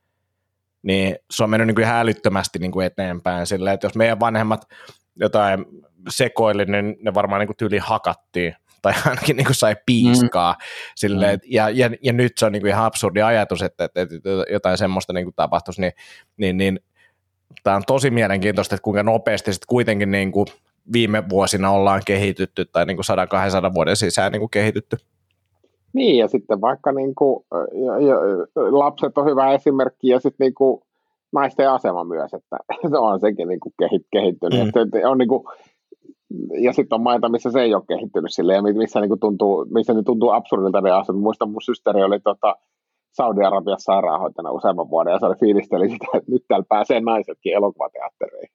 niin 0.83 1.15
se 1.31 1.43
on 1.43 1.49
mennyt 1.49 1.67
niin 1.67 1.75
kuin 1.75 1.85
ihan 1.85 1.99
älyttömästi 1.99 2.59
niin 2.59 2.71
kuin 2.71 2.85
eteenpäin 2.85 3.47
silleen, 3.47 3.73
että 3.73 3.85
jos 3.85 3.95
meidän 3.95 4.19
vanhemmat 4.19 4.61
jotain 5.15 5.65
sekoili, 6.09 6.65
niin 6.65 6.97
ne 7.01 7.13
varmaan 7.13 7.39
niin 7.39 7.47
kuin 7.47 7.57
tyyli 7.57 7.77
hakattiin 7.77 8.55
tai 8.81 8.93
ainakin 9.09 9.37
niin 9.37 9.45
kuin 9.45 9.55
sai 9.55 9.75
piiskaa. 9.85 10.53
Mm. 10.53 10.63
Silleen, 10.95 11.39
mm. 11.39 11.49
ja, 11.51 11.69
ja, 11.69 11.89
ja, 12.01 12.13
nyt 12.13 12.37
se 12.37 12.45
on 12.45 12.51
niin 12.51 12.61
kuin 12.61 12.69
ihan 12.69 12.85
absurdi 12.85 13.21
ajatus, 13.21 13.61
että, 13.61 13.83
että, 13.83 14.01
että 14.01 14.29
jotain 14.51 14.77
semmoista 14.77 15.13
niin 15.13 15.25
kuin 15.25 15.35
tapahtuisi, 15.35 15.81
niin, 15.81 15.93
niin, 16.37 16.57
niin 16.57 16.79
tämä 17.63 17.75
on 17.75 17.83
tosi 17.87 18.09
mielenkiintoista, 18.09 18.75
että 18.75 18.83
kuinka 18.83 19.03
nopeasti 19.03 19.53
sitten 19.53 19.67
kuitenkin 19.67 20.11
niin 20.11 20.31
kuin 20.31 20.47
viime 20.93 21.23
vuosina 21.29 21.71
ollaan 21.71 22.01
kehitytty 22.05 22.65
tai 22.65 22.85
niin 22.85 22.97
kuin 22.97 23.05
100-200 23.69 23.73
vuoden 23.73 23.95
sisään 23.95 24.31
niin 24.31 24.39
kuin 24.39 24.49
kehitytty. 24.49 24.97
Niin, 25.93 26.17
ja 26.17 26.27
sitten 26.27 26.61
vaikka 26.61 26.91
niin 26.91 27.15
kuin, 27.15 27.45
ja, 27.85 27.99
ja, 28.07 28.15
lapset 28.55 29.17
on 29.17 29.25
hyvä 29.25 29.53
esimerkki, 29.53 30.07
ja 30.07 30.19
sitten 30.19 30.45
niin 30.45 30.53
kuin, 30.53 30.81
naisten 31.31 31.69
asema 31.69 32.03
myös, 32.03 32.33
että 32.33 32.57
se 32.89 32.97
on 32.97 33.19
sekin 33.19 33.47
niin 33.47 33.59
kuin 33.59 33.73
kehittynyt. 34.11 34.59
Mm. 34.59 34.67
Että 34.67 35.09
on 35.09 35.17
niin 35.17 35.29
kuin, 35.29 35.43
ja 36.61 36.73
sitten 36.73 36.95
on 36.95 37.03
maita, 37.03 37.29
missä 37.29 37.51
se 37.51 37.61
ei 37.61 37.73
ole 37.75 37.83
kehittynyt 37.87 38.33
sille, 38.33 38.53
ja 38.53 38.61
missä, 38.61 39.01
niin 39.01 39.19
tuntuu, 39.19 39.65
missä 39.73 39.93
ne 39.93 40.03
tuntuu 40.03 40.29
absurdilta 40.29 40.81
ne 40.81 40.91
asiat. 40.91 41.17
Muistan, 41.17 41.49
mun 41.49 41.61
systeri 41.61 42.03
oli 42.03 42.19
tota, 42.19 42.55
Saudi-Arabiassa 43.11 43.93
sairaanhoitajana 43.93 44.51
useamman 44.51 44.89
vuoden, 44.89 45.11
ja 45.11 45.19
se 45.19 45.25
oli 45.25 45.35
fiilisteli 45.39 45.89
sitä, 45.89 46.05
että 46.13 46.31
nyt 46.31 46.43
täällä 46.47 46.65
pääsee 46.69 46.99
naisetkin 46.99 47.53
elokuvateatteriin. 47.53 48.49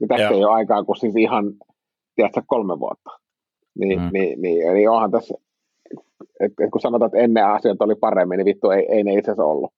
Ja 0.00 0.06
tästä 0.08 0.28
ei 0.28 0.44
ole 0.44 0.54
aikaa 0.54 0.84
kuin 0.84 0.96
siis 0.96 1.16
ihan, 1.16 1.44
tiedätkö, 2.14 2.42
kolme 2.46 2.78
vuotta. 2.78 3.10
Niin, 3.78 4.00
mm. 4.00 4.08
niin, 4.12 4.42
niin, 4.42 4.74
niin 4.74 4.90
onhan 4.90 5.10
tässä, 5.10 5.34
et, 6.40 6.52
et 6.60 6.70
kun 6.70 6.80
sanotaan, 6.80 7.06
että 7.06 7.18
ennen 7.18 7.46
asiat 7.46 7.80
oli 7.80 7.94
paremmin, 7.94 8.36
niin 8.36 8.44
vittu 8.44 8.70
ei, 8.70 8.86
ei 8.88 9.02
ne 9.02 9.14
itse 9.14 9.30
asiassa 9.30 9.44
ollut. 9.44 9.72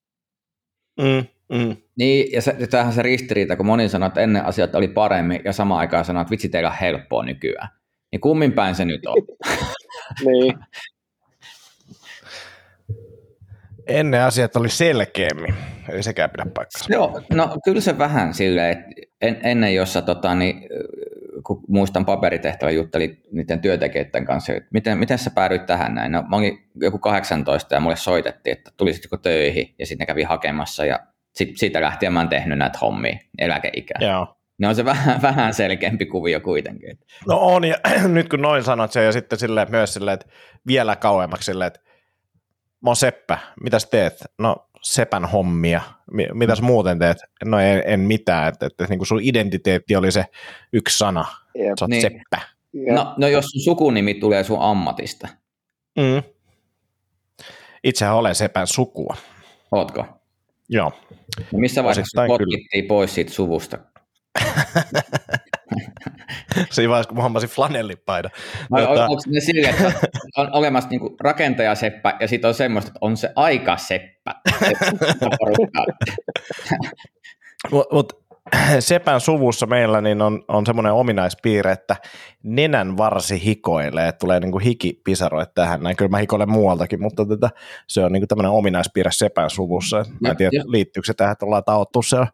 Mm. 1.00 1.37
Mm. 1.52 1.76
Niin, 1.96 2.32
ja 2.32 2.42
se, 2.42 2.56
tämähän 2.70 2.92
se 2.92 3.02
ristiriita, 3.02 3.56
kun 3.56 3.66
moni 3.66 3.88
sanoo, 3.88 4.06
että 4.06 4.20
ennen 4.20 4.44
asiat 4.44 4.74
oli 4.74 4.88
paremmin, 4.88 5.40
ja 5.44 5.52
samaan 5.52 5.80
aikaan 5.80 6.04
sanoo, 6.04 6.20
että 6.20 6.30
vitsi, 6.30 6.48
teillä 6.48 6.70
on 6.70 6.76
helppoa 6.80 7.24
nykyään. 7.24 7.68
Niin 8.12 8.20
kummin 8.20 8.52
päin 8.52 8.74
se 8.74 8.84
nyt 8.84 9.06
on? 9.06 9.16
niin. 10.26 10.54
Ennen 13.86 14.22
asiat 14.22 14.56
oli 14.56 14.68
selkeämmin, 14.68 15.54
ei 15.92 16.02
sekään 16.02 16.30
pidä 16.30 16.46
paikkaa. 16.54 16.86
Joo, 16.88 17.20
no 17.32 17.56
kyllä 17.64 17.80
se 17.80 17.98
vähän 17.98 18.34
silleen, 18.34 18.70
että 18.70 18.84
en, 19.20 19.40
ennen 19.42 19.74
jossa 19.74 20.02
tota, 20.02 20.34
niin, 20.34 20.68
kun 21.46 21.64
muistan 21.68 22.06
paperitehtävä 22.06 22.70
jutteli 22.70 23.22
niiden 23.32 23.60
työntekijöiden 23.60 24.24
kanssa, 24.24 24.52
että 24.52 24.68
miten, 24.72 24.98
miten 24.98 25.18
sä 25.18 25.30
päädyit 25.30 25.66
tähän 25.66 25.94
näin? 25.94 26.12
No, 26.12 26.22
mä 26.22 26.36
olin 26.36 26.58
joku 26.74 26.98
18 26.98 27.74
ja 27.74 27.80
mulle 27.80 27.96
soitettiin, 27.96 28.56
että 28.56 28.70
tulisitko 28.76 29.16
töihin 29.16 29.74
ja 29.78 29.86
sitten 29.86 30.04
ne 30.04 30.06
kävi 30.06 30.22
hakemassa 30.22 30.84
ja 30.84 30.98
sit, 31.38 31.56
siitä 31.56 31.80
lähtien 31.80 32.12
mä 32.12 32.20
oon 32.20 32.28
tehnyt 32.28 32.58
näitä 32.58 32.78
hommia 32.78 33.18
eläkeikää. 33.38 33.98
Joo. 34.00 34.34
Ne 34.58 34.68
on 34.68 34.74
se 34.74 34.84
vähän, 34.84 35.22
vähän 35.28 35.54
selkeämpi 35.54 36.06
kuvio 36.06 36.40
kuitenkin. 36.40 36.98
No 37.28 37.38
on, 37.40 37.64
ja 37.64 37.76
nyt 38.08 38.28
kun 38.28 38.42
noin 38.42 38.64
sanot 38.64 38.92
se, 38.92 39.04
ja 39.04 39.12
sitten 39.12 39.38
silleen, 39.38 39.70
myös 39.70 39.94
silleen, 39.94 40.14
että 40.14 40.26
vielä 40.66 40.96
kauemmaksi 40.96 41.46
silleen, 41.46 41.66
että 41.66 41.80
mä 42.80 42.90
oon 42.90 42.96
Seppä, 42.96 43.38
mitäs 43.62 43.86
teet? 43.86 44.24
No 44.38 44.56
Sepän 44.82 45.24
hommia, 45.24 45.80
mitäs 46.34 46.62
muuten 46.62 46.98
teet? 46.98 47.18
No 47.44 47.58
en, 47.58 47.82
en 47.86 48.00
mitään, 48.00 48.48
että, 48.48 48.66
että, 48.66 48.84
että 48.84 48.92
niin 48.92 48.98
kuin 48.98 49.06
sun 49.06 49.20
identiteetti 49.22 49.96
oli 49.96 50.12
se 50.12 50.24
yksi 50.72 50.98
sana, 50.98 51.24
Jep. 51.54 51.78
sä 51.78 51.84
oot 51.84 51.90
niin. 51.90 52.02
Seppä. 52.02 52.40
No, 52.92 53.14
no 53.16 53.28
jos 53.28 53.44
sun 53.44 53.60
sukunimi 53.60 54.14
tulee 54.14 54.44
sun 54.44 54.60
ammatista. 54.60 55.28
Mm. 55.98 56.22
Itsehän 57.84 58.14
olen 58.14 58.34
Sepän 58.34 58.66
sukua. 58.66 59.16
Ootko? 59.72 60.17
Joo. 60.68 60.92
No 61.52 61.58
missä 61.58 61.84
vaiheessa 61.84 62.26
potkittiin 62.26 62.84
pois 62.84 63.14
siitä 63.14 63.32
suvusta? 63.32 63.78
Siinä 66.70 66.90
vaiheessa, 66.90 67.08
kun 67.08 67.16
mä 67.16 67.22
hommasin 67.22 67.48
flanellipaidan. 67.48 68.30
Vai 68.70 68.86
tota... 68.86 69.04
onko 69.04 69.22
ne 69.26 69.40
sille, 69.40 69.68
että 69.68 69.92
on 70.36 70.48
olemassa 70.52 70.90
niinku 70.90 71.16
rakentajaseppä 71.20 72.16
ja 72.20 72.28
sitten 72.28 72.48
on 72.48 72.54
semmoista, 72.54 72.88
että 72.88 72.98
on 73.00 73.16
se 73.16 73.32
aika 73.36 73.76
seppä. 73.76 74.34
Mutta 75.20 75.38
mut, 77.92 78.12
Sepän 78.80 79.20
suvussa 79.20 79.66
meillä 79.66 80.00
niin 80.00 80.22
on, 80.22 80.44
on 80.48 80.66
semmoinen 80.66 80.92
ominaispiirre, 80.92 81.72
että 81.72 81.96
nenän 82.42 82.96
varsi 82.96 83.44
hikoilee, 83.44 84.08
että 84.08 84.18
tulee 84.18 84.40
niinku 84.40 84.58
hikipisaroit 84.58 85.54
tähän. 85.54 85.82
Näin 85.82 85.96
kyllä 85.96 86.08
mä 86.08 86.18
hikoilen 86.18 86.50
muualtakin, 86.50 87.02
mutta 87.02 87.26
tätä, 87.26 87.50
se 87.88 88.04
on 88.04 88.12
niinku 88.12 88.26
tämmöinen 88.26 88.50
ominaispiirre 88.52 89.10
Sepän 89.12 89.50
suvussa. 89.50 90.04
Mä 90.20 90.28
en 90.28 90.36
tiedä, 90.36 90.50
Ja- 90.52 90.64
liittyykö 90.66 91.06
se 91.06 91.14
tähän, 91.14 91.32
että 91.32 91.46
ollaan 91.46 91.64
taottu 91.64 92.02
siellä 92.02 92.26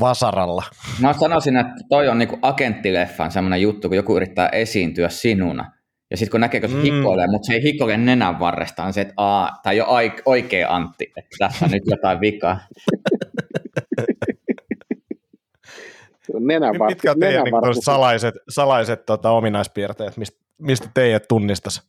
vasaralla. 0.00 0.62
Mä 1.00 1.12
sanoisin, 1.12 1.56
että 1.56 1.72
toi 1.88 2.08
on 2.08 2.18
niinku 2.18 2.38
agenttileffan 2.42 3.30
semmoinen 3.30 3.62
juttu, 3.62 3.88
kun 3.88 3.96
joku 3.96 4.16
yrittää 4.16 4.48
esiintyä 4.48 5.08
sinuna. 5.08 5.72
Ja 6.10 6.16
sitten 6.16 6.30
kun 6.30 6.40
näkee, 6.40 6.60
kun 6.60 6.70
se 6.70 6.76
Mm. 6.76 6.82
hikoilee, 6.82 7.26
mutta 7.26 7.46
se 7.46 7.52
ei 7.54 7.62
hikoile 7.62 7.96
nenän 7.96 8.38
varresta, 8.38 8.84
on 8.84 8.92
se, 8.92 9.00
että 9.00 9.14
aa, 9.16 9.58
tämä 9.62 9.72
ei 9.72 9.80
ole 9.80 10.12
oikea 10.26 10.68
Antti, 10.70 11.12
että 11.16 11.36
tässä 11.38 11.64
on 11.64 11.70
nyt 11.70 11.82
jotain 11.86 12.20
vikaa. 12.20 12.58
Nenän 16.40 16.78
var- 16.78 16.88
Mitkä 16.90 17.10
on 17.10 17.20
teidän 17.20 17.42
varsi- 17.42 17.50
tämmöiset 17.60 17.84
salaiset, 17.84 18.34
salaiset 18.48 19.06
tota, 19.06 19.30
ominaispiirteet, 19.30 20.16
mistä, 20.16 20.40
mistä 20.58 20.88
teidät 20.94 21.28
tunnistaisi? 21.28 21.82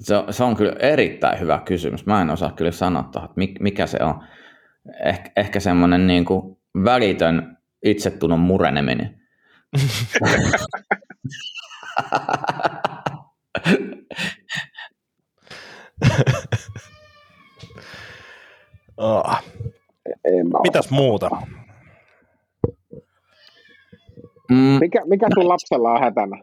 Se, 0.00 0.16
on- 0.16 0.32
se 0.32 0.44
on 0.44 0.56
kyllä 0.56 0.72
erittäin 0.78 1.40
hyvä 1.40 1.62
kysymys. 1.64 2.06
Mä 2.06 2.22
en 2.22 2.30
osaa 2.30 2.52
kyllä 2.52 2.70
sanoa 2.70 3.02
tuohon, 3.02 3.30
että 3.30 3.40
mik- 3.40 3.62
mikä 3.62 3.86
se 3.86 3.98
on. 4.02 4.24
Eh, 5.04 5.20
ehkä 5.36 5.60
semmoinen 5.60 6.06
niin 6.06 6.24
kuin 6.24 6.56
välitön 6.84 7.56
itsetunnon 7.84 8.40
mureneminen. 8.40 9.20
Oh. 18.96 19.42
En 20.38 20.48
mä 20.48 20.58
Mitäs 20.62 20.90
muuta? 20.90 21.30
Mm, 24.50 24.78
Mikä, 24.80 25.02
mikä 25.04 25.26
sun 25.34 25.48
lapsella 25.48 25.92
on 25.92 26.00
hätänä? 26.00 26.36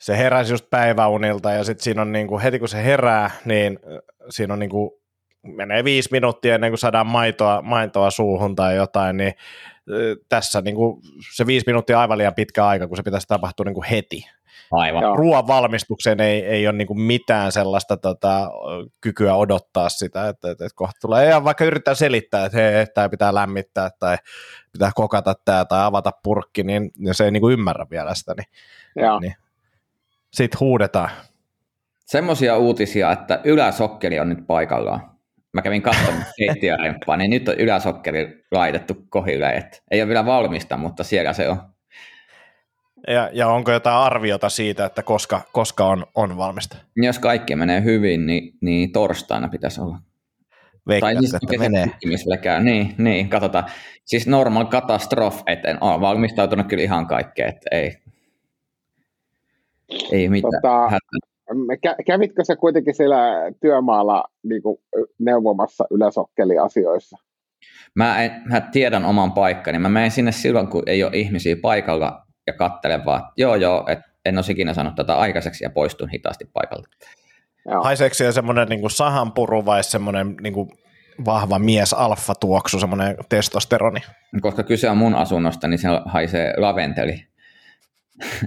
se 0.00 0.18
heräsi 0.18 0.52
just 0.52 0.70
päiväunilta 0.70 1.50
ja 1.50 1.64
sitten 1.64 1.84
siinä 1.84 2.02
on 2.02 2.12
niinku, 2.12 2.38
heti 2.38 2.58
kun 2.58 2.68
se 2.68 2.84
herää, 2.84 3.30
niin 3.44 3.78
siinä 4.30 4.52
on 4.52 4.58
niinku, 4.58 5.02
menee 5.42 5.84
viisi 5.84 6.08
minuuttia 6.12 6.54
ennen 6.54 6.70
kuin 6.70 6.78
saadaan 6.78 7.06
maitoa, 7.06 7.62
maitoa 7.62 8.10
suuhun 8.10 8.56
tai 8.56 8.76
jotain, 8.76 9.16
niin 9.16 9.32
tässä 10.28 10.60
niinku, 10.60 11.00
se 11.36 11.46
viisi 11.46 11.66
minuuttia 11.66 11.96
on 11.96 12.00
aivan 12.00 12.18
liian 12.18 12.34
pitkä 12.34 12.66
aika, 12.66 12.88
kun 12.88 12.96
se 12.96 13.02
pitäisi 13.02 13.28
tapahtua 13.28 13.64
niinku 13.64 13.84
heti. 13.90 14.24
Aivan. 14.70 15.02
Joo. 15.02 15.16
Ruoan 15.16 15.46
valmistukseen 15.46 16.20
ei, 16.20 16.44
ei 16.44 16.68
ole 16.68 16.76
niinku 16.76 16.94
mitään 16.94 17.52
sellaista 17.52 17.96
tota, 17.96 18.50
kykyä 19.00 19.34
odottaa 19.34 19.88
sitä, 19.88 20.28
että, 20.28 20.50
että, 20.50 20.64
että 20.64 20.76
kohta 20.76 20.98
tulee, 21.00 21.26
ja 21.26 21.44
vaikka 21.44 21.64
yrittää 21.64 21.94
selittää, 21.94 22.44
että 22.44 22.58
hei, 22.58 22.86
tämä 22.86 23.08
pitää 23.08 23.34
lämmittää 23.34 23.90
tai 23.98 24.16
pitää 24.72 24.90
kokata 24.94 25.34
tämä 25.44 25.64
tai 25.64 25.84
avata 25.84 26.12
purkki, 26.22 26.62
niin 26.62 26.90
niin 26.98 27.14
se 27.14 27.24
ei 27.24 27.30
niinku 27.30 27.50
ymmärrä 27.50 27.86
vielä 27.90 28.14
sitä, 28.14 28.34
niin, 28.36 28.46
Joo. 29.06 29.20
niin 29.20 29.34
sitten 30.32 30.60
huudetaan. 30.60 31.10
Semmoisia 32.06 32.56
uutisia, 32.56 33.12
että 33.12 33.40
yläsokkeli 33.44 34.20
on 34.20 34.28
nyt 34.28 34.46
paikallaan. 34.46 35.10
Mä 35.52 35.62
kävin 35.62 35.82
katsomaan 35.82 36.24
keittiöremppaa, 36.38 37.16
niin 37.16 37.30
nyt 37.30 37.48
on 37.48 37.54
yläsokkeli 37.54 38.44
laitettu 38.50 38.94
kohille. 39.08 39.50
Et 39.50 39.82
ei 39.90 40.02
ole 40.02 40.08
vielä 40.08 40.26
valmista, 40.26 40.76
mutta 40.76 41.04
siellä 41.04 41.32
se 41.32 41.48
on. 41.48 41.56
Ja, 43.08 43.30
ja 43.32 43.48
onko 43.48 43.72
jotain 43.72 43.96
arviota 43.96 44.48
siitä, 44.48 44.84
että 44.84 45.02
koska, 45.02 45.40
koska 45.52 45.84
on, 45.84 46.06
on 46.14 46.36
valmista? 46.36 46.76
Jos 46.96 47.18
kaikki 47.18 47.56
menee 47.56 47.84
hyvin, 47.84 48.26
niin, 48.26 48.54
niin 48.60 48.92
torstaina 48.92 49.48
pitäisi 49.48 49.80
olla. 49.80 49.98
Veikkaat, 50.88 51.18
siis 51.18 51.34
että 51.34 51.58
menee. 51.58 51.86
Niin, 52.62 52.94
niin, 52.98 53.28
katsotaan. 53.28 53.64
Siis 54.04 54.26
normal 54.26 54.64
katastrof, 54.64 55.42
että 55.46 55.68
en 55.68 55.82
ole 55.82 56.00
valmistautunut 56.00 56.66
kyllä 56.66 56.82
ihan 56.82 57.06
kaikkeen, 57.06 57.48
että 57.48 57.68
ei, 57.72 57.96
ei 60.12 60.28
mitään. 60.28 60.52
Tota. 60.62 60.98
Kä- 61.86 62.04
kävitkö 62.06 62.44
sä 62.44 62.56
kuitenkin 62.56 62.94
siellä 62.94 63.16
työmaalla 63.60 64.24
niin 64.42 64.62
kuin, 64.62 64.78
neuvomassa 65.18 65.84
yläsokkeliasioissa? 65.90 67.18
Mä, 67.94 68.22
en, 68.24 68.42
mä 68.44 68.60
tiedän 68.60 69.04
oman 69.04 69.32
paikkani. 69.32 69.78
Mä 69.78 69.88
menen 69.88 70.10
sinne 70.10 70.32
silloin, 70.32 70.68
kun 70.68 70.82
ei 70.86 71.04
ole 71.04 71.12
ihmisiä 71.14 71.56
paikalla 71.62 72.27
ja 72.48 72.52
kattelen 72.52 73.04
vaan, 73.04 73.20
että 73.20 73.32
joo 73.36 73.54
joo, 73.54 73.84
että 73.88 74.10
en 74.24 74.38
olisi 74.38 74.52
ikinä 74.52 74.74
sanonut 74.74 74.96
tätä 74.96 75.14
aikaiseksi 75.14 75.64
ja 75.64 75.70
poistun 75.70 76.08
hitaasti 76.08 76.44
paikalta. 76.52 76.88
Joo. 77.66 77.82
Haiseeko 77.82 78.14
siellä 78.14 78.32
semmoinen 78.32 78.68
niin 78.68 78.90
sahanpuru 78.90 79.64
vai 79.64 79.84
semmoinen 79.84 80.36
niin 80.40 80.52
kuin 80.52 80.70
vahva 81.24 81.58
mies 81.58 81.92
alfa-tuoksu, 81.92 82.80
semmoinen 82.80 83.16
testosteroni? 83.28 84.00
Koska 84.40 84.62
kyse 84.62 84.90
on 84.90 84.96
mun 84.96 85.14
asunnosta, 85.14 85.68
niin 85.68 85.78
se 85.78 85.88
haisee 86.04 86.54
laventeli. 86.56 87.24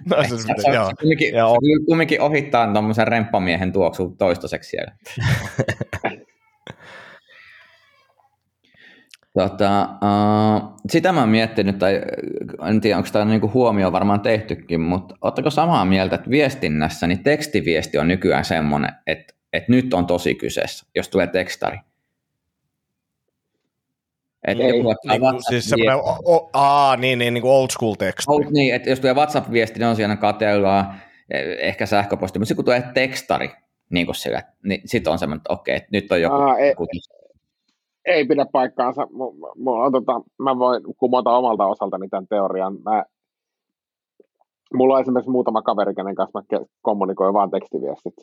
No, 0.10 0.24
se, 0.24 0.38
Se, 0.62 0.72
joo. 0.74 0.88
se 0.90 0.94
kumminkin, 1.00 1.36
Joo. 1.36 1.52
se 1.52 1.86
kumminkin 1.86 2.22
ohittaa 2.22 2.74
tuommoisen 2.74 3.08
remppamiehen 3.08 3.74
tuoksu 3.74 4.16
toistaiseksi 4.18 4.70
siellä. 4.70 4.92
Tota, 9.34 9.82
uh, 9.84 10.74
sitä 10.90 11.12
mä 11.12 11.20
oon 11.20 11.30
miettinyt, 11.30 11.80
tai 11.80 12.02
en 12.70 12.82
tiedä, 12.82 12.98
onko 12.98 13.10
tämä 13.14 13.26
niinku 13.26 13.52
huomio 13.54 13.92
varmaan 13.92 14.20
tehtykin, 14.22 14.82
mutta 14.82 15.16
ootteko 15.22 15.50
samaa 15.50 15.86
mieltä, 15.86 16.16
että 16.16 16.30
viestinnässä 16.30 17.08
niin 17.08 17.24
tekstiviesti 17.24 17.98
on 17.98 18.08
nykyään 18.08 18.46
semmoinen, 18.46 18.92
että, 19.08 19.34
että 19.54 19.72
nyt 19.72 19.94
on 19.94 20.06
tosi 20.06 20.36
kyseessä, 20.36 20.86
jos 20.96 21.10
tulee 21.10 21.28
tekstari. 21.28 21.78
Että 24.48 24.64
Ei. 24.64 24.70
joku 24.78 24.90
Niin, 25.06 25.22
kuin, 25.22 25.32
WhatsApp- 25.34 25.50
siis 25.50 25.70
semmoinen, 25.70 25.96
o, 25.98 26.18
o, 26.26 26.50
aa, 26.54 26.96
niin, 26.98 27.20
niin, 27.20 27.34
niin 27.34 27.42
kuin 27.42 27.52
old 27.52 27.70
school 27.72 27.94
text. 27.94 28.28
Oh, 28.30 28.52
niin, 28.52 28.76
että 28.76 28.90
jos 28.90 29.00
tulee 29.00 29.14
WhatsApp-viesti, 29.16 29.80
niin 29.80 29.88
on 29.88 29.96
siinä 29.96 30.16
katellaan, 30.16 31.02
eh, 31.34 31.44
ehkä 31.60 31.86
sähköposti, 31.86 32.40
mutta 32.40 32.48
sitten 32.48 32.56
kun 32.56 32.66
tulee 32.66 32.84
tekstari, 32.94 33.52
niin 33.90 34.06
kuin 34.06 34.16
sillä, 34.16 34.44
niin 34.64 34.82
sitten 34.86 35.14
on 35.14 35.20
semmoinen, 35.20 35.38
että 35.40 35.54
okei, 35.54 35.76
että 35.76 35.90
nyt 35.92 36.12
on 36.12 36.22
joku. 36.22 36.36
Aa, 36.36 36.58
ei- 36.58 36.70
joku 36.70 36.88
Ei 38.06 38.26
pidä 38.26 38.46
paikkaansa. 38.52 39.04
Mu- 39.04 39.54
mulla 39.56 39.86
on, 39.86 39.92
tota, 39.92 40.22
mä 40.40 40.60
voin 40.60 40.84
kumota 40.98 41.38
omalta 41.38 41.68
osaltani 41.68 42.10
tämän 42.10 42.28
teorian. 42.30 42.78
Mä, 42.84 43.04
mulla 44.74 44.94
on 44.94 45.02
esimerkiksi 45.02 45.32
muutama 45.32 45.62
kaveri, 45.62 45.96
kenen 45.96 46.16
kanssa 46.16 46.40
mä 46.40 46.58
ke- 46.60 46.66
kommunikoin 46.82 47.34
vaan 47.34 47.52
tekstiviestit. 47.52 48.14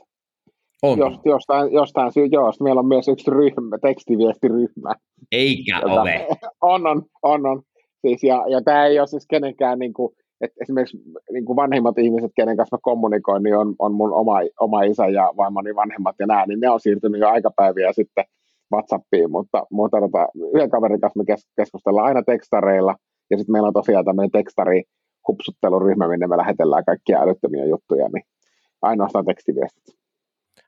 on, 0.82 0.98
Jos, 0.98 1.14
jostain, 1.24 1.72
jostain 1.72 2.12
syy, 2.12 2.26
joo, 2.26 2.52
meillä 2.62 2.78
on 2.78 2.86
myös 2.88 3.08
yksi 3.08 3.30
ryhmä, 3.30 3.78
tekstiviestiryhmä. 3.82 4.94
eikä 5.32 5.80
Jota- 5.80 6.00
ole. 6.00 6.26
On, 6.62 6.86
on, 6.86 7.02
on, 7.22 7.46
on. 7.46 7.62
Siis, 8.00 8.22
ja, 8.24 8.44
ja 8.48 8.62
tämä 8.64 8.86
ei 8.86 8.98
ole 8.98 9.06
siis 9.06 9.26
kenenkään, 9.30 9.78
niin 9.78 9.92
kuin, 9.92 10.12
että 10.40 10.56
esimerkiksi 10.62 10.98
niin 11.32 11.44
kuin 11.44 11.56
vanhimmat 11.56 11.98
ihmiset, 11.98 12.30
kenen 12.36 12.56
kanssa 12.56 12.76
mä 12.76 12.80
kommunikoin, 12.82 13.42
niin 13.42 13.56
on, 13.56 13.74
on 13.78 13.94
mun 13.94 14.12
oma, 14.12 14.34
oma 14.60 14.82
isä 14.82 15.06
ja 15.06 15.32
vaimoni 15.36 15.74
vanhemmat 15.74 16.16
ja 16.18 16.26
nämä, 16.26 16.46
niin 16.46 16.60
ne 16.60 16.70
on 16.70 16.80
siirtynyt 16.80 17.20
jo 17.20 17.28
aikapäiviä 17.28 17.92
sitten 17.92 18.24
WhatsAppiin, 18.72 19.30
mutta, 19.30 19.62
mutta 19.70 20.00
tota, 20.00 20.28
yhden 20.54 20.70
kaverin 20.70 21.00
kanssa 21.00 21.18
me 21.18 21.24
kes- 21.24 21.48
keskustellaan 21.56 22.06
aina 22.06 22.22
tekstareilla, 22.22 22.94
ja 23.30 23.38
sitten 23.38 23.52
meillä 23.52 23.66
on 23.68 23.72
tosiaan 23.74 24.04
tämmöinen 24.04 24.30
tekstari 24.30 24.82
hupsutteluryhmä, 25.28 26.08
minne 26.08 26.26
me 26.26 26.36
lähetellään 26.36 26.84
kaikkia 26.84 27.20
älyttömiä 27.22 27.64
juttuja, 27.64 28.08
niin 28.14 28.22
ainoastaan 28.82 29.24
tekstiviestit. 29.24 29.84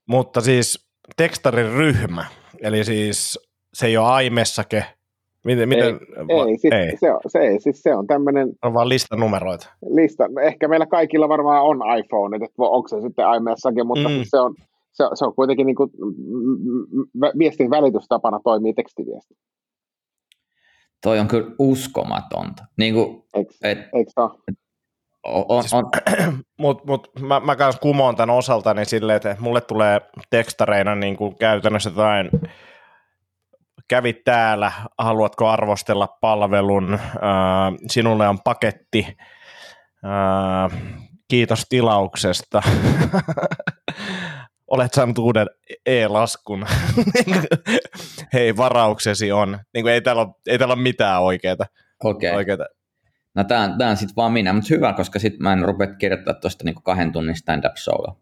Mutta 0.08 0.40
siis 0.40 0.88
tekstarin 1.16 1.72
ryhmä, 1.72 2.24
eli 2.62 2.84
siis 2.84 3.38
se 3.74 3.86
ei 3.86 3.96
ole 3.96 4.06
aimessake. 4.06 4.84
Miten, 5.44 5.68
miten, 5.68 5.94
va- 5.94 6.46
Ei, 6.48 6.58
siis, 6.58 6.74
ei. 6.74 6.96
Se, 6.96 7.12
on, 7.12 7.20
se, 7.26 7.38
ei, 7.38 7.60
siis 7.60 7.82
se 7.82 7.94
on 7.94 8.06
tämmöinen 8.06 8.48
on 8.64 8.74
vaan 8.74 8.88
listanumeroita. 8.88 9.72
lista. 9.94 10.24
Ehkä 10.42 10.68
meillä 10.68 10.86
kaikilla 10.86 11.28
varmaan 11.28 11.62
on 11.62 11.76
iPhone, 11.98 12.36
että 12.36 12.48
onko 12.58 12.88
se 12.88 13.00
sitten 13.00 13.24
iMessakin, 13.36 13.86
mutta 13.86 14.08
Mm. 14.08 14.14
mm. 14.14 14.20
se, 14.24 14.38
on, 14.40 14.54
se, 14.92 15.04
on- 15.04 15.16
se 15.16 15.24
on 15.24 15.34
kuitenkin 15.34 15.66
niin 15.66 15.76
kuin, 15.76 15.90
viestin 17.38 17.70
välitystapana 17.70 18.40
toimii 18.44 18.74
tekstiviesti. 18.74 19.34
Toi 21.02 21.18
on 21.18 21.28
kyllä 21.28 21.50
uskomatonta. 21.58 22.64
Niin 22.78 22.94
kuin, 22.94 23.22
Eikö, 23.34 23.52
et, 23.62 23.78
eikö 23.94 24.10
ole? 24.16 24.30
on, 25.24 25.44
on, 25.48 25.62
Siis- 25.62 25.72
Mutta 26.58 26.84
mut, 26.86 27.08
mä, 27.20 27.40
mä 27.40 27.56
kans 27.56 27.76
kumoon 27.80 28.16
tämän 28.16 28.36
osaltani 28.36 28.84
silleen, 28.84 29.16
että 29.16 29.36
mulle 29.40 29.60
tulee 29.60 30.00
tekstareina 30.30 30.94
niin 30.94 31.16
kuin 31.16 31.36
käytännössä 31.36 31.90
jotain, 31.90 32.30
kävit 33.88 34.24
täällä, 34.24 34.72
haluatko 34.98 35.48
arvostella 35.48 36.06
palvelun, 36.20 36.92
ää, 37.20 37.72
sinulle 37.86 38.28
on 38.28 38.38
paketti, 38.44 39.16
ää, 40.04 40.70
kiitos 41.28 41.66
tilauksesta, 41.68 42.62
olet 44.70 44.92
saanut 44.94 45.18
uuden 45.18 45.46
e-laskun, 45.86 46.66
hei 48.32 48.56
varauksesi 48.56 49.32
on, 49.32 49.58
niin 49.74 49.84
kuin 49.84 49.92
ei, 49.94 50.00
täällä 50.00 50.22
ole, 50.22 50.34
ei 50.46 50.58
täällä 50.58 50.74
ole 50.74 50.82
mitään 50.82 51.22
oikeaa. 51.22 51.56
okei. 52.04 52.30
oikeata. 52.30 52.64
No 53.34 53.44
tää, 53.44 53.60
on- 53.60 53.78
tää 53.78 53.90
on 53.90 53.96
sitten 53.96 54.16
vaan 54.16 54.32
minä, 54.32 54.52
mutta 54.52 54.68
hyvä, 54.70 54.92
koska 54.92 55.18
sitten 55.18 55.42
mä 55.42 55.52
en 55.52 55.64
rupea 55.64 55.86
kirjoittaa 55.86 56.34
tuosta 56.34 56.64
niinku 56.64 56.80
kahden 56.82 57.12
tunnin 57.12 57.36
stand-up 57.36 57.76
showlla. 57.76 58.16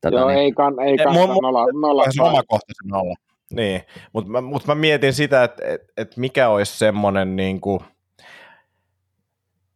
Tätä 0.00 0.16
Joo, 0.16 0.28
niin, 0.28 0.38
ei, 0.38 0.52
kann, 0.52 0.80
ei 0.80 0.90
Ei, 0.90 0.96
kannata 0.96 1.26
mun- 1.26 1.42
nolla, 1.42 1.66
nolla, 1.80 2.04
Se 2.10 2.22
omakohtaisen 2.22 2.92
alla. 2.94 3.14
Niin, 3.54 3.82
mutta 4.12 4.30
mä, 4.30 4.40
mut 4.40 4.66
mä 4.66 4.74
mietin 4.74 5.12
sitä, 5.12 5.44
että 5.44 5.62
et, 5.66 5.80
et 5.96 6.16
mikä 6.16 6.48
olisi 6.48 6.78
semmoinen 6.78 7.36
niin 7.36 7.60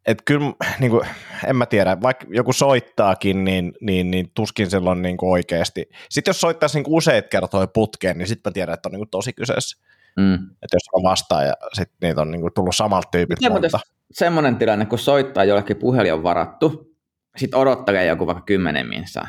että 0.07 0.23
kyllä, 0.27 0.53
niin 0.81 0.91
kuin, 0.91 1.07
en 1.47 1.57
mä 1.57 1.67
tiedä, 1.67 2.01
vaikka 2.03 2.27
joku 2.31 2.53
soittaakin, 2.53 3.45
niin, 3.45 3.73
niin, 3.81 4.11
niin 4.11 4.31
tuskin 4.35 4.71
silloin 4.71 5.03
niin 5.03 5.17
kuin 5.17 5.31
oikeasti. 5.31 5.91
Sitten 6.11 6.31
jos 6.31 6.41
soittaisi 6.41 6.79
niin 6.79 6.85
kuin 6.85 6.95
useita 6.95 7.29
kertoja 7.29 7.67
putkeen, 7.67 8.19
niin 8.19 8.29
sitten 8.29 8.51
mä 8.51 8.55
tiedän, 8.55 8.75
että 8.75 8.89
on 8.89 8.93
niin 8.93 9.01
kuin 9.01 9.11
tosi 9.11 9.33
kyseessä. 9.33 9.79
Mm. 10.17 10.35
Että 10.35 10.77
jos 10.77 10.89
on 10.93 11.03
vastaan 11.03 11.47
ja 11.47 11.55
sitten 11.73 11.97
niitä 12.09 12.21
on 12.21 12.31
niin 12.31 12.41
kuin 12.41 12.55
tullut 12.55 12.77
samalta 12.77 13.09
tyypiltä 13.11 13.51
monta. 13.51 13.81
Semmoinen 14.11 14.57
tilanne, 14.57 14.87
kun 14.87 14.99
soittaa 14.99 15.45
jollekin 15.45 15.77
puhelin 15.77 16.15
on 16.15 16.23
varattu, 16.23 16.97
sitten 17.37 17.61
odottelee 17.61 18.07
joku 18.07 18.27
vaikka 18.27 18.45
kymmenen 18.45 18.89
minsaa, 18.89 19.29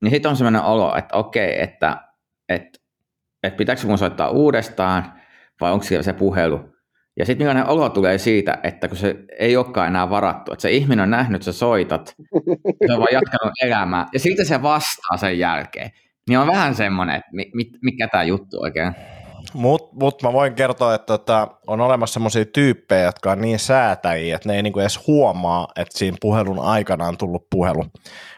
niin 0.00 0.10
sitten 0.10 0.28
on 0.30 0.36
semmoinen 0.36 0.62
olo, 0.62 0.96
että 0.96 1.16
okei, 1.16 1.62
että, 1.62 1.96
että, 2.48 2.78
että 3.42 3.56
pitääkö 3.56 3.86
mun 3.86 3.98
soittaa 3.98 4.30
uudestaan, 4.30 5.12
vai 5.60 5.72
onko 5.72 5.84
siellä 5.84 6.02
se 6.02 6.12
puhelu, 6.12 6.75
ja 7.16 7.26
sitten 7.26 7.46
millainen 7.46 7.66
olo 7.66 7.88
tulee 7.88 8.18
siitä, 8.18 8.58
että 8.62 8.88
kun 8.88 8.96
se 8.96 9.16
ei 9.38 9.56
olekaan 9.56 9.88
enää 9.88 10.10
varattu, 10.10 10.52
että 10.52 10.62
se 10.62 10.70
ihminen 10.70 11.02
on 11.02 11.10
nähnyt, 11.10 11.36
että 11.36 11.52
sä 11.52 11.58
soitat, 11.58 12.14
se 12.86 12.92
on 12.92 12.98
vaan 12.98 13.12
jatkanut 13.12 13.54
elämää, 13.62 14.06
ja 14.12 14.18
siltä 14.18 14.44
se 14.44 14.62
vastaa 14.62 15.16
sen 15.16 15.38
jälkeen. 15.38 15.90
Niin 16.28 16.38
on 16.38 16.46
vähän 16.46 16.74
semmoinen, 16.74 17.16
että 17.16 17.30
mikä 17.82 18.08
tämä 18.08 18.24
juttu 18.24 18.60
oikein. 18.60 18.92
Mutta 19.54 19.96
mut 20.00 20.22
mä 20.22 20.32
voin 20.32 20.54
kertoa, 20.54 20.94
että 20.94 21.06
tota, 21.06 21.48
on 21.66 21.80
olemassa 21.80 22.12
semmoisia 22.12 22.44
tyyppejä, 22.44 23.04
jotka 23.04 23.32
on 23.32 23.40
niin 23.40 23.58
säätäjiä, 23.58 24.36
että 24.36 24.48
ne 24.48 24.56
ei 24.56 24.62
niinku 24.62 24.80
edes 24.80 25.06
huomaa, 25.06 25.68
että 25.76 25.98
siinä 25.98 26.16
puhelun 26.20 26.58
aikana 26.58 27.08
on 27.08 27.18
tullut 27.18 27.46
puhelu. 27.50 27.84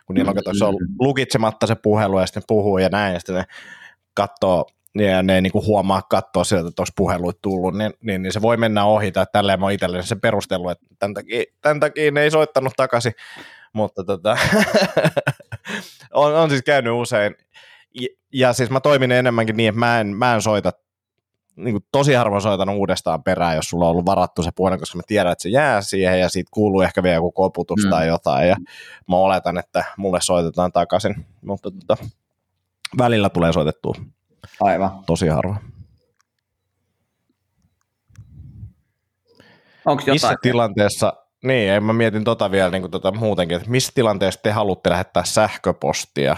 Kun 0.06 0.14
niillä 0.14 0.32
on, 0.46 0.56
se 0.58 0.64
on 0.64 0.76
lukitsematta 0.98 1.66
se 1.66 1.74
puhelu 1.74 2.20
ja 2.20 2.26
sitten 2.26 2.42
puhuu 2.48 2.78
ja 2.78 2.88
näin, 2.88 3.14
ja 3.14 3.20
sitten 3.20 3.34
ne 3.34 3.44
katsoo 4.14 4.66
ja 4.94 5.22
ne 5.22 5.34
ei 5.34 5.42
niin 5.42 5.52
kuin 5.52 5.66
huomaa 5.66 6.02
katsoa 6.02 6.44
sieltä, 6.44 6.68
että 6.68 6.82
olisi 6.82 6.92
puheluit 6.96 7.38
tullut, 7.42 7.76
niin, 7.76 7.92
niin, 8.00 8.22
niin, 8.22 8.32
se 8.32 8.42
voi 8.42 8.56
mennä 8.56 8.84
ohi, 8.84 9.12
tai 9.12 9.26
tälleen 9.32 9.60
mä 9.60 9.66
oon 9.66 9.72
itselleni 9.72 10.06
se 10.06 10.16
perustellut, 10.16 10.70
että 10.70 10.86
tämän 10.98 11.14
takia, 11.14 11.44
tämän 11.60 11.80
takia 11.80 12.10
ne 12.10 12.22
ei 12.22 12.30
soittanut 12.30 12.72
takaisin, 12.76 13.12
mutta 13.72 14.04
tota, 14.04 14.38
on, 16.14 16.34
on, 16.34 16.50
siis 16.50 16.62
käynyt 16.62 16.92
usein, 16.92 17.34
ja, 18.00 18.08
ja 18.32 18.52
siis 18.52 18.70
mä 18.70 18.80
toimin 18.80 19.12
enemmänkin 19.12 19.56
niin, 19.56 19.68
että 19.68 19.78
mä 19.78 20.00
en, 20.00 20.06
mä 20.06 20.34
en 20.34 20.42
soita, 20.42 20.72
niin 21.56 21.74
kuin 21.74 21.84
tosi 21.92 22.14
harvoin 22.14 22.42
soitan 22.42 22.68
uudestaan 22.68 23.22
perään, 23.22 23.56
jos 23.56 23.68
sulla 23.68 23.84
on 23.84 23.90
ollut 23.90 24.06
varattu 24.06 24.42
se 24.42 24.50
puhelin, 24.56 24.78
koska 24.78 24.96
mä 24.96 25.02
tiedän, 25.06 25.32
että 25.32 25.42
se 25.42 25.48
jää 25.48 25.82
siihen, 25.82 26.20
ja 26.20 26.28
siitä 26.28 26.48
kuuluu 26.52 26.80
ehkä 26.80 27.02
vielä 27.02 27.14
joku 27.14 27.32
koputus 27.32 27.84
mm. 27.84 27.90
tai 27.90 28.06
jotain, 28.06 28.48
ja 28.48 28.56
mä 29.08 29.16
oletan, 29.16 29.58
että 29.58 29.84
mulle 29.96 30.20
soitetaan 30.20 30.72
takaisin, 30.72 31.26
mutta 31.42 31.70
tota, 31.70 31.96
välillä 32.98 33.28
tulee 33.28 33.52
soitettua. 33.52 33.94
Aivan. 34.60 35.04
Tosi 35.06 35.28
harva. 35.28 35.56
Onko 39.84 40.00
jotain? 40.00 40.14
Missä 40.14 40.34
tilanteessa, 40.42 41.12
niin, 41.44 41.70
en 41.70 41.84
mä 41.84 41.92
mietin 41.92 42.24
tota 42.24 42.50
vielä 42.50 42.70
niin 42.70 42.82
kuin 42.82 42.90
tota 42.90 43.12
muutenkin, 43.12 43.56
että 43.56 43.70
missä 43.70 43.92
tilanteessa 43.94 44.40
te 44.42 44.50
haluatte 44.50 44.90
lähettää 44.90 45.24
sähköpostia 45.24 46.36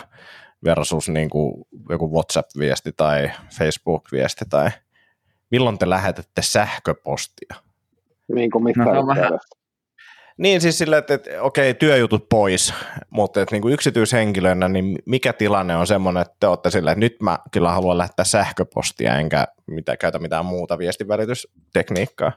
versus 0.64 1.08
niin 1.08 1.30
kuin 1.30 1.64
joku 1.88 2.14
WhatsApp-viesti 2.14 2.92
tai 2.96 3.30
Facebook-viesti 3.58 4.44
tai 4.50 4.70
milloin 5.50 5.78
te 5.78 5.88
lähetätte 5.88 6.42
sähköpostia? 6.42 7.54
Niin 8.34 8.50
kuin 8.50 8.64
mitä 8.64 8.84
no, 8.84 9.06
vähän, 9.06 9.38
niin 10.40 10.60
siis 10.60 10.78
sillä, 10.78 10.98
että, 10.98 11.14
että 11.14 11.42
okei, 11.42 11.74
työjutut 11.74 12.28
pois, 12.28 12.74
mutta 13.10 13.42
että 13.42 13.54
niin 13.54 13.62
kuin 13.62 13.74
yksityishenkilönä, 13.74 14.68
niin 14.68 14.98
mikä 15.06 15.32
tilanne 15.32 15.76
on 15.76 15.86
semmoinen, 15.86 16.20
että 16.20 16.36
te 16.40 16.46
olette 16.46 16.70
sillä, 16.70 16.90
että 16.90 17.00
nyt 17.00 17.16
mä 17.22 17.38
kyllä 17.50 17.70
haluan 17.70 17.98
lähettää 17.98 18.24
sähköpostia, 18.24 19.18
enkä 19.18 19.46
mitä, 19.66 19.96
käytä 19.96 20.18
mitään 20.18 20.46
muuta 20.46 20.78
viestivälitystekniikkaa? 20.78 22.32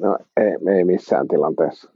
No 0.00 0.18
ei, 0.36 0.76
ei 0.76 0.84
missään 0.84 1.28
tilanteessa. 1.28 1.90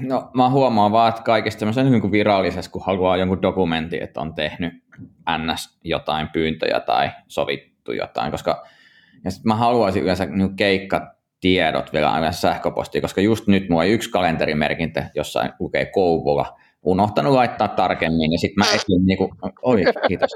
No 0.00 0.30
mä 0.34 0.50
huomaan 0.50 0.92
vaan, 0.92 1.08
että 1.08 1.22
kaikista 1.22 1.58
tämmöisen 1.58 1.90
niin 1.90 2.00
kuin 2.00 2.12
virallisessa, 2.12 2.70
kun 2.70 2.82
haluaa 2.84 3.16
jonkun 3.16 3.42
dokumentin, 3.42 4.02
että 4.02 4.20
on 4.20 4.34
tehnyt 4.34 4.72
ns. 5.38 5.78
jotain 5.84 6.28
pyyntöjä 6.28 6.80
tai 6.80 7.10
sovittu 7.28 7.92
jotain, 7.92 8.30
koska 8.30 8.66
ja 9.24 9.30
sit 9.30 9.44
mä 9.44 9.54
haluaisin 9.54 10.02
yleensä 10.02 10.26
niin 10.26 10.56
keikka 10.56 11.19
tiedot 11.40 11.92
vielä 11.92 12.12
aina 12.12 12.32
sähköpostiin, 12.32 13.02
koska 13.02 13.20
just 13.20 13.46
nyt 13.46 13.68
mulla 13.68 13.84
yksi 13.84 14.10
kalenterimerkintä, 14.10 15.10
jossa 15.14 15.44
lukee 15.60 15.84
Kouvola, 15.84 16.56
unohtanut 16.82 17.34
laittaa 17.34 17.68
tarkemmin, 17.68 18.32
ja 18.32 18.38
sitten 18.38 18.66
mä 18.66 18.74
etin 18.74 19.06
niin 19.06 19.18
kuin, 19.18 19.30
oi, 19.62 19.82
kiitos. 20.08 20.30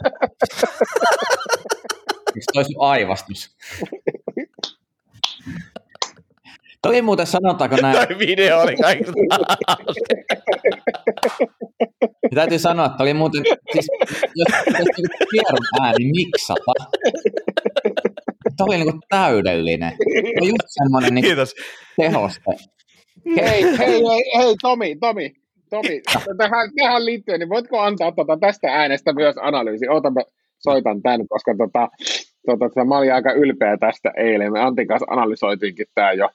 Miksi 2.35 2.51
toi 2.53 2.65
sun 2.65 2.75
aivastus? 2.79 3.57
Toi 6.83 7.03
muuten 7.03 7.27
sanotaanko 7.27 7.77
näin. 7.77 7.97
Toi 7.97 8.19
video 8.19 8.61
oli 8.61 8.77
kaikista. 8.77 9.13
täytyy 12.35 12.59
sanoa, 12.59 12.87
että 12.87 13.03
oli 13.03 13.15
muuten, 13.15 13.43
siis, 13.73 13.87
jos 14.35 14.65
pitäisi 14.65 15.03
tiedon 15.31 15.67
ääni 15.83 16.05
miksata, 16.05 16.73
Tämä 18.57 18.67
oli 18.67 18.77
niinku 18.77 18.99
täydellinen. 19.09 19.93
Tämä 20.35 20.49
just 20.49 20.67
semmoinen 20.67 21.15
niinku 21.15 21.29
Kiitos. 21.29 21.55
tehoste. 21.97 22.53
Hei, 23.37 23.63
hei, 23.63 24.03
hei, 24.09 24.23
hei, 24.39 24.55
Tomi, 24.63 24.97
Tomi, 24.97 25.33
Tomi, 25.71 26.01
tähän, 26.39 26.71
tähän 26.77 27.05
liittyen, 27.05 27.41
niin 27.41 27.49
voitko 27.49 27.81
antaa 27.81 28.13
tota 28.13 28.37
tästä 28.41 28.69
äänestä 28.69 29.13
myös 29.13 29.37
analyysi? 29.41 29.89
Oota, 29.89 30.11
mä 30.11 30.21
soitan 30.59 31.03
tämän, 31.03 31.29
koska 31.29 31.55
tota, 31.59 31.89
tota, 32.47 32.69
tota, 32.69 32.85
mä 32.85 32.99
olin 32.99 33.15
aika 33.15 33.33
ylpeä 33.33 33.77
tästä 33.77 34.11
eilen. 34.17 34.53
Me 34.53 34.61
Antin 34.61 34.89
kanssa 34.89 35.07
analysoitiinkin 35.11 35.87
tämä 35.95 36.13
jo, 36.13 36.29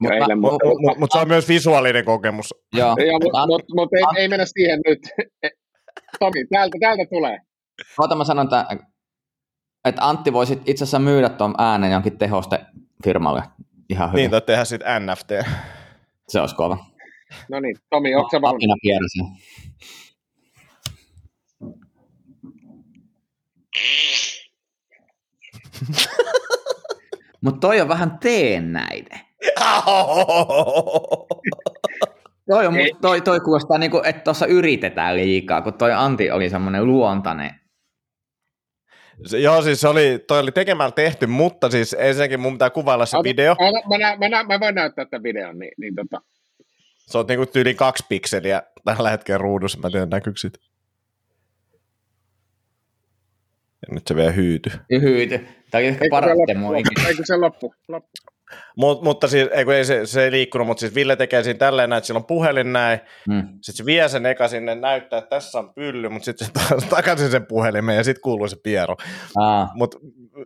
mutta 0.00 0.14
eilen. 0.14 0.38
Mutta 0.38 0.66
mut, 0.66 0.80
mut, 0.80 0.98
mut 0.98 1.12
se 1.12 1.18
on 1.18 1.28
myös 1.28 1.48
visuaalinen 1.48 2.04
kokemus. 2.04 2.54
Joo. 2.76 2.96
Mutta 3.12 3.46
mut, 3.46 3.62
mut, 3.74 3.88
ei, 3.92 4.22
ei 4.22 4.28
mennä 4.28 4.46
siihen 4.46 4.80
nyt. 4.86 4.98
Tomi, 6.18 6.46
täältä, 6.50 6.78
täältä 6.80 7.04
tulee. 7.10 7.38
Oota, 7.98 8.14
mä 8.14 8.24
sanon 8.24 8.48
tämän 8.48 8.66
että 9.84 10.08
Antti 10.08 10.32
voisi 10.32 10.52
itse 10.66 10.84
asiassa 10.84 10.98
myydä 10.98 11.28
tuon 11.28 11.54
äänen 11.58 11.92
jonkin 11.92 12.18
tehoste 12.18 12.60
firmalle 13.04 13.42
ihan 13.88 14.08
hyvin. 14.12 14.20
Niin, 14.20 14.30
tai 14.30 14.40
tehdä 14.40 14.64
sitten 14.64 15.06
NFT. 15.06 15.28
Se 16.28 16.40
olisi 16.40 16.54
kova. 16.54 16.78
No 17.48 17.60
niin, 17.60 17.76
Tomi, 17.90 18.14
onko 18.14 18.30
se 18.30 18.40
valmis? 18.40 18.64
Mutta 27.40 27.60
toi 27.60 27.80
on 27.80 27.88
vähän 27.88 28.18
teennäide. 28.18 29.20
toi, 32.50 32.66
on, 32.66 32.74
toi, 33.00 33.20
toi 33.20 33.40
kuulostaa 33.40 33.78
niin 33.78 33.90
kuin, 33.90 34.06
että 34.06 34.22
tuossa 34.22 34.46
yritetään 34.46 35.16
liikaa, 35.16 35.62
kun 35.62 35.74
toi 35.74 35.92
Antti 35.92 36.30
oli 36.30 36.50
semmoinen 36.50 36.86
luontainen 36.86 37.59
se, 39.26 39.38
joo, 39.38 39.62
siis 39.62 39.80
se 39.80 39.88
oli, 39.88 40.24
toi 40.26 40.40
oli 40.40 40.52
tekemällä 40.52 40.92
tehty, 40.92 41.26
mutta 41.26 41.70
siis 41.70 41.96
ensinnäkin 41.98 42.40
mun 42.40 42.52
pitää 42.52 42.70
kuvailla 42.70 43.06
se 43.06 43.16
Ota, 43.16 43.24
video. 43.24 43.56
Mä, 43.88 43.98
mä, 43.98 44.16
mä, 44.16 44.28
mä, 44.28 44.44
mä 44.44 44.60
voin 44.60 44.74
näyttää 44.74 45.04
tämän 45.04 45.22
videon, 45.22 45.58
niin, 45.58 45.72
niin 45.78 45.94
tota. 45.94 46.22
Se 46.96 47.18
on 47.18 47.26
niinku 47.26 47.46
tyyli 47.46 47.74
kaksi 47.74 48.04
pikseliä 48.08 48.62
tällä 48.84 49.10
hetkellä 49.10 49.38
ruudussa, 49.38 49.78
mä 49.78 49.90
tiedän 49.90 50.10
näkyykö 50.10 50.40
sit. 50.40 50.58
Ja 53.82 53.94
nyt 53.94 54.06
se 54.06 54.16
vielä 54.16 54.30
hyyty. 54.30 54.70
Hyyty. 55.02 55.38
Tämä 55.70 55.82
on 55.82 55.88
ehkä 55.88 56.04
paras 56.10 56.38
demo 56.48 56.74
Eikö 56.74 57.22
se 57.24 57.36
loppu? 57.36 57.74
loppu. 57.88 58.10
Mut, 58.76 59.02
mutta 59.02 59.28
siis, 59.28 59.48
ei, 59.52 59.64
ei 59.74 59.84
se, 59.84 60.06
se, 60.06 60.24
ei 60.24 60.30
liikkunut, 60.30 60.66
mutta 60.66 60.80
siis 60.80 60.94
Ville 60.94 61.16
tekee 61.16 61.42
siinä 61.42 61.58
tälleen 61.58 61.90
näin, 61.90 61.98
että 61.98 62.06
sillä 62.06 62.18
on 62.18 62.24
puhelin 62.24 62.72
näin, 62.72 63.00
hmm. 63.30 63.40
sitten 63.40 63.74
se 63.74 63.86
vie 63.86 64.08
sen 64.08 64.26
eka 64.26 64.48
sinne 64.48 64.74
näyttää, 64.74 65.18
että 65.18 65.30
tässä 65.30 65.58
on 65.58 65.74
pylly, 65.74 66.08
mutta 66.08 66.24
sitten 66.24 66.46
se 66.46 66.52
taas 66.52 66.84
takaisin 66.96 67.30
sen 67.30 67.46
puhelimen 67.46 67.96
ja 67.96 68.04
sitten 68.04 68.22
kuuluu 68.22 68.48
se 68.48 68.56
piero. 68.62 68.96
Mutta 69.74 69.98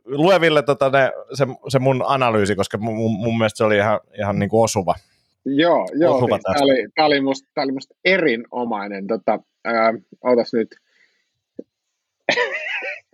lue 0.04 0.40
Ville 0.40 0.62
tota, 0.62 0.90
ne, 0.90 1.12
se, 1.32 1.46
se, 1.68 1.78
mun 1.78 2.04
analyysi, 2.06 2.56
koska 2.56 2.78
mun, 2.78 3.12
mun 3.12 3.38
mielestä 3.38 3.56
se 3.56 3.64
oli 3.64 3.76
ihan, 3.76 4.00
ihan 4.18 4.38
niin 4.38 4.48
kuin 4.48 4.64
osuva. 4.64 4.94
Joo, 5.44 5.88
joo 5.94 6.16
osuva 6.16 6.36
siis 6.36 6.42
tämä, 6.42 6.64
oli, 6.64 6.86
oli 6.98 7.20
musta, 7.20 7.62
oli 7.62 7.72
musta 7.72 7.94
erinomainen. 8.04 9.06
Tota, 9.06 9.38
ää, 9.64 9.92
ootas 10.24 10.52
nyt. 10.52 10.76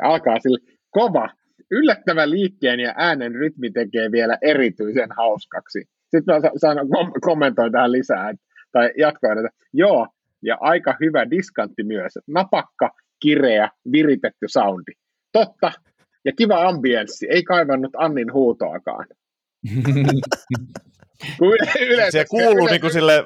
Alkaa 0.03 0.41
sille 0.41 0.59
kova 0.91 1.28
yllättävä 1.70 2.30
liikkeen 2.30 2.80
ja 2.80 2.94
äänen 2.96 3.34
rytmi 3.34 3.70
tekee 3.70 4.12
vielä 4.12 4.38
erityisen 4.42 5.08
hauskaksi. 5.16 5.80
Sitten 6.10 6.34
mä 6.34 6.50
saan 6.56 6.76
kom- 6.88 7.12
kommentoin 7.20 7.72
tähän 7.72 7.92
lisää, 7.92 8.34
tai 8.72 8.90
jatkoa 8.98 9.32
että 9.32 9.48
joo, 9.72 10.06
ja 10.42 10.56
aika 10.60 10.96
hyvä 11.00 11.30
diskantti 11.30 11.82
myös. 11.82 12.12
Napakka, 12.26 12.90
kireä, 13.22 13.68
viritetty 13.92 14.46
soundi. 14.46 14.92
Totta, 15.32 15.72
ja 16.24 16.32
kiva 16.32 16.68
ambienssi, 16.68 17.26
ei 17.30 17.42
kaivannut 17.42 17.92
Annin 17.96 18.32
huutoakaan. 18.32 19.06
yleensä, 21.80 22.18
se 22.18 22.24
kuuluu 22.30 22.52
yleensä, 22.52 22.70
niin 22.70 22.80
kuin 22.80 22.92
sille, 22.92 23.24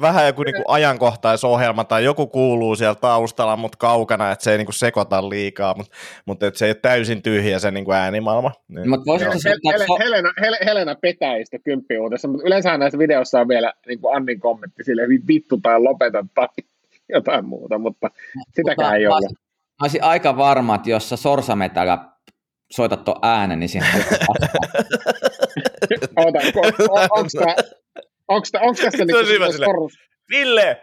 vähän 0.00 0.26
joku 0.26 0.42
niinku 0.42 0.62
ajankohtaisohjelma 0.68 1.84
tai 1.84 2.04
joku 2.04 2.26
kuuluu 2.26 2.76
siellä 2.76 2.94
taustalla, 2.94 3.56
mutta 3.56 3.78
kaukana, 3.78 4.30
että 4.32 4.44
se 4.44 4.52
ei 4.52 4.58
niinku 4.58 4.72
sekoita 4.72 5.28
liikaa, 5.28 5.74
mutta 5.76 5.92
mut 6.26 6.42
et 6.42 6.56
se 6.56 6.64
ei 6.66 6.70
ole 6.70 6.74
täysin 6.82 7.22
tyhjä 7.22 7.58
se 7.58 7.70
niinku 7.70 7.92
äänimaailma. 7.92 8.52
Niin, 8.68 8.90
Mut 8.90 9.06
voisiko 9.06 9.30
Hel- 9.32 9.38
se 9.38 9.50
Hel- 9.50 9.86
so- 9.86 9.98
Helena, 9.98 10.32
Hel- 10.40 10.64
Helena 10.64 10.94
Petäistä 10.94 11.58
kymppiuutessa, 11.58 12.28
mutta 12.28 12.46
yleensä 12.46 12.78
näissä 12.78 12.98
videoissa 12.98 13.40
on 13.40 13.48
vielä 13.48 13.72
niin 13.86 14.00
kuin 14.00 14.16
Annin 14.16 14.40
kommentti 14.40 14.84
sille 14.84 15.02
vittu 15.28 15.58
tai 15.62 15.80
lopeta 15.80 16.26
tai 16.34 16.48
jotain 17.14 17.44
muuta, 17.44 17.78
mutta 17.78 18.10
sitäkään 18.54 18.88
Mutta 18.88 18.96
ei 18.96 19.06
olisin- 19.06 19.36
Mä 19.80 19.84
olisin 19.84 20.02
aika 20.02 20.36
varma, 20.36 20.74
että 20.74 20.90
jos 20.90 21.08
sä 21.08 21.16
sorsametällä 21.16 21.98
soitat 22.72 23.04
tuon 23.04 23.18
äänen, 23.22 23.60
niin 23.60 23.68
siihen 23.68 23.88
Oota, 26.16 26.38
onko 27.10 27.28
tässä 27.44 27.76
Se 28.30 29.04
niinku 29.04 29.18
on 29.18 29.26
hyvä 29.26 29.26
semmoinen 29.26 29.52
sille. 29.52 29.66
sor- 29.66 30.06
Ville! 30.30 30.80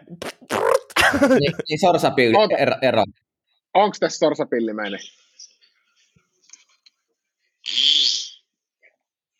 niin, 1.28 1.52
niin 1.68 1.78
sorsapilli 1.80 2.36
Oota. 2.36 2.56
ero. 2.56 2.74
ero. 2.82 3.04
onko 3.74 3.96
tässä 4.00 4.18
sorsapillimäinen? 4.18 5.00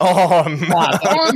On! 0.01 0.59
On, 1.05 1.35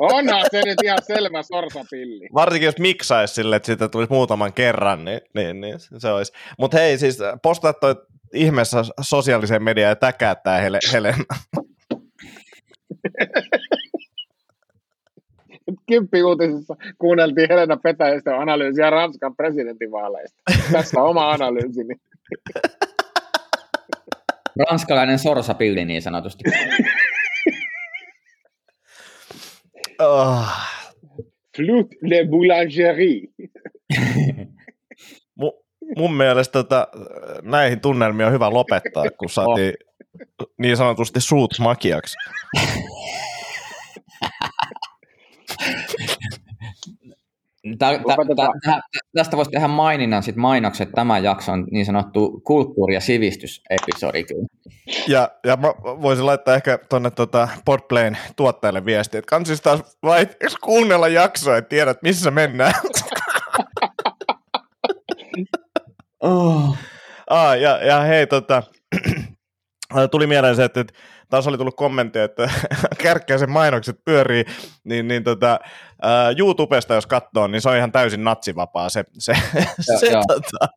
onhan 0.00 0.44
se 0.50 0.62
nyt 0.64 0.78
ihan 0.84 0.98
selvä 1.02 1.42
sorsapilli. 1.42 2.28
Varsinkin 2.34 2.66
jos 2.66 2.78
miksaisi 2.78 3.34
sille, 3.34 3.56
että 3.56 3.66
siitä 3.66 3.88
tulisi 3.88 4.12
muutaman 4.12 4.52
kerran, 4.52 5.04
niin, 5.04 5.20
niin, 5.34 5.60
niin 5.60 5.74
se 5.98 6.08
olisi. 6.08 6.32
Mutta 6.58 6.78
hei, 6.78 6.98
siis 6.98 7.18
postaa 7.42 7.72
toi 7.72 7.94
ihmeessä 8.34 8.78
sosiaaliseen 9.00 9.62
mediaan 9.62 9.88
ja 9.88 9.96
täkää 9.96 10.34
tää 10.34 10.60
Hele, 10.60 10.78
Helena. 10.92 11.24
Kymppiuutisissa 15.88 16.76
kuunneltiin 16.98 17.48
Helena 17.50 17.76
Petäistä 17.76 18.38
analyysiä 18.38 18.90
Ranskan 18.90 19.36
presidentinvaaleista. 19.36 20.42
Tässä 20.72 21.02
oma 21.02 21.30
analyysini. 21.30 21.94
Ranskalainen 24.58 25.18
sorsapilli 25.18 25.84
niin 25.84 26.02
sanotusti. 26.02 26.44
Oh. 29.98 30.46
Flute 31.56 31.96
de 32.10 32.26
boulangerie. 32.30 33.20
Mu, 35.34 35.52
mun 35.96 36.14
mielestä 36.14 36.52
tota, 36.52 36.88
näihin 37.42 37.80
tunnelmiin 37.80 38.26
on 38.26 38.32
hyvä 38.32 38.50
lopettaa, 38.50 39.04
kun 39.18 39.30
saatiin 39.30 39.74
niin 40.58 40.76
sanotusti 40.76 41.20
suut 41.20 41.50
makiaksi. 41.58 42.16
Tä, 47.78 47.86
tä, 48.36 48.48
tä, 48.64 48.80
tästä 49.16 49.36
voisi 49.36 49.50
tehdä 49.50 49.68
maininnan 49.68 50.22
sit 50.22 50.36
mainokset 50.36 50.90
tämän 50.94 51.24
jakson 51.24 51.66
niin 51.70 51.86
sanottu 51.86 52.40
kulttuuri- 52.44 52.94
ja 52.94 53.00
sivistysepisodi. 53.00 54.24
Ja, 55.08 55.30
ja 55.46 55.56
mä 55.56 55.68
voisin 55.84 56.26
laittaa 56.26 56.54
ehkä 56.54 56.78
tuonne 56.88 57.10
tota 57.10 57.48
Podplayn 57.64 58.18
tuottajalle 58.36 58.84
viestiä, 58.84 59.18
että 59.18 59.28
kansis 59.28 59.60
taas 59.60 59.98
vai 60.02 60.26
kuunnella 60.60 61.08
jaksoa, 61.08 61.56
että 61.56 61.68
tiedät 61.68 62.02
missä 62.02 62.30
mennään. 62.30 62.74
Oh. 66.22 66.76
Ah, 67.30 67.58
ja, 67.58 67.84
ja 67.84 68.00
hei, 68.00 68.26
tota, 68.26 68.62
tuli 70.10 70.26
mieleen 70.26 70.56
se, 70.56 70.64
että, 70.64 70.80
että 70.80 70.92
taas 71.28 71.46
oli 71.46 71.58
tullut 71.58 71.76
kommentti, 71.76 72.18
että 72.18 72.50
kärkkäisen 73.02 73.50
mainokset 73.50 74.04
pyörii, 74.04 74.44
niin, 74.84 75.08
niin 75.08 75.24
tota, 75.24 75.60
ää, 76.02 76.30
YouTubesta 76.38 76.94
jos 76.94 77.06
katsoo, 77.06 77.46
niin 77.46 77.60
se 77.60 77.68
on 77.68 77.76
ihan 77.76 77.92
täysin 77.92 78.24
natsivapaa 78.24 78.88
se, 78.88 79.04
se, 79.18 79.32
se 80.00 80.06
joo. 80.06 80.22
tota, 80.28 80.68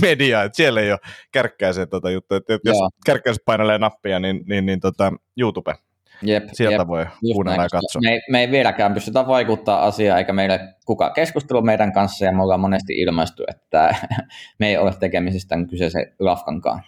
media, 0.00 0.42
että 0.42 0.56
siellä 0.56 0.80
ei 0.80 0.92
ole 0.92 1.00
kärkkäisen 1.32 1.88
tota 1.88 2.10
juttu, 2.10 2.34
että 2.34 2.58
jos 2.64 2.76
kärkkäiset 3.06 3.42
painelee 3.44 3.78
nappia, 3.78 4.20
niin, 4.20 4.40
niin, 4.46 4.66
niin 4.66 4.80
tota, 4.80 5.12
YouTube, 5.36 5.74
Jep, 6.22 6.44
sieltä 6.52 6.76
jep. 6.76 6.88
voi 6.88 7.06
kuunnella 7.32 7.62
ja 7.62 7.68
katsoa. 7.68 8.00
Me, 8.00 8.10
ei- 8.10 8.20
me 8.30 8.40
ei 8.40 8.50
vieläkään 8.50 8.94
pystytä 8.94 9.26
vaikuttaa 9.26 9.84
asiaan, 9.86 10.18
eikä 10.18 10.32
meille 10.32 10.60
kukaan 10.86 11.12
keskustelu 11.12 11.62
meidän 11.62 11.92
kanssa, 11.92 12.24
ja 12.24 12.32
me 12.32 12.42
ollaan 12.42 12.60
monesti 12.60 12.92
ilmaistu, 12.92 13.44
että 13.48 13.94
me 14.60 14.68
ei 14.68 14.76
ole 14.76 14.92
tekemisissä 15.00 15.48
tämän 15.48 15.66
kyseisen 15.66 16.12
lafkankaan. 16.18 16.82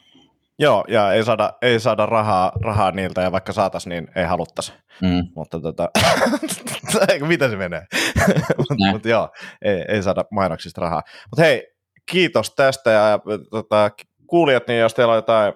Joo, 0.59 0.85
ja 0.89 1.13
ei 1.13 1.25
saada, 1.25 1.53
ei 1.63 1.81
saada 1.81 2.07
rahaa, 2.07 2.53
rahaa 2.65 2.91
niiltä, 2.91 3.23
ja 3.23 3.33
vaikka 3.33 3.53
saatas, 3.53 3.87
niin 3.87 4.09
ei 4.17 4.25
haluttaisi. 4.25 4.73
Mm. 5.03 5.29
Mutta 5.35 5.61
tota, 5.61 5.91
mitä 7.29 7.51
se 7.51 7.57
menee? 7.57 7.83
Mutta 8.59 8.75
mut 8.91 9.05
joo, 9.05 9.29
ei, 9.63 9.85
ei 9.89 10.03
saada 10.03 10.25
mainoksista 10.31 10.81
rahaa. 10.81 11.03
Mutta 11.31 11.43
hei, 11.43 11.67
kiitos 12.11 12.55
tästä 12.55 12.91
ja 12.91 13.19
tota, 13.51 13.91
kuulijat, 14.27 14.69
niin 14.69 14.81
jos 14.81 14.95
teillä 14.95 15.13
on 15.13 15.19
jotain 15.19 15.55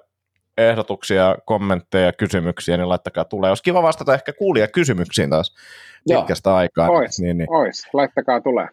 ehdotuksia, 0.59 1.37
kommentteja, 1.45 2.13
kysymyksiä, 2.13 2.77
niin 2.77 2.89
laittakaa 2.89 3.25
tulee. 3.25 3.51
Olisi 3.51 3.63
kiva 3.63 3.83
vastata 3.83 4.15
ehkä 4.15 4.33
kuulijakysymyksiin 4.33 5.31
taas 5.31 5.55
Joo. 6.07 6.21
pitkästä 6.21 6.55
aikaa. 6.55 6.89
Ois, 6.91 7.21
Niin, 7.21 7.39
niin. 7.39 7.53
ois, 7.53 7.89
laittakaa 7.93 8.41
tulee. 8.41 8.69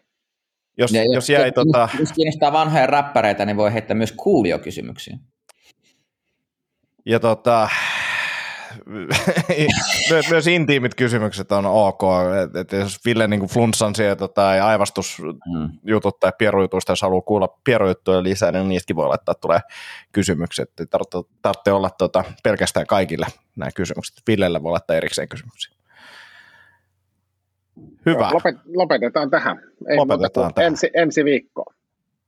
Jos, 0.78 0.92
Ja 0.92 1.02
jos 1.14 1.30
jäi 1.30 1.46
jos, 1.46 1.54
tota, 1.54 1.88
jos 1.98 2.12
kiinnostaa 2.12 2.52
vanhoja 2.52 2.86
räppäreitä, 2.86 3.46
niin 3.46 3.56
voi 3.56 3.72
heittää 3.72 3.96
myös 3.96 4.12
kuuliokysymyksiä. 4.12 5.18
Ja 7.08 7.20
tota, 7.20 7.68
myös, 10.10 10.30
myös 10.30 10.46
intiimit 10.46 10.94
kysymykset 10.94 11.52
on 11.52 11.66
ok, 11.66 12.02
että 12.44 12.60
et 12.60 12.72
jos 12.72 12.98
Ville 13.04 13.28
niin 13.28 13.46
flunssan 13.46 13.94
sieltä 13.94 14.28
tai 14.28 14.60
aivastus 14.60 15.18
Mm. 15.22 15.70
tai 16.20 16.32
pierujutuista, 16.38 16.92
jos 16.92 17.02
haluaa 17.02 17.20
kuulla 17.22 17.58
pierujuttuja 17.64 18.22
lisää, 18.22 18.52
niin 18.52 18.68
niistäkin 18.68 18.96
voi 18.96 19.08
laittaa 19.08 19.34
tulee 19.34 19.60
kysymykset. 20.12 20.80
Ei 20.80 20.86
tarvitse, 20.86 21.18
tarvitse 21.42 21.72
olla 21.72 21.90
tota, 21.90 22.24
pelkästään 22.42 22.86
kaikille 22.86 23.26
nämä 23.56 23.70
kysymykset. 23.74 24.22
Villelle 24.26 24.62
voi 24.62 24.72
laittaa 24.72 24.96
erikseen 24.96 25.28
kysymyksiä. 25.28 25.74
Hyvä. 28.06 28.30
Lopet, 28.32 28.56
lopetetaan 28.74 29.30
tähän. 29.30 29.62
Ei 29.88 29.96
Lopetetaan 29.96 30.54
tähän. 30.54 30.66
Ensi, 30.66 30.90
ensi 30.94 31.24
viikkoon. 31.24 31.74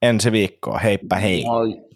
Ensi 0.02 0.32
viikkoa. 0.32 0.78
Heippa 0.78 1.16
hei. 1.16 1.44
Moi. 1.44 1.89